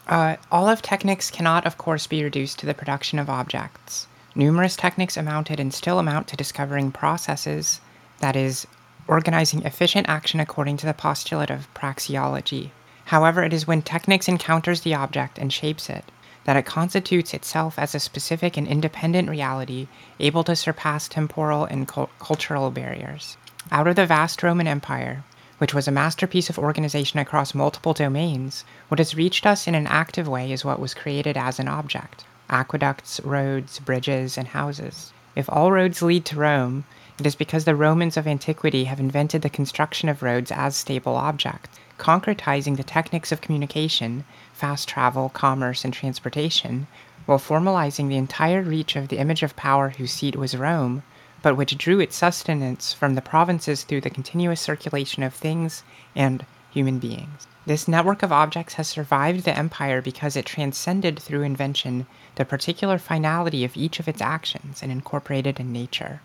Uh, 0.09 0.35
all 0.51 0.69
of 0.69 0.83
technics 0.83 1.31
cannot, 1.31 1.65
of 1.65 1.79
course, 1.79 2.09
be 2.09 2.25
reduced 2.25 2.59
to 2.59 2.67
the 2.67 2.75
production 2.75 3.21
of 3.21 3.31
objects. 3.31 4.09
Numerous 4.35 4.75
techniques 4.75 5.17
amounted 5.17 5.61
and 5.61 5.73
still 5.73 6.01
amount 6.01 6.27
to 6.29 6.37
discovering 6.37 6.91
processes, 6.91 7.81
that 8.19 8.35
is, 8.35 8.67
organizing 9.07 9.65
efficient 9.65 10.09
action 10.09 10.41
according 10.41 10.77
to 10.79 10.87
the 10.87 10.95
postulate 10.95 11.51
of 11.51 11.73
praxeology. 11.75 12.71
However, 13.07 13.43
it 13.43 13.53
is 13.53 13.67
when 13.67 13.83
technics 13.83 14.29
encounters 14.29 14.83
the 14.83 14.95
object 14.95 15.39
and 15.39 15.53
shapes 15.53 15.91
it 15.91 16.05
that 16.45 16.57
it 16.57 16.65
constitutes 16.65 17.35
itself 17.35 17.79
as 17.79 17.95
a 17.95 18.01
specific 18.01 18.57
and 18.57 18.67
independent 18.67 19.29
reality 19.29 19.87
able 20.19 20.43
to 20.45 20.57
surpass 20.57 21.07
temporal 21.07 21.65
and 21.65 21.87
cultural 21.87 22.71
barriers. 22.71 23.37
Out 23.71 23.87
of 23.87 23.97
the 23.97 24.07
vast 24.07 24.43
Roman 24.43 24.67
Empire, 24.67 25.23
which 25.59 25.75
was 25.75 25.87
a 25.87 25.93
masterpiece 25.93 26.49
of 26.49 26.59
organization 26.59 27.19
across 27.19 27.55
multiple 27.55 27.93
domains, 27.93 28.65
what 28.89 28.99
has 28.99 29.15
reached 29.15 29.45
us 29.45 29.67
in 29.67 29.75
an 29.75 29.87
active 29.87 30.27
way 30.27 30.51
is 30.51 30.65
what 30.65 30.81
was 30.81 30.95
created 30.95 31.37
as 31.37 31.59
an 31.59 31.69
object 31.69 32.25
aqueducts, 32.49 33.21
roads, 33.23 33.79
bridges, 33.79 34.37
and 34.37 34.49
houses. 34.49 35.13
If 35.37 35.49
all 35.49 35.71
roads 35.71 36.03
lead 36.03 36.25
to 36.25 36.37
Rome, 36.37 36.85
it 37.21 37.27
is 37.27 37.35
because 37.35 37.67
the 37.67 37.77
Romans 37.77 38.17
of 38.17 38.27
antiquity 38.27 38.85
have 38.85 38.99
invented 38.99 39.43
the 39.43 39.51
construction 39.51 40.09
of 40.09 40.23
roads 40.23 40.51
as 40.51 40.75
stable 40.75 41.17
objects, 41.17 41.79
concretizing 41.99 42.77
the 42.77 42.83
techniques 42.83 43.31
of 43.31 43.43
communication 43.43 44.25
fast 44.55 44.89
travel, 44.89 45.29
commerce, 45.29 45.85
and 45.85 45.95
transportation, 45.95 46.87
while 47.27 47.39
formalizing 47.39 48.09
the 48.09 48.17
entire 48.17 48.63
reach 48.63 48.97
of 48.97 49.09
the 49.09 49.19
image 49.19 49.43
of 49.43 49.55
power 49.57 49.91
whose 49.91 50.13
seat 50.13 50.35
was 50.35 50.57
Rome, 50.57 51.03
but 51.43 51.57
which 51.57 51.79
drew 51.79 52.01
its 52.01 52.17
sustenance 52.17 52.93
from 52.93 53.15
the 53.15 53.23
provinces 53.23 53.85
through 53.85 54.01
the 54.01 54.11
continuous 54.11 54.61
circulation 54.61 55.23
of 55.23 55.35
things 55.35 55.83
and 56.17 56.45
human 56.71 56.99
beings. 56.99 57.47
This 57.67 57.87
network 57.87 58.23
of 58.23 58.33
objects 58.33 58.75
has 58.75 58.89
survived 58.89 59.45
the 59.45 59.57
empire 59.57 60.01
because 60.01 60.37
it 60.37 60.47
transcended 60.47 61.19
through 61.19 61.43
invention 61.43 62.07
the 62.37 62.45
particular 62.45 62.99
finality 62.99 63.65
of 63.65 63.77
each 63.77 64.01
of 64.01 64.09
its 64.09 64.23
actions 64.23 64.83
and 64.83 64.91
incorporated 64.91 65.61
in 65.61 65.73
nature. 65.73 66.21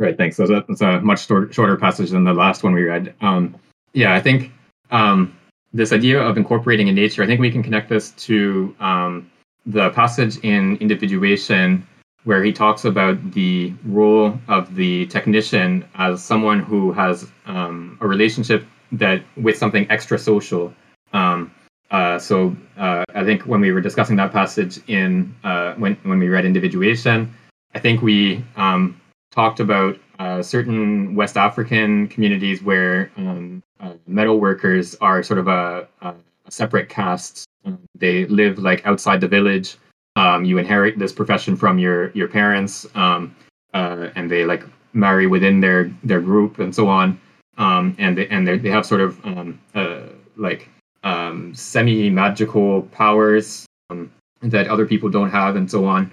Right, 0.00 0.16
thanks. 0.16 0.38
So 0.38 0.46
that's 0.46 0.80
a 0.80 0.98
much 1.02 1.26
shorter 1.26 1.76
passage 1.76 2.08
than 2.10 2.24
the 2.24 2.32
last 2.32 2.62
one 2.62 2.72
we 2.72 2.84
read. 2.84 3.14
Um, 3.20 3.54
yeah, 3.92 4.14
I 4.14 4.20
think 4.20 4.50
um, 4.90 5.36
this 5.74 5.92
idea 5.92 6.18
of 6.22 6.38
incorporating 6.38 6.88
in 6.88 6.94
nature, 6.94 7.22
I 7.22 7.26
think 7.26 7.38
we 7.38 7.50
can 7.50 7.62
connect 7.62 7.90
this 7.90 8.12
to 8.12 8.74
um, 8.80 9.30
the 9.66 9.90
passage 9.90 10.38
in 10.38 10.78
Individuation 10.78 11.86
where 12.24 12.42
he 12.42 12.50
talks 12.50 12.86
about 12.86 13.32
the 13.32 13.74
role 13.84 14.38
of 14.48 14.74
the 14.74 15.04
technician 15.06 15.84
as 15.94 16.24
someone 16.24 16.60
who 16.60 16.92
has 16.92 17.30
um, 17.44 17.98
a 18.00 18.08
relationship 18.08 18.64
that 18.92 19.22
with 19.36 19.58
something 19.58 19.86
extra 19.90 20.18
social. 20.18 20.72
Um, 21.12 21.52
uh, 21.90 22.18
so 22.18 22.56
uh, 22.78 23.04
I 23.14 23.24
think 23.24 23.42
when 23.42 23.60
we 23.60 23.70
were 23.70 23.80
discussing 23.82 24.16
that 24.16 24.32
passage 24.32 24.80
in 24.86 25.34
uh, 25.44 25.74
when 25.74 25.96
when 26.04 26.18
we 26.18 26.28
read 26.28 26.46
Individuation, 26.46 27.34
I 27.74 27.78
think 27.78 28.00
we 28.00 28.44
um, 28.56 28.99
talked 29.30 29.60
about 29.60 29.98
uh, 30.18 30.42
certain 30.42 31.14
West 31.14 31.36
African 31.36 32.08
communities 32.08 32.62
where 32.62 33.10
um, 33.16 33.62
uh, 33.80 33.94
metal 34.06 34.40
workers 34.40 34.94
are 35.00 35.22
sort 35.22 35.38
of 35.38 35.48
a, 35.48 35.86
a 36.02 36.14
separate 36.48 36.88
caste. 36.88 37.46
Um, 37.64 37.78
they 37.94 38.26
live 38.26 38.58
like 38.58 38.84
outside 38.86 39.20
the 39.20 39.28
village. 39.28 39.76
Um, 40.16 40.44
you 40.44 40.58
inherit 40.58 40.98
this 40.98 41.12
profession 41.12 41.56
from 41.56 41.78
your 41.78 42.10
your 42.10 42.28
parents, 42.28 42.86
um, 42.94 43.34
uh, 43.72 44.08
and 44.16 44.30
they 44.30 44.44
like 44.44 44.64
marry 44.92 45.26
within 45.26 45.60
their 45.60 45.90
their 46.02 46.20
group 46.20 46.58
and 46.58 46.74
so 46.74 46.88
on. 46.88 47.20
Um, 47.58 47.94
and 47.98 48.16
they, 48.16 48.26
and 48.28 48.46
they 48.46 48.70
have 48.70 48.86
sort 48.86 49.00
of 49.00 49.18
uh, 49.74 50.02
like 50.36 50.68
semi 51.54 52.10
magical 52.10 52.82
powers 52.82 53.66
that 54.42 54.68
other 54.68 54.86
people 54.86 55.10
don't 55.10 55.30
have, 55.30 55.56
and 55.56 55.70
so 55.70 55.84
on. 55.84 56.10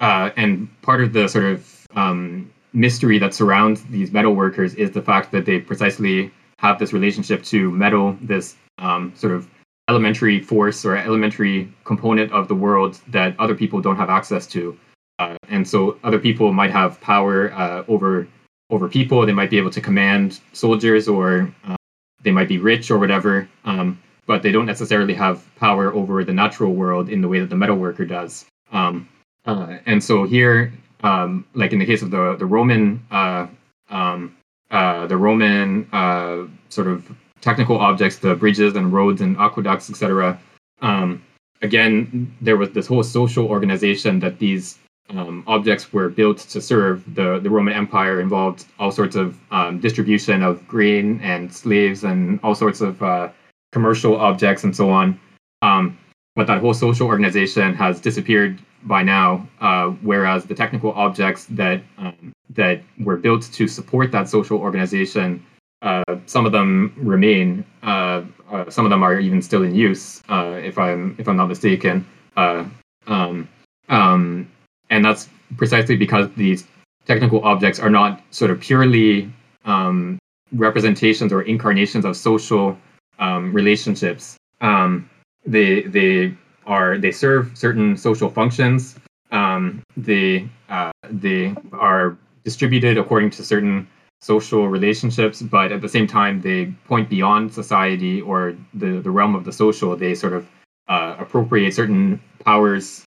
Uh, 0.00 0.30
and 0.36 0.68
part 0.82 1.02
of 1.02 1.12
the 1.12 1.28
sort 1.28 1.44
of 1.44 1.77
um, 1.98 2.50
mystery 2.72 3.18
that 3.18 3.34
surrounds 3.34 3.82
these 3.84 4.12
metal 4.12 4.34
workers 4.34 4.74
is 4.74 4.90
the 4.92 5.02
fact 5.02 5.32
that 5.32 5.44
they 5.44 5.58
precisely 5.58 6.30
have 6.58 6.78
this 6.78 6.92
relationship 6.92 7.42
to 7.44 7.70
metal, 7.70 8.16
this 8.20 8.56
um, 8.78 9.12
sort 9.16 9.32
of 9.32 9.48
elementary 9.88 10.40
force 10.40 10.84
or 10.84 10.96
elementary 10.96 11.72
component 11.84 12.30
of 12.32 12.46
the 12.46 12.54
world 12.54 13.00
that 13.08 13.34
other 13.40 13.54
people 13.54 13.80
don't 13.80 13.96
have 13.96 14.10
access 14.10 14.46
to. 14.46 14.78
Uh, 15.18 15.36
and 15.48 15.66
so 15.66 15.98
other 16.04 16.18
people 16.18 16.52
might 16.52 16.70
have 16.70 17.00
power 17.00 17.52
uh, 17.52 17.82
over 17.88 18.28
over 18.70 18.86
people. 18.86 19.24
They 19.24 19.32
might 19.32 19.50
be 19.50 19.58
able 19.58 19.70
to 19.70 19.80
command 19.80 20.40
soldiers, 20.52 21.08
or 21.08 21.52
uh, 21.64 21.76
they 22.22 22.30
might 22.30 22.48
be 22.48 22.58
rich 22.58 22.90
or 22.90 22.98
whatever. 22.98 23.48
Um, 23.64 23.98
but 24.26 24.42
they 24.42 24.52
don't 24.52 24.66
necessarily 24.66 25.14
have 25.14 25.36
power 25.56 25.92
over 25.94 26.22
the 26.22 26.34
natural 26.34 26.74
world 26.74 27.08
in 27.08 27.22
the 27.22 27.28
way 27.28 27.40
that 27.40 27.48
the 27.48 27.56
metal 27.56 27.76
worker 27.76 28.04
does. 28.04 28.44
Um, 28.70 29.08
uh, 29.46 29.78
and 29.86 30.04
so 30.04 30.24
here, 30.24 30.70
um, 31.02 31.44
like 31.54 31.72
in 31.72 31.78
the 31.78 31.86
case 31.86 32.02
of 32.02 32.10
the 32.10 32.36
the 32.36 32.46
Roman 32.46 33.04
uh, 33.10 33.46
um, 33.90 34.36
uh, 34.70 35.06
the 35.06 35.16
Roman 35.16 35.88
uh, 35.92 36.44
sort 36.68 36.88
of 36.88 37.10
technical 37.40 37.78
objects, 37.78 38.18
the 38.18 38.34
bridges 38.34 38.74
and 38.76 38.92
roads 38.92 39.20
and 39.20 39.36
aqueducts, 39.38 39.88
etc. 39.90 40.38
Um, 40.82 41.24
again, 41.62 42.34
there 42.40 42.56
was 42.56 42.70
this 42.70 42.86
whole 42.86 43.02
social 43.02 43.46
organization 43.46 44.20
that 44.20 44.38
these 44.38 44.78
um, 45.10 45.42
objects 45.46 45.92
were 45.92 46.08
built 46.08 46.38
to 46.38 46.60
serve. 46.60 47.02
The 47.14 47.38
the 47.38 47.50
Roman 47.50 47.74
Empire 47.74 48.20
involved 48.20 48.66
all 48.78 48.90
sorts 48.90 49.16
of 49.16 49.38
um, 49.50 49.80
distribution 49.80 50.42
of 50.42 50.66
grain 50.68 51.20
and 51.22 51.52
slaves 51.52 52.04
and 52.04 52.40
all 52.42 52.54
sorts 52.54 52.80
of 52.80 53.02
uh, 53.02 53.30
commercial 53.72 54.16
objects 54.16 54.64
and 54.64 54.74
so 54.74 54.90
on. 54.90 55.18
Um, 55.62 55.98
but 56.36 56.46
that 56.46 56.60
whole 56.60 56.74
social 56.74 57.06
organization 57.06 57.74
has 57.74 58.00
disappeared 58.00 58.60
by 58.84 59.02
now, 59.02 59.46
uh, 59.60 59.88
whereas 60.02 60.44
the 60.44 60.54
technical 60.54 60.92
objects 60.92 61.46
that 61.46 61.82
um, 61.98 62.32
that 62.50 62.82
were 63.00 63.16
built 63.16 63.42
to 63.52 63.68
support 63.68 64.10
that 64.12 64.28
social 64.28 64.58
organization, 64.58 65.44
uh, 65.82 66.04
some 66.26 66.46
of 66.46 66.52
them 66.52 66.92
remain. 66.96 67.64
Uh, 67.82 68.22
uh 68.50 68.70
some 68.70 68.84
of 68.86 68.90
them 68.90 69.02
are 69.02 69.18
even 69.20 69.42
still 69.42 69.62
in 69.62 69.74
use, 69.74 70.22
uh, 70.28 70.58
if 70.62 70.78
I'm 70.78 71.14
if 71.18 71.28
I'm 71.28 71.36
not 71.36 71.48
mistaken. 71.48 72.06
Uh, 72.36 72.64
um, 73.06 73.48
um, 73.88 74.50
and 74.90 75.04
that's 75.04 75.28
precisely 75.56 75.96
because 75.96 76.30
these 76.36 76.66
technical 77.06 77.42
objects 77.42 77.80
are 77.80 77.90
not 77.90 78.22
sort 78.30 78.50
of 78.50 78.60
purely 78.60 79.32
um, 79.64 80.18
representations 80.52 81.32
or 81.32 81.42
incarnations 81.42 82.04
of 82.04 82.16
social 82.16 82.78
um, 83.18 83.52
relationships. 83.52 84.36
Um, 84.60 85.08
they 85.46 85.82
they 85.82 86.34
are 86.68 86.98
they 86.98 87.10
serve 87.10 87.56
certain 87.56 87.96
social 87.96 88.28
functions. 88.28 88.94
Um, 89.32 89.82
they 89.96 90.48
uh, 90.68 90.92
they 91.10 91.54
are 91.72 92.16
distributed 92.44 92.98
according 92.98 93.30
to 93.30 93.44
certain 93.44 93.88
social 94.20 94.68
relationships, 94.68 95.42
but 95.42 95.72
at 95.72 95.80
the 95.80 95.88
same 95.88 96.06
time 96.06 96.40
they 96.40 96.66
point 96.86 97.08
beyond 97.08 97.52
society 97.52 98.20
or 98.20 98.54
the 98.74 99.00
the 99.00 99.10
realm 99.10 99.34
of 99.34 99.44
the 99.44 99.52
social. 99.52 99.96
They 99.96 100.14
sort 100.14 100.34
of 100.34 100.46
uh, 100.88 101.16
appropriate 101.18 101.74
certain 101.74 102.20
powers 102.44 103.04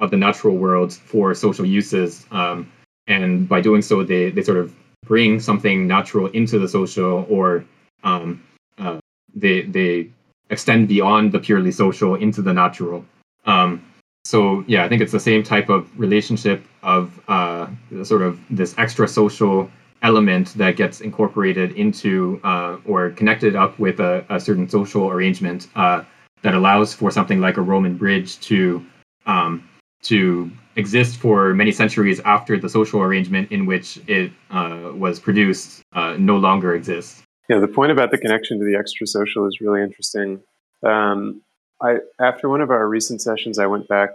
of 0.00 0.10
the 0.10 0.16
natural 0.16 0.56
world 0.56 0.92
for 0.94 1.34
social 1.34 1.66
uses, 1.66 2.26
um, 2.30 2.70
and 3.06 3.48
by 3.48 3.60
doing 3.60 3.82
so, 3.82 4.04
they 4.04 4.30
they 4.30 4.42
sort 4.42 4.58
of 4.58 4.74
bring 5.04 5.40
something 5.40 5.86
natural 5.86 6.26
into 6.28 6.58
the 6.58 6.68
social, 6.68 7.26
or 7.28 7.64
um, 8.04 8.42
uh, 8.78 8.98
they 9.34 9.62
they 9.62 10.10
extend 10.50 10.88
beyond 10.88 11.32
the 11.32 11.38
purely 11.38 11.72
social 11.72 12.14
into 12.14 12.42
the 12.42 12.52
natural. 12.52 13.04
Um, 13.46 13.84
so 14.24 14.64
yeah, 14.66 14.84
I 14.84 14.88
think 14.88 15.00
it's 15.00 15.12
the 15.12 15.20
same 15.20 15.42
type 15.42 15.68
of 15.68 15.88
relationship 15.98 16.64
of 16.82 17.20
uh, 17.28 17.66
sort 18.02 18.22
of 18.22 18.38
this 18.50 18.74
extra 18.76 19.08
social 19.08 19.70
element 20.02 20.54
that 20.54 20.76
gets 20.76 21.00
incorporated 21.00 21.72
into 21.72 22.40
uh, 22.44 22.76
or 22.84 23.10
connected 23.10 23.56
up 23.56 23.78
with 23.78 24.00
a, 24.00 24.24
a 24.28 24.38
certain 24.38 24.68
social 24.68 25.10
arrangement. 25.10 25.68
Uh, 25.74 26.02
that 26.42 26.54
allows 26.54 26.94
for 26.94 27.10
something 27.10 27.40
like 27.40 27.56
a 27.56 27.62
Roman 27.62 27.96
bridge 27.96 28.40
to 28.40 28.84
um, 29.26 29.68
to 30.02 30.50
exist 30.76 31.18
for 31.18 31.52
many 31.52 31.72
centuries 31.72 32.20
after 32.20 32.58
the 32.58 32.68
social 32.68 33.02
arrangement 33.02 33.52
in 33.52 33.66
which 33.66 34.00
it 34.06 34.32
uh, 34.50 34.90
was 34.94 35.20
produced 35.20 35.82
uh, 35.92 36.16
no 36.18 36.36
longer 36.36 36.74
exists. 36.74 37.22
Yeah, 37.50 37.58
the 37.58 37.66
point 37.66 37.90
about 37.90 38.12
the 38.12 38.18
connection 38.18 38.60
to 38.60 38.64
the 38.64 38.76
extra 38.78 39.08
social 39.08 39.44
is 39.44 39.60
really 39.60 39.82
interesting. 39.82 40.40
Um, 40.84 41.42
I 41.82 41.96
after 42.20 42.48
one 42.48 42.60
of 42.60 42.70
our 42.70 42.86
recent 42.86 43.20
sessions, 43.20 43.58
I 43.58 43.66
went 43.66 43.88
back 43.88 44.10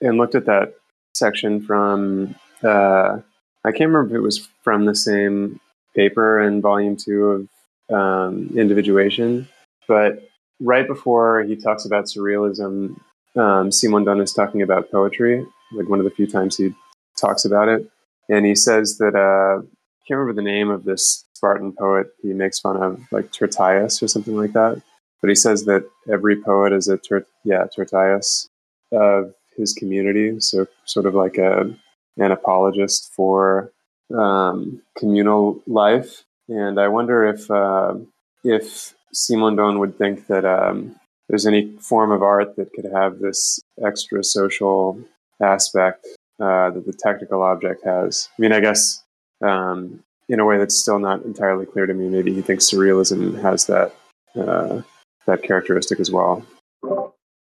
and 0.00 0.16
looked 0.16 0.36
at 0.36 0.46
that 0.46 0.74
section 1.14 1.60
from 1.60 2.36
uh, 2.62 3.18
I 3.64 3.72
can't 3.72 3.90
remember 3.90 4.14
if 4.14 4.18
it 4.20 4.20
was 4.20 4.48
from 4.62 4.84
the 4.84 4.94
same 4.94 5.58
paper 5.96 6.40
in 6.40 6.62
volume 6.62 6.96
two 6.96 7.48
of 7.90 7.96
um, 7.96 8.48
Individuation, 8.56 9.48
but 9.88 10.22
right 10.60 10.86
before 10.86 11.42
he 11.42 11.56
talks 11.56 11.84
about 11.84 12.04
surrealism, 12.04 12.96
um, 13.34 13.70
Simondon 13.70 14.22
is 14.22 14.32
talking 14.32 14.62
about 14.62 14.88
poetry, 14.88 15.44
like 15.72 15.88
one 15.88 15.98
of 15.98 16.04
the 16.04 16.12
few 16.12 16.28
times 16.28 16.56
he 16.56 16.72
talks 17.20 17.44
about 17.44 17.66
it, 17.66 17.90
and 18.28 18.46
he 18.46 18.54
says 18.54 18.98
that 18.98 19.16
uh, 19.16 19.66
can't 20.06 20.18
remember 20.18 20.40
the 20.40 20.50
name 20.50 20.70
of 20.70 20.84
this 20.84 21.24
Spartan 21.34 21.72
poet 21.72 22.08
he 22.22 22.32
makes 22.32 22.60
fun 22.60 22.76
of, 22.76 23.00
like 23.10 23.32
Tyrtaeus 23.32 24.02
or 24.02 24.08
something 24.08 24.36
like 24.36 24.52
that. 24.52 24.82
But 25.20 25.28
he 25.28 25.34
says 25.34 25.64
that 25.64 25.88
every 26.10 26.40
poet 26.40 26.72
is 26.72 26.88
a 26.88 26.98
ter- 26.98 27.26
yeah 27.44 27.64
Tyrtaeus 27.74 28.48
of 28.92 29.34
his 29.56 29.72
community, 29.72 30.40
so 30.40 30.66
sort 30.84 31.06
of 31.06 31.14
like 31.14 31.38
a 31.38 31.74
an 32.16 32.30
apologist 32.30 33.12
for 33.14 33.72
um, 34.16 34.82
communal 34.98 35.62
life. 35.66 36.24
And 36.48 36.78
I 36.78 36.88
wonder 36.88 37.26
if 37.26 37.50
uh, 37.50 37.94
if 38.42 38.94
Simondon 39.14 39.78
would 39.78 39.96
think 39.96 40.26
that 40.26 40.44
um, 40.44 40.96
there's 41.28 41.46
any 41.46 41.76
form 41.78 42.10
of 42.10 42.22
art 42.22 42.56
that 42.56 42.72
could 42.72 42.90
have 42.92 43.18
this 43.18 43.60
extra 43.84 44.22
social 44.22 45.00
aspect 45.42 46.06
uh, 46.40 46.70
that 46.70 46.84
the 46.86 46.92
technical 46.92 47.42
object 47.42 47.84
has. 47.84 48.28
I 48.38 48.42
mean, 48.42 48.52
I 48.52 48.60
guess 48.60 49.03
um, 49.42 50.02
in 50.28 50.40
a 50.40 50.44
way 50.44 50.58
that's 50.58 50.76
still 50.76 50.98
not 50.98 51.22
entirely 51.22 51.66
clear 51.66 51.86
to 51.86 51.94
me. 51.94 52.08
Maybe 52.08 52.32
he 52.32 52.42
thinks 52.42 52.70
surrealism 52.70 53.40
has 53.42 53.66
that 53.66 53.94
uh, 54.36 54.82
that 55.26 55.42
characteristic 55.42 56.00
as 56.00 56.10
well. 56.10 56.44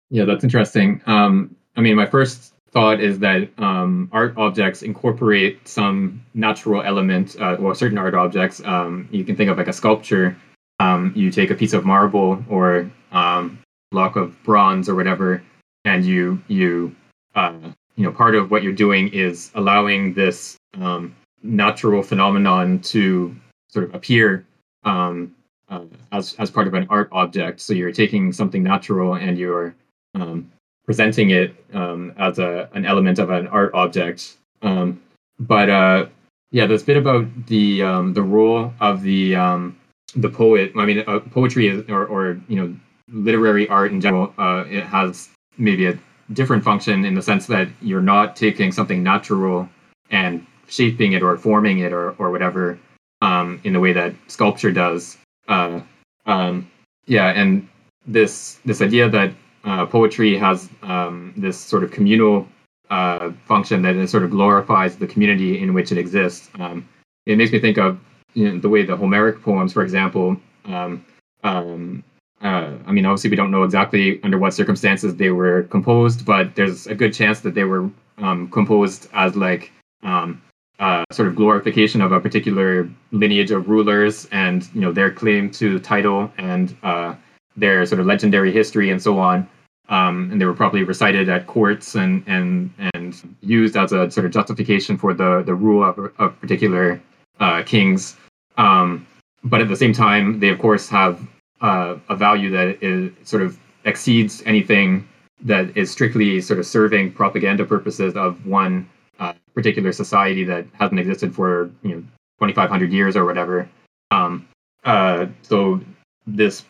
Yeah, 0.09 0.25
that's 0.25 0.43
interesting. 0.43 1.01
Um, 1.05 1.55
I 1.75 1.81
mean, 1.81 1.95
my 1.95 2.05
first 2.05 2.53
thought 2.71 2.99
is 2.99 3.19
that 3.19 3.47
um, 3.57 4.09
art 4.11 4.33
objects 4.37 4.81
incorporate 4.81 5.67
some 5.67 6.23
natural 6.33 6.81
element, 6.81 7.35
uh, 7.39 7.55
or 7.55 7.75
certain 7.75 7.97
art 7.97 8.15
objects. 8.15 8.61
Um, 8.65 9.07
you 9.11 9.23
can 9.23 9.35
think 9.35 9.49
of 9.49 9.57
like 9.57 9.67
a 9.67 9.73
sculpture. 9.73 10.35
Um, 10.79 11.13
you 11.15 11.31
take 11.31 11.51
a 11.51 11.55
piece 11.55 11.73
of 11.73 11.85
marble 11.85 12.43
or 12.49 12.91
um, 13.11 13.59
block 13.91 14.15
of 14.15 14.41
bronze 14.43 14.89
or 14.89 14.95
whatever, 14.95 15.41
and 15.85 16.03
you 16.03 16.41
you 16.47 16.95
uh, 17.35 17.53
you 17.95 18.03
know 18.03 18.11
part 18.11 18.35
of 18.35 18.51
what 18.51 18.63
you're 18.63 18.73
doing 18.73 19.07
is 19.09 19.51
allowing 19.55 20.13
this 20.13 20.57
um, 20.79 21.15
natural 21.43 22.01
phenomenon 22.01 22.79
to 22.79 23.35
sort 23.69 23.85
of 23.85 23.93
appear 23.93 24.45
um, 24.83 25.35
uh, 25.69 25.85
as 26.11 26.35
as 26.39 26.49
part 26.49 26.67
of 26.67 26.73
an 26.73 26.87
art 26.89 27.09
object. 27.11 27.59
So 27.59 27.73
you're 27.73 27.91
taking 27.91 28.31
something 28.31 28.63
natural 28.63 29.15
and 29.15 29.37
you're 29.37 29.75
um, 30.15 30.51
presenting 30.85 31.31
it 31.31 31.55
um, 31.73 32.13
as 32.17 32.39
a 32.39 32.69
an 32.73 32.85
element 32.85 33.19
of 33.19 33.29
an 33.29 33.47
art 33.47 33.71
object. 33.73 34.37
Um, 34.61 35.01
but 35.39 35.69
uh, 35.69 36.05
yeah, 36.51 36.67
this 36.67 36.83
bit 36.83 36.97
about 36.97 37.27
the 37.47 37.83
um, 37.83 38.13
the 38.13 38.21
role 38.21 38.73
of 38.79 39.01
the 39.01 39.35
um, 39.35 39.77
the 40.15 40.29
poet. 40.29 40.71
I 40.77 40.85
mean, 40.85 41.03
uh, 41.05 41.19
poetry 41.19 41.67
is, 41.67 41.83
or, 41.89 42.05
or 42.05 42.39
you 42.47 42.55
know 42.55 42.75
literary 43.11 43.67
art 43.67 43.91
in 43.91 44.01
general. 44.01 44.33
Uh, 44.37 44.65
it 44.67 44.83
has 44.83 45.29
maybe 45.57 45.87
a 45.87 45.97
different 46.31 46.63
function 46.63 47.05
in 47.05 47.13
the 47.13 47.21
sense 47.21 47.47
that 47.47 47.67
you're 47.81 48.01
not 48.01 48.35
taking 48.35 48.71
something 48.71 49.03
natural 49.03 49.69
and 50.09 50.45
shaping 50.67 51.13
it 51.13 51.23
or 51.23 51.37
forming 51.37 51.79
it 51.79 51.93
or 51.93 52.11
or 52.11 52.31
whatever 52.31 52.77
um, 53.21 53.59
in 53.63 53.73
the 53.73 53.79
way 53.79 53.93
that 53.93 54.13
sculpture 54.27 54.71
does. 54.71 55.17
Uh, 55.47 55.81
um, 56.25 56.69
yeah, 57.05 57.29
and 57.29 57.67
this 58.05 58.59
this 58.65 58.81
idea 58.81 59.09
that 59.09 59.33
uh, 59.63 59.85
poetry 59.85 60.37
has 60.37 60.69
um, 60.81 61.33
this 61.37 61.57
sort 61.57 61.83
of 61.83 61.91
communal 61.91 62.47
uh, 62.89 63.31
function 63.45 63.81
that 63.81 63.95
it 63.95 64.07
sort 64.09 64.23
of 64.23 64.29
glorifies 64.29 64.97
the 64.97 65.07
community 65.07 65.59
in 65.59 65.73
which 65.73 65.91
it 65.91 65.97
exists. 65.97 66.49
Um, 66.59 66.87
it 67.25 67.37
makes 67.37 67.51
me 67.51 67.59
think 67.59 67.77
of 67.77 67.99
you 68.33 68.51
know, 68.51 68.59
the 68.59 68.69
way 68.69 68.83
the 68.83 68.95
Homeric 68.95 69.41
poems, 69.41 69.73
for 69.73 69.83
example. 69.83 70.37
Um, 70.65 71.05
um, 71.43 72.03
uh, 72.41 72.73
I 72.85 72.91
mean, 72.91 73.05
obviously, 73.05 73.29
we 73.29 73.35
don't 73.35 73.51
know 73.51 73.63
exactly 73.63 74.21
under 74.23 74.37
what 74.37 74.53
circumstances 74.53 75.15
they 75.15 75.29
were 75.29 75.63
composed, 75.63 76.25
but 76.25 76.55
there's 76.55 76.87
a 76.87 76.95
good 76.95 77.13
chance 77.13 77.39
that 77.41 77.53
they 77.53 77.63
were 77.63 77.89
um, 78.17 78.49
composed 78.49 79.07
as 79.13 79.35
like 79.35 79.71
um, 80.03 80.41
uh, 80.79 81.03
sort 81.11 81.27
of 81.27 81.35
glorification 81.35 82.01
of 82.01 82.11
a 82.11 82.19
particular 82.19 82.89
lineage 83.11 83.51
of 83.51 83.69
rulers 83.69 84.27
and 84.31 84.69
you 84.73 84.81
know 84.81 84.91
their 84.91 85.11
claim 85.11 85.49
to 85.51 85.79
title 85.79 86.31
and 86.37 86.75
uh, 86.83 87.13
their 87.55 87.85
sort 87.85 87.99
of 87.99 88.05
legendary 88.05 88.51
history 88.51 88.89
and 88.89 89.01
so 89.01 89.19
on. 89.19 89.47
Um, 89.89 90.29
and 90.31 90.39
they 90.39 90.45
were 90.45 90.53
probably 90.53 90.83
recited 90.83 91.29
at 91.29 91.45
courts 91.47 91.95
and 91.95 92.23
and 92.25 92.71
and 92.93 93.35
used 93.41 93.77
as 93.77 93.91
a 93.91 94.09
sort 94.09 94.25
of 94.25 94.31
justification 94.31 94.97
for 94.97 95.13
the 95.13 95.43
the 95.45 95.53
rule 95.53 95.83
of, 95.83 96.11
of 96.19 96.39
particular 96.39 97.01
uh, 97.39 97.63
kings. 97.63 98.15
Um, 98.57 99.05
but 99.43 99.61
at 99.61 99.67
the 99.67 99.75
same 99.75 99.93
time, 99.93 100.39
they 100.39 100.49
of 100.49 100.59
course 100.59 100.87
have 100.89 101.21
uh, 101.61 101.97
a 102.09 102.15
value 102.15 102.49
that 102.51 102.81
is 102.81 103.11
sort 103.23 103.43
of 103.43 103.59
exceeds 103.85 104.41
anything 104.45 105.07
that 105.41 105.75
is 105.75 105.91
strictly 105.91 106.39
sort 106.39 106.59
of 106.59 106.65
serving 106.65 107.11
propaganda 107.11 107.65
purposes 107.65 108.15
of 108.15 108.45
one 108.45 108.89
uh, 109.19 109.33
particular 109.53 109.91
society 109.91 110.43
that 110.43 110.65
hasn't 110.73 110.99
existed 110.99 111.33
for 111.33 111.69
you 111.83 111.95
know 111.95 112.01
2,500 112.39 112.91
years 112.91 113.15
or 113.15 113.25
whatever. 113.25 113.69
Um, 114.11 114.47
uh, 114.83 115.27
so 115.41 115.79
this 116.27 116.65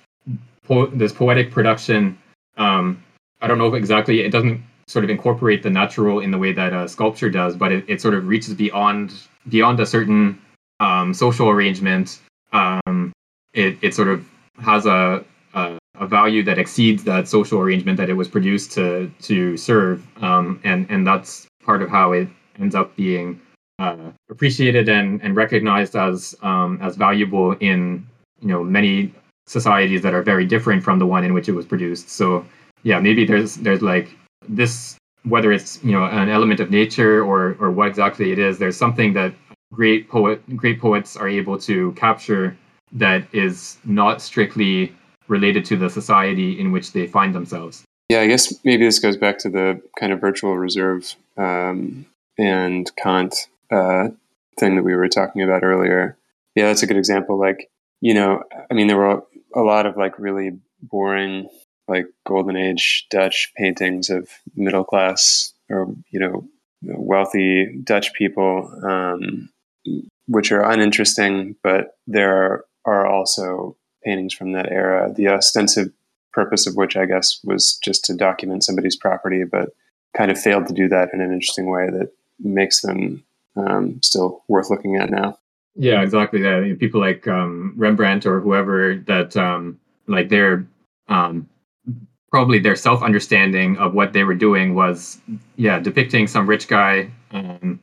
po- 0.65 0.87
this 0.87 1.11
poetic 1.11 1.51
production. 1.51 2.17
Um, 2.57 3.03
I 3.41 3.47
don't 3.47 3.57
know 3.57 3.73
exactly 3.73 4.21
it 4.21 4.31
doesn't 4.31 4.61
sort 4.87 5.03
of 5.03 5.09
incorporate 5.09 5.63
the 5.63 5.69
natural 5.69 6.19
in 6.19 6.31
the 6.31 6.37
way 6.37 6.53
that 6.53 6.73
a 6.73 6.87
sculpture 6.87 7.29
does, 7.29 7.55
but 7.55 7.71
it, 7.71 7.85
it 7.87 8.01
sort 8.01 8.13
of 8.13 8.27
reaches 8.27 8.53
beyond 8.53 9.13
beyond 9.49 9.79
a 9.79 9.85
certain 9.85 10.39
um, 10.79 11.13
social 11.13 11.49
arrangement. 11.49 12.19
Um, 12.51 13.11
it 13.53 13.77
it 13.81 13.93
sort 13.93 14.07
of 14.07 14.27
has 14.59 14.85
a, 14.85 15.23
a, 15.53 15.77
a 15.99 16.07
value 16.07 16.43
that 16.43 16.57
exceeds 16.57 17.03
that 17.05 17.27
social 17.27 17.59
arrangement 17.59 17.97
that 17.97 18.09
it 18.09 18.13
was 18.13 18.27
produced 18.27 18.71
to 18.73 19.11
to 19.23 19.57
serve, 19.57 20.05
um, 20.21 20.59
and 20.63 20.85
and 20.89 21.05
that's 21.05 21.47
part 21.63 21.81
of 21.81 21.89
how 21.89 22.11
it 22.11 22.27
ends 22.59 22.75
up 22.75 22.95
being 22.95 23.39
uh, 23.79 24.11
appreciated 24.29 24.87
and, 24.89 25.21
and 25.23 25.35
recognized 25.35 25.95
as 25.95 26.35
um, 26.41 26.79
as 26.81 26.95
valuable 26.95 27.53
in 27.53 28.05
you 28.41 28.47
know 28.47 28.63
many 28.63 29.13
societies 29.47 30.01
that 30.01 30.13
are 30.13 30.21
very 30.21 30.45
different 30.45 30.83
from 30.83 30.99
the 30.99 31.05
one 31.05 31.23
in 31.23 31.33
which 31.33 31.49
it 31.49 31.53
was 31.53 31.65
produced. 31.65 32.09
So 32.09 32.45
yeah, 32.83 32.99
maybe 32.99 33.25
there's 33.25 33.55
there's 33.55 33.81
like 33.81 34.09
this 34.47 34.97
whether 35.23 35.51
it's 35.51 35.83
you 35.83 35.91
know 35.91 36.05
an 36.05 36.29
element 36.29 36.59
of 36.59 36.69
nature 36.69 37.23
or 37.23 37.57
or 37.59 37.71
what 37.71 37.87
exactly 37.87 38.31
it 38.31 38.39
is. 38.39 38.59
There's 38.59 38.77
something 38.77 39.13
that 39.13 39.33
great 39.73 40.09
poet 40.09 40.41
great 40.55 40.79
poets 40.79 41.17
are 41.17 41.27
able 41.27 41.57
to 41.59 41.91
capture 41.93 42.55
that 42.91 43.23
is 43.33 43.77
not 43.85 44.21
strictly 44.21 44.93
related 45.27 45.65
to 45.65 45.75
the 45.75 45.89
society 45.89 46.59
in 46.59 46.71
which 46.71 46.91
they 46.91 47.07
find 47.07 47.33
themselves. 47.33 47.83
Yeah, 48.09 48.19
I 48.19 48.27
guess 48.27 48.53
maybe 48.63 48.85
this 48.85 48.99
goes 48.99 49.17
back 49.17 49.39
to 49.39 49.49
the 49.49 49.81
kind 49.99 50.11
of 50.11 50.21
virtual 50.21 50.57
reserve 50.57 51.15
um, 51.37 52.05
and 52.37 52.91
Kant 52.95 53.47
uh, 53.71 54.09
thing 54.59 54.75
that 54.75 54.83
we 54.83 54.95
were 54.95 55.07
talking 55.07 55.41
about 55.41 55.63
earlier. 55.63 56.17
Yeah, 56.55 56.67
that's 56.67 56.83
a 56.83 56.87
good 56.87 56.97
example. 56.97 57.39
Like, 57.39 57.69
you 58.01 58.13
know, 58.13 58.43
I 58.69 58.73
mean, 58.73 58.87
there 58.87 58.97
were 58.97 59.23
a 59.55 59.61
lot 59.61 59.85
of 59.85 59.97
like 59.97 60.19
really 60.19 60.51
boring, 60.81 61.49
like 61.87 62.05
golden 62.27 62.55
age 62.55 63.07
Dutch 63.09 63.51
paintings 63.57 64.09
of 64.09 64.29
middle 64.55 64.83
class 64.83 65.53
or, 65.69 65.93
you 66.11 66.19
know, 66.19 66.47
wealthy 66.83 67.79
Dutch 67.83 68.13
people, 68.13 68.69
um, 68.83 69.49
which 70.27 70.51
are 70.51 70.69
uninteresting, 70.69 71.55
but 71.63 71.97
there 72.05 72.65
are 72.85 73.07
also 73.07 73.75
paintings 74.03 74.33
from 74.33 74.51
that 74.51 74.71
era. 74.71 75.11
The 75.13 75.29
ostensive 75.29 75.91
purpose 76.33 76.67
of 76.67 76.75
which, 76.75 76.95
I 76.95 77.05
guess, 77.05 77.39
was 77.43 77.77
just 77.83 78.05
to 78.05 78.15
document 78.15 78.63
somebody's 78.63 78.95
property, 78.95 79.43
but 79.43 79.69
kind 80.15 80.31
of 80.31 80.39
failed 80.39 80.67
to 80.67 80.73
do 80.73 80.87
that 80.89 81.09
in 81.13 81.21
an 81.21 81.31
interesting 81.31 81.69
way 81.69 81.87
that 81.89 82.11
makes 82.39 82.81
them 82.81 83.23
um, 83.55 83.99
still 84.01 84.43
worth 84.47 84.69
looking 84.69 84.95
at 84.95 85.09
now. 85.09 85.37
Yeah, 85.75 86.01
exactly. 86.01 86.41
That 86.41 86.53
I 86.53 86.61
mean, 86.61 86.77
people 86.77 87.01
like 87.01 87.27
um, 87.27 87.73
Rembrandt 87.77 88.25
or 88.25 88.39
whoever 88.39 88.95
that 89.07 89.35
um, 89.35 89.79
like 90.07 90.29
their 90.29 90.67
um, 91.07 91.49
probably 92.29 92.59
their 92.59 92.75
self 92.75 93.01
understanding 93.01 93.77
of 93.77 93.93
what 93.93 94.13
they 94.13 94.23
were 94.23 94.35
doing 94.35 94.75
was 94.75 95.19
yeah 95.55 95.79
depicting 95.79 96.27
some 96.27 96.47
rich 96.47 96.67
guy 96.67 97.09
um, 97.31 97.79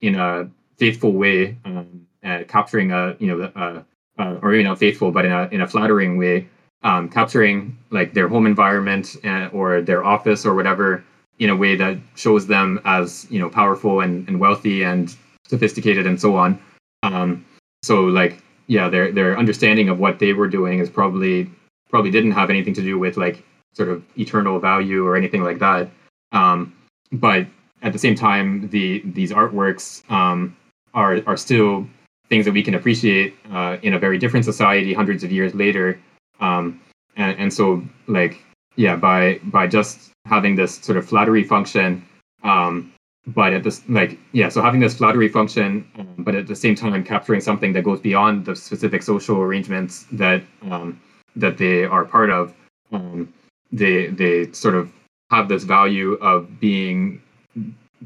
in 0.00 0.14
a 0.14 0.48
faithful 0.78 1.12
way, 1.12 1.56
um, 1.64 2.06
capturing 2.46 2.92
a 2.92 3.16
you 3.18 3.26
know 3.26 3.50
a, 3.54 3.84
a, 4.22 4.38
or 4.40 4.50
maybe 4.50 4.62
not 4.62 4.78
faithful, 4.78 5.10
but 5.10 5.24
in 5.24 5.32
a 5.32 5.48
in 5.50 5.60
a 5.60 5.66
flattering 5.66 6.18
way, 6.18 6.48
um, 6.82 7.08
capturing 7.08 7.76
like 7.90 8.14
their 8.14 8.28
home 8.28 8.46
environment 8.46 9.16
and, 9.24 9.50
or 9.52 9.80
their 9.82 10.04
office 10.04 10.46
or 10.46 10.54
whatever 10.54 11.04
in 11.38 11.50
a 11.50 11.56
way 11.56 11.76
that 11.76 11.96
shows 12.16 12.46
them 12.46 12.80
as 12.84 13.26
you 13.30 13.38
know 13.38 13.48
powerful 13.48 14.00
and, 14.00 14.26
and 14.28 14.40
wealthy 14.40 14.82
and 14.82 15.16
sophisticated 15.46 16.06
and 16.06 16.20
so 16.20 16.36
on. 16.36 16.58
Um, 17.02 17.44
so 17.82 18.04
like 18.04 18.42
yeah, 18.66 18.88
their 18.88 19.12
their 19.12 19.38
understanding 19.38 19.88
of 19.88 19.98
what 19.98 20.18
they 20.18 20.32
were 20.32 20.48
doing 20.48 20.78
is 20.78 20.90
probably 20.90 21.50
probably 21.90 22.10
didn't 22.10 22.32
have 22.32 22.50
anything 22.50 22.74
to 22.74 22.82
do 22.82 22.98
with 22.98 23.16
like 23.16 23.44
sort 23.74 23.88
of 23.88 24.02
eternal 24.18 24.58
value 24.58 25.06
or 25.06 25.16
anything 25.16 25.42
like 25.42 25.58
that. 25.58 25.88
Um, 26.32 26.74
but 27.12 27.46
at 27.82 27.92
the 27.92 27.98
same 27.98 28.14
time, 28.14 28.68
the 28.68 29.02
these 29.04 29.32
artworks 29.32 30.08
um, 30.10 30.56
are 30.94 31.20
are 31.26 31.36
still 31.36 31.86
things 32.28 32.44
that 32.44 32.52
we 32.52 32.62
can 32.62 32.74
appreciate 32.74 33.34
uh, 33.52 33.78
in 33.82 33.94
a 33.94 33.98
very 33.98 34.18
different 34.18 34.44
society 34.44 34.92
hundreds 34.92 35.24
of 35.24 35.32
years 35.32 35.54
later. 35.54 35.98
Um, 36.40 36.80
and, 37.16 37.38
and 37.38 37.52
so 37.52 37.82
like 38.06 38.42
yeah, 38.76 38.96
by 38.96 39.40
by 39.44 39.66
just 39.66 40.12
having 40.26 40.54
this 40.54 40.76
sort 40.76 40.98
of 40.98 41.06
flattery 41.06 41.42
function, 41.42 42.04
um, 42.44 42.92
but 43.26 43.52
at 43.52 43.64
this 43.64 43.82
like 43.88 44.18
yeah, 44.32 44.48
so 44.48 44.62
having 44.62 44.80
this 44.80 44.94
flattery 44.94 45.28
function, 45.28 45.86
um, 45.98 46.14
but 46.18 46.34
at 46.34 46.46
the 46.46 46.56
same 46.56 46.74
time 46.74 47.02
capturing 47.04 47.40
something 47.40 47.72
that 47.72 47.82
goes 47.82 48.00
beyond 48.00 48.44
the 48.44 48.54
specific 48.54 49.02
social 49.02 49.40
arrangements 49.40 50.06
that 50.12 50.42
um, 50.70 51.00
that 51.36 51.58
they 51.58 51.84
are 51.84 52.04
part 52.04 52.30
of. 52.30 52.54
Um, 52.92 53.32
they 53.72 54.06
they 54.06 54.50
sort 54.52 54.74
of 54.74 54.90
have 55.30 55.48
this 55.48 55.64
value 55.64 56.14
of 56.14 56.60
being 56.60 57.20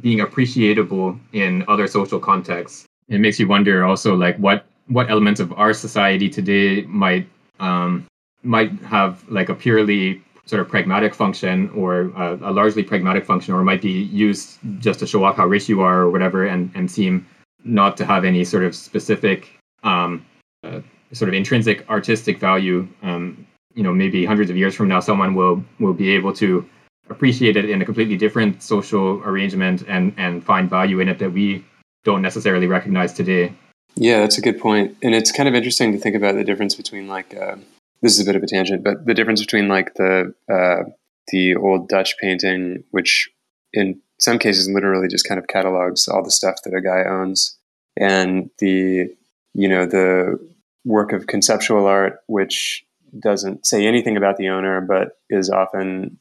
being 0.00 0.20
appreciable 0.20 1.18
in 1.32 1.64
other 1.68 1.86
social 1.86 2.18
contexts. 2.18 2.86
It 3.08 3.20
makes 3.20 3.38
you 3.38 3.46
wonder 3.46 3.84
also 3.84 4.16
like 4.16 4.36
what 4.38 4.64
what 4.88 5.10
elements 5.10 5.38
of 5.40 5.52
our 5.52 5.72
society 5.72 6.28
today 6.28 6.82
might 6.82 7.28
um, 7.60 8.06
might 8.42 8.72
have 8.82 9.24
like 9.28 9.48
a 9.48 9.54
purely 9.54 10.22
sort 10.46 10.60
of 10.60 10.68
pragmatic 10.68 11.14
function 11.14 11.70
or 11.70 12.10
a, 12.16 12.34
a, 12.42 12.50
largely 12.50 12.82
pragmatic 12.82 13.24
function 13.24 13.54
or 13.54 13.62
might 13.62 13.80
be 13.80 13.90
used 13.90 14.58
just 14.80 14.98
to 14.98 15.06
show 15.06 15.22
off 15.22 15.36
how 15.36 15.46
rich 15.46 15.68
you 15.68 15.80
are 15.80 16.00
or 16.00 16.10
whatever 16.10 16.44
and, 16.44 16.70
and 16.74 16.90
seem 16.90 17.24
not 17.64 17.96
to 17.96 18.04
have 18.04 18.24
any 18.24 18.42
sort 18.44 18.64
of 18.64 18.74
specific 18.74 19.48
um, 19.84 20.26
uh, 20.64 20.80
sort 21.12 21.28
of 21.28 21.34
intrinsic 21.34 21.88
artistic 21.88 22.40
value. 22.40 22.88
Um, 23.02 23.46
you 23.74 23.82
know 23.82 23.92
maybe 23.92 24.24
hundreds 24.24 24.50
of 24.50 24.56
years 24.56 24.74
from 24.74 24.88
now 24.88 25.00
someone 25.00 25.34
will 25.34 25.64
will 25.78 25.94
be 25.94 26.10
able 26.10 26.32
to 26.34 26.68
appreciate 27.10 27.56
it 27.56 27.68
in 27.68 27.82
a 27.82 27.84
completely 27.84 28.16
different 28.16 28.62
social 28.62 29.22
arrangement 29.24 29.82
and 29.88 30.14
and 30.16 30.44
find 30.44 30.70
value 30.70 31.00
in 31.00 31.08
it 31.08 31.18
that 31.18 31.32
we 31.32 31.64
don't 32.04 32.22
necessarily 32.22 32.66
recognize 32.66 33.12
today. 33.12 33.52
Yeah 33.94 34.20
that's 34.20 34.38
a 34.38 34.40
good 34.40 34.58
point. 34.60 34.96
And 35.02 35.14
it's 35.14 35.32
kind 35.32 35.48
of 35.48 35.54
interesting 35.54 35.92
to 35.92 35.98
think 35.98 36.16
about 36.16 36.34
the 36.34 36.44
difference 36.44 36.74
between 36.74 37.08
like 37.08 37.34
uh, 37.34 37.56
this 38.02 38.14
is 38.14 38.20
a 38.20 38.24
bit 38.24 38.36
of 38.36 38.42
a 38.42 38.46
tangent 38.46 38.84
but 38.84 39.04
the 39.06 39.14
difference 39.14 39.40
between 39.40 39.68
like 39.68 39.94
the 39.94 40.34
uh, 40.52 40.88
the 41.28 41.54
old 41.56 41.88
dutch 41.88 42.16
painting 42.18 42.84
which 42.90 43.30
in 43.72 44.00
some 44.18 44.38
cases 44.38 44.68
literally 44.68 45.08
just 45.08 45.26
kind 45.26 45.38
of 45.38 45.48
catalogs 45.48 46.08
all 46.08 46.22
the 46.22 46.30
stuff 46.30 46.56
that 46.64 46.74
a 46.74 46.80
guy 46.80 47.04
owns 47.04 47.56
and 47.96 48.50
the 48.58 49.08
you 49.54 49.68
know 49.68 49.86
the 49.86 50.38
work 50.84 51.12
of 51.12 51.26
conceptual 51.26 51.86
art 51.86 52.20
which 52.26 52.84
doesn't 53.18 53.66
say 53.66 53.86
anything 53.86 54.16
about 54.16 54.36
the 54.36 54.48
owner, 54.48 54.80
but 54.80 55.18
is 55.28 55.50
often 55.50 56.18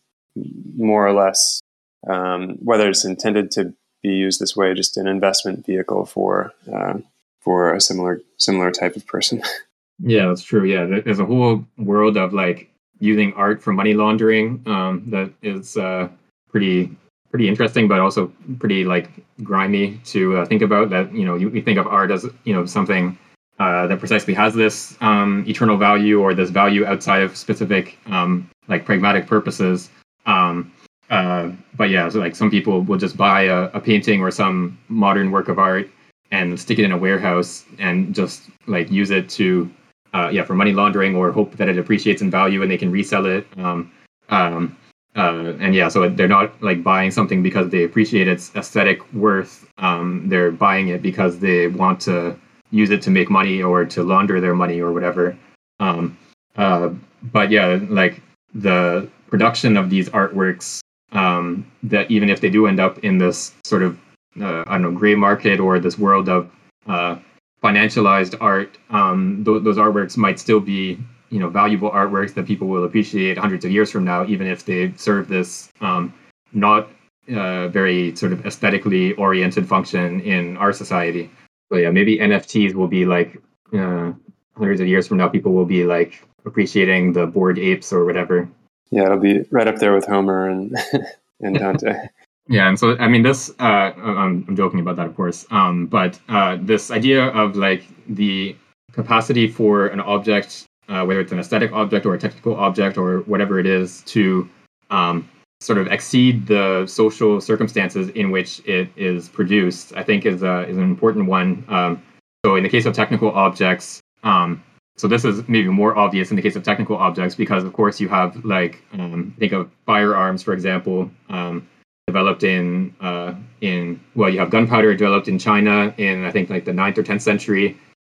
more 0.76 1.06
or 1.06 1.14
less, 1.14 1.62
um, 2.08 2.58
whether 2.62 2.90
it's 2.90 3.06
intended 3.06 3.52
to 3.52 3.74
be 4.02 4.10
used 4.10 4.40
this 4.40 4.56
way, 4.56 4.74
just 4.74 4.98
an 4.98 5.08
investment 5.08 5.66
vehicle 5.66 6.06
for 6.06 6.54
uh, 6.74 6.98
for 7.40 7.74
a 7.74 7.82
similar 7.82 8.22
similar 8.38 8.72
type 8.72 8.96
of 8.96 9.06
person. 9.06 9.42
Yeah, 10.04 10.28
that's 10.28 10.44
true. 10.44 10.66
Yeah, 10.66 10.86
there's 10.86 11.20
a 11.20 11.26
whole 11.26 11.66
world 11.78 12.18
of 12.18 12.34
like 12.34 12.70
using 13.00 13.34
art 13.34 13.62
for 13.62 13.74
money 13.74 13.94
laundering 13.94 14.62
um, 14.66 15.04
that 15.08 15.32
is 15.42 15.78
uh, 15.78 16.10
pretty 16.50 16.96
pretty 17.30 17.48
interesting, 17.48 17.88
but 17.88 18.00
also 18.00 18.32
pretty 18.60 18.84
like 18.84 19.10
grimy 19.44 19.98
to 20.06 20.38
uh, 20.38 20.46
think 20.46 20.62
about. 20.62 20.90
That 20.90 21.14
you 21.14 21.26
know, 21.26 21.36
you, 21.36 21.50
you 21.50 21.62
think 21.62 21.78
of 21.78 21.88
art 21.88 22.12
as 22.12 22.26
you 22.46 22.54
know 22.54 22.66
something 22.66 23.18
uh, 23.60 23.88
that 23.88 24.00
precisely 24.00 24.34
has 24.34 24.54
this 24.54 24.98
um, 25.02 25.46
eternal 25.48 25.78
value 25.78 26.20
or 26.20 26.34
this 26.34 26.50
value 26.50 26.86
outside 26.86 27.22
of 27.22 27.38
specific 27.38 27.98
um, 28.08 28.50
like 28.68 28.86
pragmatic 28.86 29.28
purposes. 29.28 29.90
Um, 30.26 30.72
uh, 31.12 31.52
but 31.76 31.90
yeah, 31.90 32.08
so 32.10 32.20
like 32.20 32.36
some 32.36 32.50
people 32.50 32.82
will 32.82 32.98
just 32.98 33.18
buy 33.18 33.44
a, 33.44 33.64
a, 33.74 33.82
painting 33.82 34.22
or 34.22 34.32
some 34.32 34.80
modern 34.88 35.30
work 35.30 35.50
of 35.50 35.60
art 35.60 35.90
and 36.32 36.58
stick 36.58 36.80
it 36.80 36.86
in 36.86 36.94
a 36.94 36.98
warehouse 36.98 37.66
and 37.80 38.16
just 38.16 38.44
like 38.66 38.90
use 38.90 39.12
it 39.12 39.28
to 39.28 39.70
uh, 40.14 40.30
yeah 40.32 40.44
for 40.44 40.56
money 40.56 40.72
laundering 40.72 41.16
or 41.16 41.32
hope 41.32 41.56
that 41.58 41.70
it 41.70 41.78
appreciates 41.78 42.22
in 42.22 42.32
value 42.32 42.62
and 42.62 42.72
they 42.72 42.78
can 42.78 42.92
resell 42.92 43.26
it. 43.26 43.48
Um, 43.58 43.92
um, 44.30 44.78
uh, 45.16 45.54
and 45.60 45.76
yeah, 45.76 45.90
so 45.90 46.08
they're 46.08 46.28
not 46.28 46.62
like 46.64 46.84
buying 46.84 47.12
something 47.12 47.44
because 47.44 47.70
they 47.70 47.84
appreciate 47.84 48.28
its 48.28 48.56
aesthetic 48.56 49.14
worth. 49.14 49.68
Um, 49.78 50.30
they're 50.30 50.52
buying 50.52 50.88
it 50.88 51.02
because 51.02 51.40
they 51.40 51.68
want 51.68 52.00
to 52.02 52.38
use 52.72 52.92
it 52.92 53.02
to 53.02 53.10
make 53.10 53.30
money 53.30 53.62
or 53.62 53.84
to 53.86 54.04
launder 54.04 54.40
their 54.40 54.56
money 54.56 54.80
or 54.80 54.94
whatever. 54.94 55.38
Um, 55.82 56.18
uh, 56.56 56.92
but 57.24 57.52
yeah, 57.52 57.80
like 57.90 58.22
the 58.54 59.10
production 59.28 59.76
of 59.76 59.90
these 59.90 60.08
artworks, 60.10 60.80
um, 61.12 61.70
that 61.84 62.10
even 62.10 62.30
if 62.30 62.40
they 62.40 62.50
do 62.50 62.68
end 62.68 62.80
up 62.80 63.00
in 63.00 63.18
this 63.18 63.54
sort 63.66 63.84
of 63.84 64.00
uh, 64.40 64.64
I 64.66 64.74
don't 64.74 64.82
know 64.82 64.92
gray 64.92 65.16
market 65.16 65.60
or 65.60 65.80
this 65.80 65.98
world 66.00 66.30
of 66.30 66.50
uh, 66.88 67.18
financialized 67.64 68.36
art, 68.42 68.78
um, 68.90 69.44
th- 69.46 69.64
those 69.64 69.78
artworks 69.78 70.18
might 70.18 70.40
still 70.40 70.60
be 70.60 70.98
you 71.30 71.40
know 71.40 71.50
valuable 71.50 71.90
artworks 71.90 72.34
that 72.34 72.46
people 72.46 72.68
will 72.68 72.84
appreciate 72.84 73.38
hundreds 73.38 73.66
of 73.66 73.72
years 73.72 73.92
from 73.92 74.04
now, 74.04 74.26
even 74.26 74.48
if 74.48 74.66
they 74.66 74.94
serve 74.98 75.28
this 75.28 75.72
um, 75.82 76.14
not 76.54 76.90
uh, 77.34 77.68
very 77.70 78.16
sort 78.16 78.34
of 78.34 78.46
aesthetically 78.46 79.14
oriented 79.14 79.68
function 79.68 80.20
in 80.22 80.58
our 80.58 80.74
society. 80.74 81.30
So 81.72 81.78
yeah, 81.78 81.92
maybe 81.92 82.18
NFTs 82.18 82.74
will 82.74 82.88
be 82.88 83.06
like 83.06 83.42
uh, 83.74 84.12
hundreds 84.58 84.82
of 84.82 84.88
years 84.88 85.08
from 85.08 85.18
now. 85.18 85.30
People 85.30 85.54
will 85.54 85.66
be 85.66 85.86
like 85.86 86.22
appreciating 86.46 87.14
the 87.14 87.28
bored 87.28 87.58
apes 87.60 87.94
or 87.94 88.06
whatever. 88.06 88.50
Yeah, 88.90 89.04
it'll 89.04 89.20
be 89.20 89.46
right 89.52 89.68
up 89.68 89.78
there 89.78 89.94
with 89.94 90.06
Homer 90.06 90.50
and 90.50 90.76
and 91.40 91.58
Dante. 91.58 92.08
yeah, 92.52 92.68
and 92.68 92.78
so 92.78 92.98
I 92.98 93.08
mean, 93.08 93.24
this 93.24 93.50
uh, 93.60 93.94
I'm, 93.96 94.46
I'm 94.48 94.56
joking 94.58 94.82
about 94.82 94.98
that, 94.98 95.08
of 95.08 95.16
course. 95.16 95.46
Um, 95.52 95.88
but 95.88 96.20
uh, 96.28 96.58
this 96.60 96.92
idea 96.92 97.28
of 97.28 97.56
like 97.56 97.86
the 98.10 98.58
capacity 98.92 99.48
for 99.48 99.88
an 99.88 100.02
object, 100.02 100.66
uh, 100.90 101.06
whether 101.06 101.22
it's 101.22 101.32
an 101.32 101.40
aesthetic 101.40 101.72
object 101.72 102.06
or 102.06 102.14
a 102.14 102.20
technical 102.20 102.58
object 102.58 102.98
or 102.98 103.20
whatever 103.22 103.58
it 103.58 103.66
is, 103.66 104.02
to 104.08 104.50
um, 104.90 105.30
sort 105.62 105.78
of 105.78 105.88
exceed 105.88 106.46
the 106.46 106.86
social 106.88 107.40
circumstances 107.40 108.10
in 108.10 108.32
which 108.32 108.62
it 108.68 108.90
is 108.98 109.30
produced, 109.30 109.94
I 109.96 110.04
think 110.04 110.26
is 110.26 110.44
a, 110.44 110.68
is 110.68 110.76
an 110.76 110.84
important 110.84 111.28
one. 111.28 111.64
Um, 111.70 112.04
so 112.44 112.58
in 112.58 112.64
the 112.64 112.70
case 112.70 112.86
of 112.86 112.94
technical 112.94 113.32
objects, 113.32 114.02
um, 114.24 114.62
so 114.98 115.08
this 115.08 115.24
is 115.24 115.48
maybe 115.48 115.70
more 115.70 115.98
obvious 115.98 116.32
in 116.32 116.36
the 116.36 116.42
case 116.42 116.58
of 116.58 116.64
technical 116.64 116.98
objects 116.98 117.34
because 117.34 117.64
of 117.64 117.72
course 117.72 118.02
you 118.02 118.10
have 118.10 118.44
like 118.44 118.84
um, 118.92 119.34
think 119.40 119.54
of 119.54 119.72
firearms 119.86 120.44
for 120.44 120.54
example 120.54 121.10
um, 121.30 121.66
developed 122.12 122.44
in 122.44 122.94
uh, 123.02 123.34
in 123.62 124.00
well 124.16 124.30
you 124.30 124.40
have 124.40 124.50
gunpowder 124.50 124.92
developed 124.96 125.28
in 125.28 125.38
China 125.48 125.94
in 125.98 126.26
I 126.30 126.32
think 126.32 126.50
like 126.50 126.66
the 126.66 126.78
9th 126.82 126.98
or 127.00 127.04
10th 127.04 127.24
century 127.32 127.68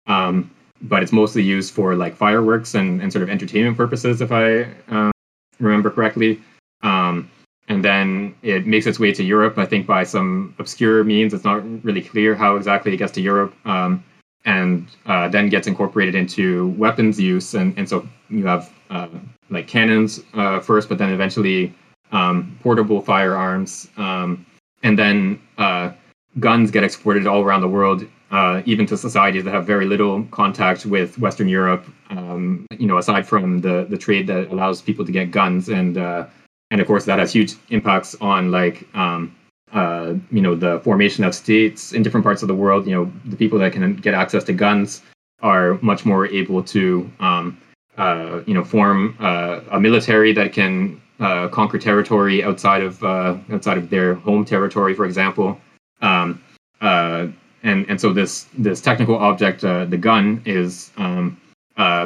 um, 0.08 0.50
but 0.82 1.04
it's 1.04 1.16
mostly 1.22 1.44
used 1.44 1.74
for 1.74 1.96
like 2.04 2.16
fireworks 2.16 2.76
and, 2.80 2.90
and 3.02 3.12
sort 3.14 3.24
of 3.24 3.30
entertainment 3.30 3.78
purposes 3.78 4.22
if 4.22 4.32
I 4.32 4.48
uh, 4.96 5.12
remember 5.60 5.90
correctly 5.98 6.32
um, 6.84 7.30
and 7.72 7.86
then 7.86 8.36
it 8.42 8.68
makes 8.68 8.86
its 8.86 9.00
way 9.00 9.14
to 9.14 9.24
Europe. 9.24 9.58
I 9.58 9.66
think 9.66 9.88
by 9.88 10.04
some 10.04 10.54
obscure 10.60 11.04
means. 11.04 11.34
It's 11.34 11.46
not 11.46 11.64
really 11.86 12.02
clear 12.02 12.36
how 12.36 12.58
exactly 12.58 12.94
it 12.94 12.98
gets 12.98 13.14
to 13.14 13.22
Europe, 13.22 13.54
um, 13.66 14.04
and 14.44 14.88
uh, 15.06 15.30
then 15.30 15.50
gets 15.50 15.68
incorporated 15.68 16.16
into 16.16 16.70
weapons 16.78 17.20
use. 17.20 17.54
And, 17.54 17.78
and 17.78 17.88
so 17.88 18.08
you 18.30 18.46
have 18.46 18.74
uh, 18.90 19.08
like 19.50 19.68
cannons 19.68 20.20
uh, 20.34 20.60
first, 20.60 20.90
but 20.90 20.98
then 20.98 21.12
eventually 21.12 21.74
um, 22.12 22.58
portable 22.62 23.02
firearms, 23.02 23.88
um, 23.98 24.46
and 24.84 24.98
then 24.98 25.40
uh, 25.58 25.92
guns 26.40 26.72
get 26.72 26.84
exported 26.84 27.28
all 27.28 27.42
around 27.42 27.62
the 27.62 27.68
world. 27.68 28.06
Uh, 28.32 28.62
even 28.66 28.86
to 28.86 28.96
societies 28.96 29.44
that 29.44 29.54
have 29.54 29.68
very 29.68 29.86
little 29.86 30.24
contact 30.32 30.86
with 30.86 31.18
Western 31.20 31.50
Europe, 31.50 31.86
um, 32.12 32.66
you 32.80 32.88
know, 32.88 32.98
aside 32.98 33.28
from 33.28 33.60
the 33.60 33.86
the 33.90 33.98
trade 33.98 34.26
that 34.28 34.50
allows 34.52 34.82
people 34.82 35.06
to 35.06 35.12
get 35.12 35.32
guns 35.32 35.68
and 35.68 35.98
uh, 35.98 36.26
and 36.72 36.80
of 36.80 36.88
course 36.88 37.06
that 37.06 37.20
has 37.20 37.32
huge 37.32 37.56
impacts 37.70 38.16
on 38.22 38.50
like 38.50 38.88
um, 38.96 39.36
uh, 39.74 40.14
you 40.32 40.42
know 40.42 40.56
the 40.56 40.80
formation 40.80 41.24
of 41.24 41.36
states 41.36 41.94
in 41.94 42.04
different 42.04 42.24
parts 42.24 42.42
of 42.42 42.48
the 42.48 42.56
world. 42.56 42.88
You 42.88 42.96
know, 42.96 43.12
the 43.26 43.36
people 43.36 43.60
that 43.60 43.74
can 43.74 43.96
get 43.98 44.14
access 44.14 44.44
to 44.46 44.54
guns 44.54 45.02
are 45.42 45.78
much 45.82 46.06
more 46.06 46.28
able 46.28 46.64
to 46.64 47.10
um, 47.20 47.58
uh, 47.98 48.42
you 48.46 48.54
know 48.54 48.64
form 48.64 49.16
uh, 49.20 49.60
a 49.72 49.80
military 49.80 50.34
that 50.34 50.54
can 50.54 51.01
uh, 51.22 51.48
conquer 51.48 51.78
territory 51.78 52.44
outside 52.44 52.82
of 52.82 53.02
uh, 53.04 53.38
outside 53.52 53.78
of 53.78 53.90
their 53.90 54.16
home 54.16 54.44
territory, 54.44 54.94
for 54.94 55.06
example. 55.06 55.58
Um, 56.02 56.44
uh, 56.82 57.28
and 57.64 57.86
and 57.90 58.02
so 58.02 58.12
this 58.12 58.48
this 58.58 58.82
technical 58.82 59.16
object, 59.16 59.62
the 59.62 59.98
gun, 60.00 60.42
is 60.46 60.92
um, 60.98 61.40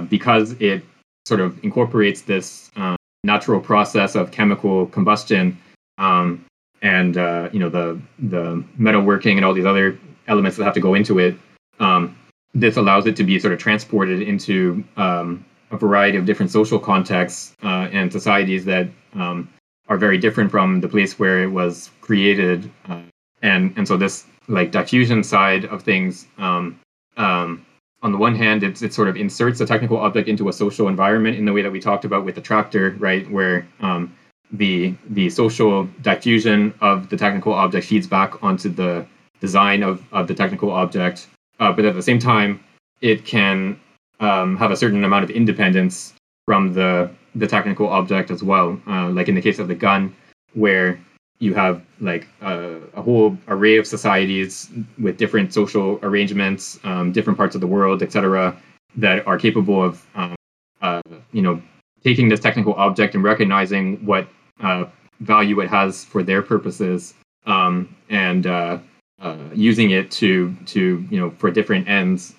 because 0.10 0.52
it 0.60 0.84
sort 1.26 1.40
of 1.40 1.64
incorporates 1.64 2.22
this 2.22 2.70
um, 2.76 2.96
natural 3.24 3.60
process 3.60 4.16
of 4.16 4.32
chemical 4.32 4.86
combustion 4.88 5.58
um, 5.98 6.46
and 6.82 7.18
uh, 7.18 7.50
you 7.52 7.60
know 7.60 7.70
the 7.70 8.00
the 8.20 8.64
metalworking 8.80 9.36
and 9.36 9.46
all 9.46 9.54
these 9.54 9.66
other 9.66 9.98
elements 10.28 10.58
that 10.58 10.64
have 10.64 10.74
to 10.74 10.80
go 10.80 10.94
into 10.94 11.20
it. 11.20 11.36
Um, 11.80 12.16
this 12.54 12.78
allows 12.78 13.06
it 13.06 13.16
to 13.18 13.24
be 13.24 13.40
sort 13.40 13.54
of 13.54 13.60
transported 13.60 14.22
into 14.22 14.84
um, 14.96 15.44
a 15.72 15.78
variety 15.78 16.18
of 16.18 16.26
different 16.26 16.52
social 16.52 16.80
contexts 16.80 17.56
uh, 17.64 17.90
and 17.92 18.12
societies 18.12 18.66
that 18.66 18.88
um, 19.14 19.50
are 19.88 19.98
very 19.98 20.18
different 20.18 20.52
from 20.52 20.82
the 20.82 20.88
place 20.88 21.20
where 21.20 21.44
it 21.44 21.52
was 21.52 21.92
created. 22.02 22.72
Uh, 22.88 23.02
and 23.42 23.74
and 23.78 23.88
so 23.88 23.98
this 23.98 24.26
like 24.48 24.72
diffusion 24.72 25.24
side 25.24 25.66
of 25.66 25.82
things 25.84 26.28
um, 26.38 26.80
um, 27.18 27.66
on 28.06 28.12
the 28.12 28.18
one 28.20 28.36
hand, 28.36 28.62
it 28.62 28.94
sort 28.94 29.08
of 29.08 29.18
inserts 29.18 29.60
a 29.62 29.66
technical 29.66 29.98
object 29.98 30.28
into 30.28 30.48
a 30.48 30.54
social 30.54 30.88
environment 30.88 31.38
in 31.38 31.46
the 31.46 31.52
way 31.52 31.64
that 31.64 31.72
we 31.72 31.80
talked 31.80 32.06
about 32.06 32.24
with 32.24 32.36
the 32.36 32.42
tractor, 32.42 32.96
right? 33.00 33.30
Where 33.32 33.68
um, 33.80 34.16
the 34.52 34.96
the 35.10 35.30
social 35.32 35.90
diffusion 36.04 36.74
of 36.82 37.10
the 37.10 37.18
technical 37.18 37.54
object 37.54 37.88
feeds 37.88 38.06
back 38.06 38.44
onto 38.44 38.70
the 38.70 39.08
design 39.40 39.82
of, 39.82 40.04
of 40.12 40.28
the 40.28 40.36
technical 40.36 40.72
object, 40.72 41.28
uh, 41.60 41.72
but 41.72 41.84
at 41.84 41.96
the 41.96 42.02
same 42.02 42.20
time, 42.20 42.64
it 43.02 43.26
can 43.26 43.80
um, 44.20 44.58
have 44.58 44.72
a 44.72 44.78
certain 44.78 45.04
amount 45.04 45.24
of 45.24 45.30
independence 45.30 46.14
from 46.46 46.74
the 46.74 47.10
the 47.36 47.48
technical 47.48 47.88
object 47.88 48.32
as 48.32 48.44
well. 48.44 48.80
Uh, 48.88 49.10
like 49.10 49.28
in 49.28 49.36
the 49.36 49.42
case 49.42 49.60
of 49.60 49.68
the 49.68 49.76
gun, 49.76 50.16
where 50.54 51.00
you 51.40 51.54
have 51.54 51.84
like 52.00 52.28
a, 52.42 52.78
a, 52.96 53.02
whole 53.02 53.38
array 53.50 53.78
of 53.78 53.86
societies 53.86 54.70
with 54.98 55.18
different 55.18 55.54
social 55.54 56.00
arrangements, 56.02 56.80
um, 56.86 57.12
different 57.12 57.38
parts 57.38 57.56
of 57.56 57.62
the 57.62 57.68
world, 57.68 58.02
etc., 58.02 58.56
that 58.96 59.28
are 59.28 59.38
capable 59.38 59.84
of, 59.84 60.06
um, 60.16 60.36
uh, 60.82 61.02
you 61.34 61.42
know, 61.42 61.62
taking 62.04 62.30
this 62.30 62.40
technical 62.40 62.74
object 62.76 63.16
and 63.16 63.24
recognizing 63.24 63.98
what 64.06 64.28
uh, 64.62 64.86
value 65.20 65.60
it 65.60 65.70
has 65.70 66.06
for 66.06 66.24
their 66.24 66.42
purposes, 66.42 67.14
um, 67.46 67.94
and 68.10 68.48
uh, 68.48 68.78
uh 69.22 69.38
using 69.54 69.92
it 69.92 70.12
to 70.12 70.56
to 70.66 71.06
you 71.10 71.20
know 71.20 71.32
for 71.32 71.52
different 71.52 71.88
ends. 71.88 72.34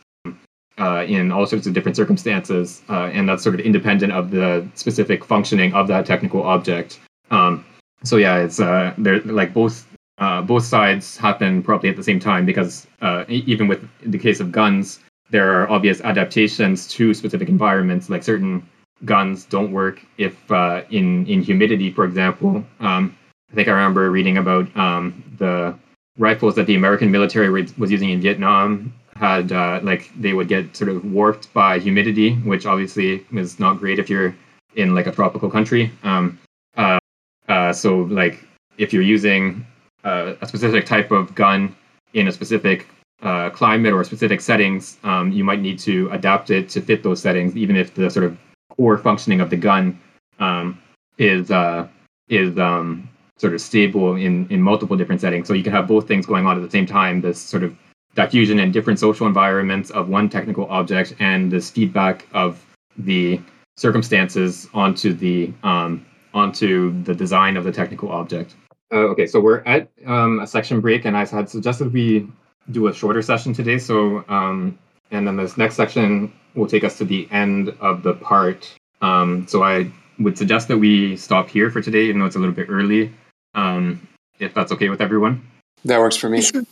Uh, 0.78 1.06
in 1.08 1.32
all 1.32 1.46
sorts 1.46 1.66
of 1.66 1.72
different 1.72 1.96
circumstances, 1.96 2.82
uh, 2.90 3.06
and 3.06 3.26
that's 3.26 3.42
sort 3.42 3.54
of 3.54 3.62
independent 3.62 4.12
of 4.12 4.30
the 4.30 4.66
specific 4.74 5.24
functioning 5.24 5.72
of 5.72 5.88
that 5.88 6.04
technical 6.04 6.42
object. 6.42 7.00
Um, 7.30 7.64
so 8.04 8.16
yeah, 8.18 8.36
it's 8.36 8.60
uh, 8.60 8.92
they're 8.98 9.20
like 9.22 9.54
both 9.54 9.86
uh, 10.18 10.42
both 10.42 10.64
sides 10.64 11.16
happen 11.16 11.62
probably 11.62 11.88
at 11.88 11.96
the 11.96 12.02
same 12.02 12.20
time 12.20 12.44
because 12.44 12.86
uh, 13.00 13.24
even 13.28 13.68
with 13.68 13.88
the 14.02 14.18
case 14.18 14.38
of 14.38 14.52
guns, 14.52 15.00
there 15.30 15.50
are 15.50 15.70
obvious 15.70 16.00
adaptations 16.02 16.86
to 16.88 17.14
specific 17.14 17.48
environments. 17.48 18.10
Like 18.10 18.22
certain 18.22 18.66
guns 19.04 19.44
don't 19.44 19.72
work 19.72 20.04
if 20.18 20.50
uh, 20.50 20.82
in 20.90 21.26
in 21.26 21.42
humidity, 21.42 21.90
for 21.90 22.04
example. 22.04 22.64
Um, 22.80 23.16
I 23.50 23.54
think 23.54 23.68
I 23.68 23.72
remember 23.72 24.10
reading 24.10 24.38
about 24.38 24.74
um, 24.76 25.22
the 25.38 25.74
rifles 26.18 26.54
that 26.54 26.66
the 26.66 26.74
American 26.74 27.10
military 27.10 27.50
was 27.50 27.90
using 27.90 28.10
in 28.10 28.20
Vietnam 28.20 28.92
had 29.18 29.52
uh, 29.52 29.80
like 29.82 30.10
they 30.18 30.32
would 30.32 30.48
get 30.48 30.76
sort 30.76 30.90
of 30.90 31.04
warped 31.04 31.52
by 31.52 31.78
humidity, 31.78 32.34
which 32.36 32.66
obviously 32.66 33.24
is 33.32 33.58
not 33.58 33.78
great 33.78 33.98
if 33.98 34.08
you're 34.10 34.34
in 34.74 34.94
like 34.94 35.06
a 35.06 35.12
tropical 35.12 35.50
country. 35.50 35.90
Um, 36.02 36.38
uh, 37.48 37.72
so 37.72 37.98
like 38.02 38.44
if 38.78 38.92
you're 38.92 39.02
using 39.02 39.66
uh, 40.04 40.34
a 40.40 40.46
specific 40.46 40.86
type 40.86 41.10
of 41.10 41.34
gun 41.34 41.74
in 42.14 42.28
a 42.28 42.32
specific 42.32 42.86
uh, 43.22 43.50
climate 43.50 43.92
or 43.92 44.04
specific 44.04 44.40
settings, 44.40 44.98
um, 45.04 45.32
you 45.32 45.44
might 45.44 45.60
need 45.60 45.78
to 45.80 46.08
adapt 46.10 46.50
it 46.50 46.68
to 46.70 46.80
fit 46.80 47.02
those 47.02 47.20
settings, 47.20 47.56
even 47.56 47.76
if 47.76 47.94
the 47.94 48.10
sort 48.10 48.24
of 48.24 48.36
core 48.76 48.98
functioning 48.98 49.40
of 49.40 49.50
the 49.50 49.56
gun 49.56 49.98
um, 50.38 50.80
is 51.18 51.50
uh, 51.50 51.88
is 52.28 52.58
um, 52.58 53.08
sort 53.38 53.54
of 53.54 53.60
stable 53.60 54.16
in 54.16 54.46
in 54.50 54.60
multiple 54.60 54.96
different 54.96 55.20
settings. 55.20 55.48
So 55.48 55.54
you 55.54 55.62
can 55.62 55.72
have 55.72 55.86
both 55.86 56.06
things 56.06 56.26
going 56.26 56.46
on 56.46 56.56
at 56.56 56.62
the 56.62 56.70
same 56.70 56.86
time. 56.86 57.20
This 57.20 57.40
sort 57.40 57.62
of 57.62 57.74
diffusion 58.16 58.58
in 58.58 58.72
different 58.72 58.98
social 58.98 59.26
environments 59.26 59.90
of 59.90 60.08
one 60.08 60.28
technical 60.28 60.66
object 60.66 61.14
and 61.20 61.52
this 61.52 61.70
feedback 61.70 62.26
of 62.32 62.64
the 62.98 63.40
circumstances 63.76 64.68
onto 64.74 65.12
the 65.12 65.52
um, 65.62 66.04
onto 66.34 67.02
the 67.04 67.14
design 67.14 67.56
of 67.56 67.64
the 67.64 67.72
technical 67.72 68.10
object. 68.10 68.56
Uh, 68.92 69.10
okay, 69.12 69.26
so 69.26 69.40
we're 69.40 69.60
at 69.60 69.88
um, 70.06 70.40
a 70.40 70.46
section 70.46 70.80
break, 70.80 71.04
and 71.04 71.16
I 71.16 71.24
had 71.24 71.48
suggested 71.48 71.92
we 71.92 72.28
do 72.70 72.86
a 72.88 72.94
shorter 72.94 73.22
session 73.22 73.52
today. 73.52 73.78
So, 73.78 74.24
um, 74.28 74.78
and 75.10 75.26
then 75.26 75.36
this 75.36 75.56
next 75.56 75.76
section 75.76 76.32
will 76.54 76.66
take 76.66 76.84
us 76.84 76.98
to 76.98 77.04
the 77.04 77.28
end 77.30 77.70
of 77.80 78.02
the 78.02 78.14
part. 78.14 78.72
Um, 79.02 79.46
so 79.48 79.62
I 79.62 79.90
would 80.18 80.38
suggest 80.38 80.68
that 80.68 80.78
we 80.78 81.16
stop 81.16 81.48
here 81.48 81.70
for 81.70 81.82
today, 81.82 82.04
even 82.04 82.20
though 82.20 82.26
it's 82.26 82.36
a 82.36 82.38
little 82.38 82.54
bit 82.54 82.68
early, 82.70 83.12
um, 83.54 84.06
if 84.38 84.54
that's 84.54 84.72
okay 84.72 84.88
with 84.88 85.00
everyone. 85.00 85.46
That 85.84 86.00
works 86.00 86.16
for 86.16 86.28
me. 86.28 86.42
Sure. 86.42 86.62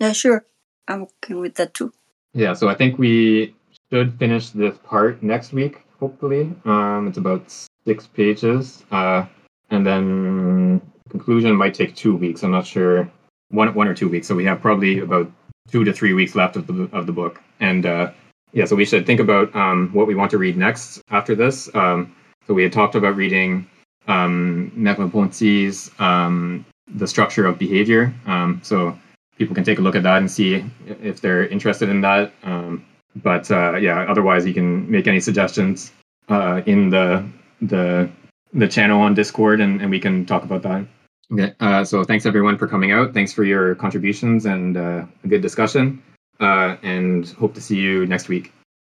Yeah, 0.00 0.12
sure. 0.12 0.44
I'm 0.88 1.02
okay 1.02 1.34
with 1.34 1.54
that 1.54 1.74
too. 1.74 1.92
Yeah, 2.32 2.52
so 2.52 2.68
I 2.68 2.74
think 2.74 2.98
we 2.98 3.54
should 3.90 4.18
finish 4.18 4.50
this 4.50 4.76
part 4.84 5.22
next 5.22 5.52
week, 5.52 5.82
hopefully. 6.00 6.52
Um, 6.64 7.06
it's 7.08 7.18
about 7.18 7.44
six 7.84 8.06
pages, 8.06 8.84
uh, 8.90 9.26
and 9.70 9.86
then 9.86 10.80
conclusion 11.10 11.54
might 11.54 11.74
take 11.74 11.94
two 11.94 12.16
weeks. 12.16 12.42
I'm 12.42 12.50
not 12.50 12.66
sure, 12.66 13.10
one 13.50 13.72
one 13.74 13.88
or 13.88 13.94
two 13.94 14.08
weeks. 14.08 14.26
So 14.26 14.34
we 14.34 14.44
have 14.44 14.60
probably 14.60 14.98
about 14.98 15.30
two 15.70 15.84
to 15.84 15.92
three 15.92 16.12
weeks 16.12 16.34
left 16.34 16.56
of 16.56 16.66
the 16.66 16.88
of 16.92 17.06
the 17.06 17.12
book, 17.12 17.40
and 17.60 17.86
uh, 17.86 18.10
yeah, 18.52 18.64
so 18.64 18.76
we 18.76 18.84
should 18.84 19.04
think 19.04 19.20
about 19.20 19.54
um, 19.54 19.90
what 19.92 20.06
we 20.06 20.14
want 20.14 20.30
to 20.30 20.38
read 20.38 20.56
next 20.56 21.02
after 21.10 21.34
this. 21.34 21.68
Um, 21.74 22.14
so 22.46 22.54
we 22.54 22.62
had 22.62 22.72
talked 22.72 22.94
about 22.94 23.16
reading 23.16 23.68
um, 24.06 24.72
um, 25.98 26.64
The 26.94 27.06
Structure 27.06 27.46
of 27.46 27.58
Behavior. 27.58 28.14
Um, 28.26 28.60
so 28.62 28.96
people 29.38 29.54
can 29.54 29.64
take 29.64 29.78
a 29.78 29.82
look 29.82 29.96
at 29.96 30.02
that 30.02 30.18
and 30.18 30.30
see 30.30 30.64
if 30.86 31.20
they're 31.20 31.46
interested 31.46 31.88
in 31.88 32.00
that. 32.02 32.32
Um, 32.42 32.84
but 33.16 33.50
uh, 33.50 33.76
yeah, 33.76 34.02
otherwise 34.08 34.46
you 34.46 34.54
can 34.54 34.90
make 34.90 35.06
any 35.06 35.20
suggestions 35.20 35.92
uh, 36.28 36.62
in 36.66 36.90
the 36.90 37.26
the 37.62 38.10
the 38.52 38.68
channel 38.68 39.00
on 39.00 39.14
Discord, 39.14 39.60
and, 39.60 39.80
and 39.80 39.90
we 39.90 39.98
can 39.98 40.24
talk 40.26 40.44
about 40.44 40.62
that. 40.62 40.86
Okay. 41.32 41.52
Uh, 41.60 41.84
so 41.84 42.04
thanks 42.04 42.26
everyone 42.26 42.58
for 42.58 42.68
coming 42.68 42.92
out. 42.92 43.14
Thanks 43.14 43.32
for 43.32 43.44
your 43.44 43.74
contributions 43.74 44.46
and 44.46 44.76
uh, 44.76 45.04
a 45.24 45.28
good 45.28 45.42
discussion. 45.42 46.02
Uh, 46.40 46.76
and 46.82 47.28
hope 47.30 47.54
to 47.54 47.60
see 47.60 47.76
you 47.76 48.06
next 48.06 48.28
week. 48.28 48.52